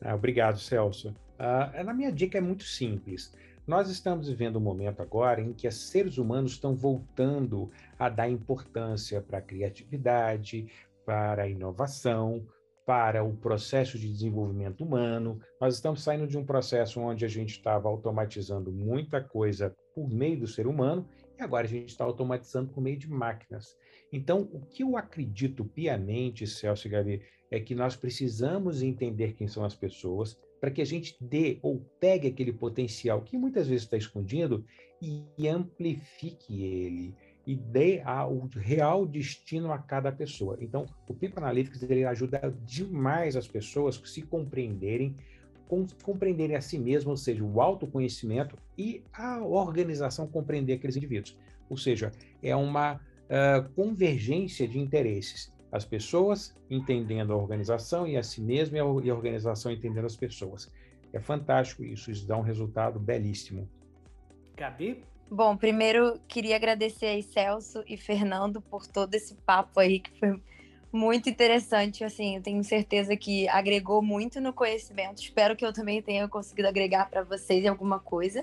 Ah, 0.00 0.14
obrigado, 0.14 0.58
Celso. 0.58 1.12
Ah, 1.36 1.82
na 1.82 1.92
minha 1.92 2.12
dica 2.12 2.38
é 2.38 2.40
muito 2.40 2.62
simples. 2.62 3.34
Nós 3.68 3.90
estamos 3.90 4.30
vivendo 4.30 4.56
um 4.56 4.62
momento 4.62 5.02
agora 5.02 5.42
em 5.42 5.52
que 5.52 5.68
os 5.68 5.90
seres 5.90 6.16
humanos 6.16 6.52
estão 6.52 6.74
voltando 6.74 7.70
a 7.98 8.08
dar 8.08 8.26
importância 8.26 9.20
para 9.20 9.36
a 9.36 9.42
criatividade, 9.42 10.72
para 11.04 11.42
a 11.42 11.48
inovação, 11.48 12.46
para 12.86 13.22
o 13.22 13.36
processo 13.36 13.98
de 13.98 14.10
desenvolvimento 14.10 14.82
humano. 14.82 15.38
Nós 15.60 15.74
estamos 15.74 16.02
saindo 16.02 16.26
de 16.26 16.38
um 16.38 16.46
processo 16.46 16.98
onde 16.98 17.26
a 17.26 17.28
gente 17.28 17.50
estava 17.50 17.90
automatizando 17.90 18.72
muita 18.72 19.22
coisa 19.22 19.76
por 19.94 20.08
meio 20.08 20.40
do 20.40 20.46
ser 20.46 20.66
humano 20.66 21.06
e 21.38 21.42
agora 21.42 21.66
a 21.66 21.68
gente 21.68 21.90
está 21.90 22.04
automatizando 22.04 22.72
por 22.72 22.80
meio 22.80 22.96
de 22.96 23.10
máquinas. 23.10 23.76
Então, 24.10 24.48
o 24.50 24.62
que 24.62 24.82
eu 24.82 24.96
acredito 24.96 25.62
piamente, 25.62 26.46
Celso 26.46 26.86
e 26.86 26.90
Gabi, 26.90 27.22
é 27.50 27.60
que 27.60 27.74
nós 27.74 27.94
precisamos 27.94 28.80
entender 28.80 29.34
quem 29.34 29.46
são 29.46 29.62
as 29.62 29.74
pessoas 29.74 30.38
para 30.60 30.70
que 30.70 30.82
a 30.82 30.84
gente 30.84 31.16
dê 31.20 31.58
ou 31.62 31.80
pegue 32.00 32.28
aquele 32.28 32.52
potencial 32.52 33.22
que 33.22 33.36
muitas 33.36 33.68
vezes 33.68 33.84
está 33.84 33.96
escondido 33.96 34.64
e 35.00 35.48
amplifique 35.48 36.62
ele 36.62 37.14
e 37.46 37.56
dê 37.56 38.02
o 38.28 38.46
real 38.58 39.06
destino 39.06 39.72
a 39.72 39.78
cada 39.78 40.12
pessoa. 40.12 40.58
Então, 40.60 40.84
o 41.08 41.14
People 41.14 41.38
Analytics 41.38 41.82
ele 41.82 42.04
ajuda 42.04 42.54
demais 42.66 43.36
as 43.36 43.48
pessoas 43.48 43.98
a 44.02 44.06
se 44.06 44.20
compreenderem, 44.20 45.16
com, 45.66 45.86
compreenderem 46.02 46.56
a 46.56 46.60
si 46.60 46.78
mesmas, 46.78 47.06
ou 47.06 47.16
seja, 47.16 47.42
o 47.42 47.60
autoconhecimento 47.62 48.54
e 48.76 49.02
a 49.14 49.40
organização 49.42 50.26
compreender 50.26 50.74
aqueles 50.74 50.96
indivíduos. 50.96 51.38
Ou 51.70 51.76
seja, 51.78 52.12
é 52.42 52.54
uma 52.54 52.96
uh, 52.96 53.68
convergência 53.74 54.68
de 54.68 54.78
interesses. 54.78 55.50
As 55.70 55.84
pessoas 55.84 56.56
entendendo 56.70 57.32
a 57.32 57.36
organização 57.36 58.06
e 58.06 58.16
a 58.16 58.22
si 58.22 58.40
mesma 58.40 58.78
e 58.78 58.80
a 59.10 59.14
organização 59.14 59.70
entendendo 59.70 60.06
as 60.06 60.16
pessoas. 60.16 60.70
É 61.12 61.20
fantástico 61.20 61.84
isso, 61.84 62.10
isso 62.10 62.26
dá 62.26 62.36
um 62.36 62.42
resultado 62.42 62.98
belíssimo. 62.98 63.68
Gabi? 64.56 65.02
Bom, 65.30 65.56
primeiro 65.56 66.18
queria 66.26 66.56
agradecer 66.56 67.06
aí 67.06 67.22
Celso 67.22 67.82
e 67.86 67.96
Fernando 67.96 68.62
por 68.62 68.86
todo 68.86 69.14
esse 69.14 69.34
papo 69.34 69.78
aí 69.78 70.00
que 70.00 70.18
foi 70.18 70.40
muito 70.90 71.28
interessante, 71.28 72.02
assim, 72.02 72.36
eu 72.36 72.42
tenho 72.42 72.64
certeza 72.64 73.14
que 73.14 73.46
agregou 73.48 74.00
muito 74.00 74.40
no 74.40 74.54
conhecimento. 74.54 75.20
Espero 75.20 75.54
que 75.54 75.64
eu 75.64 75.72
também 75.72 76.00
tenha 76.00 76.26
conseguido 76.28 76.68
agregar 76.68 77.10
para 77.10 77.22
vocês 77.22 77.66
alguma 77.66 78.00
coisa. 78.00 78.42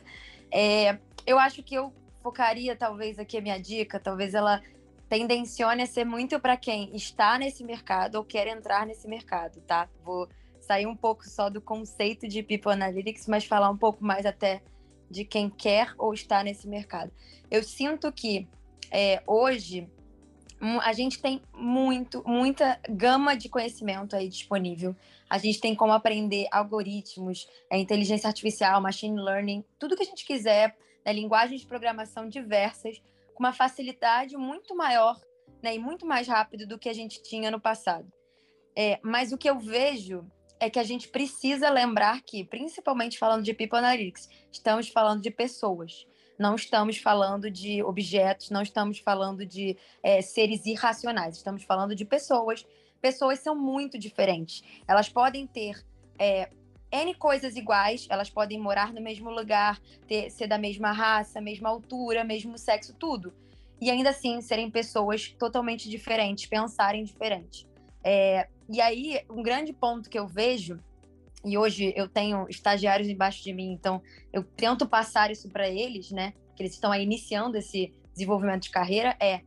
É, 0.51 0.99
eu 1.26 1.39
acho 1.39 1.63
que 1.63 1.73
eu 1.73 1.91
focaria, 2.21 2.76
talvez, 2.76 3.17
aqui 3.17 3.38
a 3.38 3.41
minha 3.41 3.59
dica, 3.59 3.99
talvez 3.99 4.34
ela 4.34 4.61
tendencione 5.09 5.83
a 5.83 5.85
ser 5.85 6.05
muito 6.05 6.39
para 6.39 6.57
quem 6.57 6.95
está 6.95 7.37
nesse 7.37 7.63
mercado 7.63 8.15
ou 8.15 8.23
quer 8.23 8.47
entrar 8.47 8.85
nesse 8.85 9.07
mercado, 9.07 9.61
tá? 9.61 9.87
Vou 10.03 10.27
sair 10.59 10.87
um 10.87 10.95
pouco 10.95 11.27
só 11.27 11.49
do 11.49 11.61
conceito 11.61 12.27
de 12.27 12.41
People 12.41 12.71
Analytics, 12.71 13.27
mas 13.27 13.45
falar 13.45 13.69
um 13.69 13.77
pouco 13.77 14.03
mais 14.03 14.25
até 14.25 14.61
de 15.09 15.23
quem 15.23 15.49
quer 15.49 15.93
ou 15.97 16.13
está 16.13 16.43
nesse 16.43 16.67
mercado. 16.67 17.11
Eu 17.49 17.63
sinto 17.63 18.11
que 18.11 18.47
é, 18.91 19.21
hoje 19.27 19.87
a 20.81 20.93
gente 20.93 21.21
tem 21.21 21.41
muito, 21.53 22.23
muita 22.25 22.79
gama 22.89 23.35
de 23.35 23.49
conhecimento 23.49 24.15
aí 24.15 24.27
disponível. 24.27 24.95
A 25.29 25.37
gente 25.37 25.59
tem 25.59 25.75
como 25.75 25.91
aprender 25.91 26.47
algoritmos, 26.51 27.47
é, 27.69 27.77
inteligência 27.77 28.27
artificial, 28.27 28.81
machine 28.81 29.19
learning, 29.19 29.63
tudo 29.77 29.95
que 29.95 30.03
a 30.03 30.05
gente 30.05 30.25
quiser, 30.25 30.75
né, 31.05 31.13
linguagens 31.13 31.61
de 31.61 31.67
programação 31.67 32.27
diversas, 32.27 33.01
com 33.36 33.43
uma 33.43 33.53
facilidade 33.53 34.36
muito 34.36 34.75
maior 34.75 35.19
né, 35.61 35.75
e 35.75 35.79
muito 35.79 36.05
mais 36.05 36.27
rápido 36.27 36.65
do 36.65 36.79
que 36.79 36.89
a 36.89 36.93
gente 36.93 37.21
tinha 37.21 37.51
no 37.51 37.59
passado. 37.59 38.11
É, 38.75 38.99
mas 39.03 39.31
o 39.31 39.38
que 39.38 39.49
eu 39.49 39.59
vejo 39.59 40.25
é 40.59 40.69
que 40.69 40.79
a 40.79 40.83
gente 40.83 41.09
precisa 41.09 41.69
lembrar 41.69 42.21
que, 42.23 42.43
principalmente 42.43 43.19
falando 43.19 43.43
de 43.43 43.53
People 43.53 43.77
Analytics, 43.77 44.29
estamos 44.51 44.88
falando 44.89 45.21
de 45.21 45.29
pessoas. 45.29 46.07
Não 46.39 46.55
estamos 46.55 46.97
falando 46.97 47.49
de 47.51 47.83
objetos, 47.83 48.49
não 48.49 48.61
estamos 48.61 48.99
falando 48.99 49.45
de 49.45 49.77
é, 50.01 50.21
seres 50.21 50.65
irracionais, 50.65 51.38
estamos 51.38 51.63
falando 51.63 51.95
de 51.95 52.05
pessoas. 52.05 52.65
Pessoas 53.01 53.39
são 53.39 53.55
muito 53.55 53.97
diferentes. 53.99 54.63
Elas 54.88 55.09
podem 55.09 55.45
ter 55.45 55.86
é, 56.19 56.49
N 56.95 57.13
coisas 57.15 57.57
iguais, 57.57 58.07
elas 58.09 58.29
podem 58.29 58.57
morar 58.57 58.93
no 58.93 59.01
mesmo 59.01 59.29
lugar, 59.29 59.81
ter, 60.07 60.29
ser 60.29 60.47
da 60.47 60.57
mesma 60.57 60.93
raça, 60.93 61.41
mesma 61.41 61.69
altura, 61.69 62.23
mesmo 62.23 62.57
sexo, 62.57 62.95
tudo. 62.97 63.33
E 63.81 63.91
ainda 63.91 64.11
assim 64.11 64.39
serem 64.39 64.71
pessoas 64.71 65.35
totalmente 65.37 65.89
diferentes, 65.89 66.45
pensarem 66.45 67.03
diferente. 67.03 67.67
É, 68.01 68.47
e 68.69 68.79
aí, 68.79 69.19
um 69.29 69.43
grande 69.43 69.73
ponto 69.73 70.09
que 70.09 70.17
eu 70.17 70.25
vejo, 70.25 70.79
e 71.43 71.57
hoje 71.57 71.93
eu 71.97 72.07
tenho 72.07 72.47
estagiários 72.49 73.09
embaixo 73.09 73.43
de 73.43 73.51
mim, 73.51 73.73
então 73.73 74.01
eu 74.31 74.43
tento 74.43 74.87
passar 74.87 75.29
isso 75.29 75.49
para 75.49 75.67
eles, 75.67 76.11
né? 76.11 76.33
Que 76.55 76.63
eles 76.63 76.73
estão 76.73 76.91
aí 76.91 77.03
iniciando 77.03 77.57
esse 77.57 77.93
desenvolvimento 78.13 78.63
de 78.63 78.69
carreira, 78.69 79.17
é, 79.19 79.41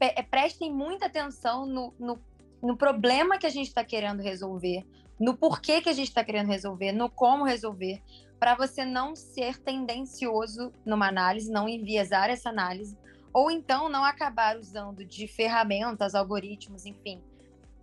é 0.00 0.22
prestem 0.22 0.72
muita 0.72 1.06
atenção 1.06 1.66
no, 1.66 1.92
no, 1.98 2.18
no 2.62 2.76
problema 2.76 3.38
que 3.38 3.46
a 3.46 3.50
gente 3.50 3.66
está 3.66 3.84
querendo 3.84 4.22
resolver, 4.22 4.86
no 5.20 5.36
porquê 5.36 5.82
que 5.82 5.90
a 5.90 5.92
gente 5.92 6.08
está 6.08 6.24
querendo 6.24 6.48
resolver, 6.48 6.92
no 6.92 7.10
como 7.10 7.44
resolver, 7.44 8.02
para 8.38 8.54
você 8.54 8.86
não 8.86 9.14
ser 9.14 9.58
tendencioso 9.58 10.72
numa 10.84 11.08
análise, 11.08 11.52
não 11.52 11.68
enviesar 11.68 12.30
essa 12.30 12.48
análise, 12.48 12.96
ou 13.30 13.50
então 13.50 13.90
não 13.90 14.02
acabar 14.02 14.56
usando 14.56 15.04
de 15.04 15.28
ferramentas, 15.28 16.14
algoritmos, 16.14 16.86
enfim, 16.86 17.22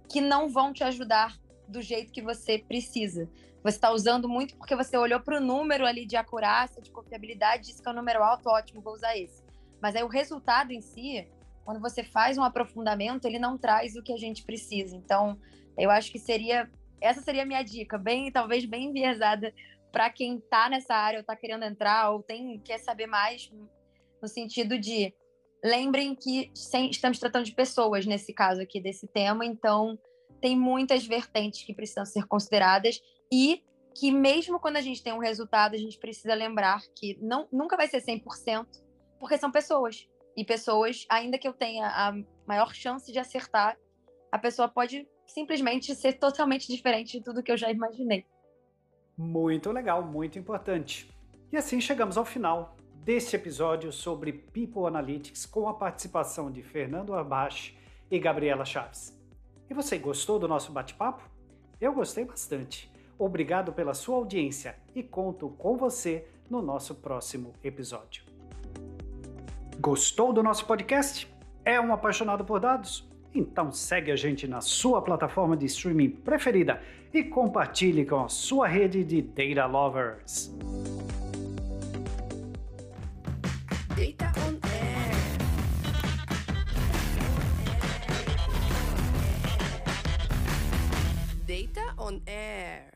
que 0.09 0.19
não 0.19 0.49
vão 0.49 0.73
te 0.73 0.83
ajudar 0.83 1.37
do 1.67 1.79
jeito 1.79 2.11
que 2.11 2.23
você 2.23 2.57
precisa. 2.57 3.29
Você 3.61 3.77
está 3.77 3.91
usando 3.91 4.27
muito 4.27 4.55
porque 4.57 4.75
você 4.75 4.97
olhou 4.97 5.19
para 5.19 5.37
o 5.37 5.41
número 5.41 5.85
ali 5.85 6.07
de 6.07 6.15
acurácia, 6.15 6.81
de 6.81 6.89
confiabilidade, 6.89 7.67
disse 7.67 7.81
que 7.81 7.87
é 7.87 7.91
um 7.91 7.95
número 7.95 8.23
alto, 8.23 8.49
ótimo, 8.49 8.81
vou 8.81 8.93
usar 8.93 9.15
esse. 9.15 9.43
Mas 9.79 9.95
aí 9.95 10.03
o 10.03 10.07
resultado 10.07 10.71
em 10.71 10.81
si, 10.81 11.27
quando 11.63 11.79
você 11.79 12.03
faz 12.03 12.37
um 12.37 12.43
aprofundamento, 12.43 13.25
ele 13.25 13.37
não 13.37 13.57
traz 13.57 13.95
o 13.95 14.01
que 14.01 14.13
a 14.13 14.17
gente 14.17 14.43
precisa. 14.43 14.95
Então, 14.95 15.37
eu 15.77 15.91
acho 15.91 16.11
que 16.11 16.17
seria 16.17 16.69
essa 17.01 17.21
seria 17.21 17.43
a 17.43 17.45
minha 17.45 17.63
dica, 17.63 17.97
bem 17.97 18.31
talvez 18.31 18.65
bem 18.65 18.85
enviesada 18.85 19.53
para 19.91 20.09
quem 20.09 20.37
está 20.37 20.69
nessa 20.69 20.93
área 20.93 21.17
ou 21.17 21.21
está 21.21 21.35
querendo 21.35 21.63
entrar 21.63 22.11
ou 22.11 22.21
tem 22.21 22.59
quer 22.59 22.79
saber 22.79 23.07
mais 23.07 23.51
no 24.21 24.27
sentido 24.27 24.77
de 24.77 25.13
lembrem 25.63 26.15
que 26.15 26.51
estamos 26.53 27.19
tratando 27.19 27.45
de 27.45 27.53
pessoas 27.53 28.05
nesse 28.05 28.33
caso 28.33 28.61
aqui 28.61 28.79
desse 28.79 29.07
tema, 29.07 29.45
então 29.45 29.97
tem 30.39 30.55
muitas 30.55 31.05
vertentes 31.05 31.63
que 31.63 31.73
precisam 31.73 32.05
ser 32.05 32.27
consideradas 32.27 33.01
e 33.31 33.63
que 33.93 34.11
mesmo 34.11 34.59
quando 34.59 34.77
a 34.77 34.81
gente 34.81 35.01
tem 35.01 35.11
um 35.11 35.19
resultado, 35.19 35.73
a 35.73 35.79
gente 35.79 35.97
precisa 35.97 36.35
lembrar 36.35 36.81
que 36.95 37.17
não, 37.19 37.47
nunca 37.51 37.75
vai 37.75 37.87
ser 37.87 38.01
100%, 38.01 38.67
porque 39.19 39.37
são 39.37 39.51
pessoas. 39.51 40.07
E 40.35 40.45
pessoas, 40.45 41.05
ainda 41.09 41.39
que 41.39 41.47
eu 41.47 41.53
tenha 41.53 41.87
a 41.87 42.13
maior 42.45 42.75
chance 42.75 43.11
de 43.11 43.17
acertar, 43.17 43.75
a 44.31 44.37
pessoa 44.37 44.67
pode 44.67 45.07
simplesmente 45.27 45.93
ser 45.93 46.13
totalmente 46.13 46.67
diferente 46.67 47.17
de 47.17 47.23
tudo 47.23 47.43
que 47.43 47.51
eu 47.51 47.57
já 47.57 47.69
imaginei. 47.71 48.25
Muito 49.17 49.71
legal, 49.71 50.03
muito 50.03 50.39
importante. 50.39 51.09
E 51.51 51.57
assim 51.57 51.79
chegamos 51.79 52.17
ao 52.17 52.25
final 52.25 52.75
deste 53.03 53.35
episódio 53.35 53.91
sobre 53.91 54.33
People 54.33 54.85
Analytics 54.85 55.45
com 55.45 55.67
a 55.67 55.73
participação 55.73 56.51
de 56.51 56.61
Fernando 56.61 57.13
Arbache 57.13 57.77
e 58.11 58.19
Gabriela 58.19 58.65
Chaves. 58.65 59.17
E 59.69 59.73
você 59.73 59.97
gostou 59.97 60.37
do 60.37 60.47
nosso 60.47 60.71
bate-papo? 60.71 61.23
Eu 61.79 61.93
gostei 61.93 62.25
bastante. 62.25 62.91
Obrigado 63.17 63.71
pela 63.73 63.93
sua 63.93 64.15
audiência 64.17 64.75
e 64.93 65.01
conto 65.01 65.49
com 65.51 65.77
você 65.77 66.27
no 66.49 66.61
nosso 66.61 66.95
próximo 66.95 67.53
episódio. 67.63 68.23
Gostou 69.79 70.33
do 70.33 70.43
nosso 70.43 70.65
podcast? 70.65 71.27
É 71.63 71.79
um 71.79 71.93
apaixonado 71.93 72.43
por 72.43 72.59
dados? 72.59 73.06
Então 73.37 73.71
segue 73.71 74.11
a 74.11 74.15
gente 74.15 74.47
na 74.47 74.61
sua 74.61 74.99
plataforma 74.99 75.55
de 75.55 75.67
streaming 75.67 76.09
preferida 76.09 76.81
e 77.13 77.23
compartilhe 77.23 78.03
com 78.03 78.23
a 78.23 78.27
sua 78.27 78.67
rede 78.67 79.03
de 79.03 79.21
data 79.21 79.67
lovers. 79.67 80.51
Data 83.95 84.31
on 84.41 84.57
Air. 84.67 85.17
Data 91.45 91.93
on 91.99 92.19
Air. 92.25 92.86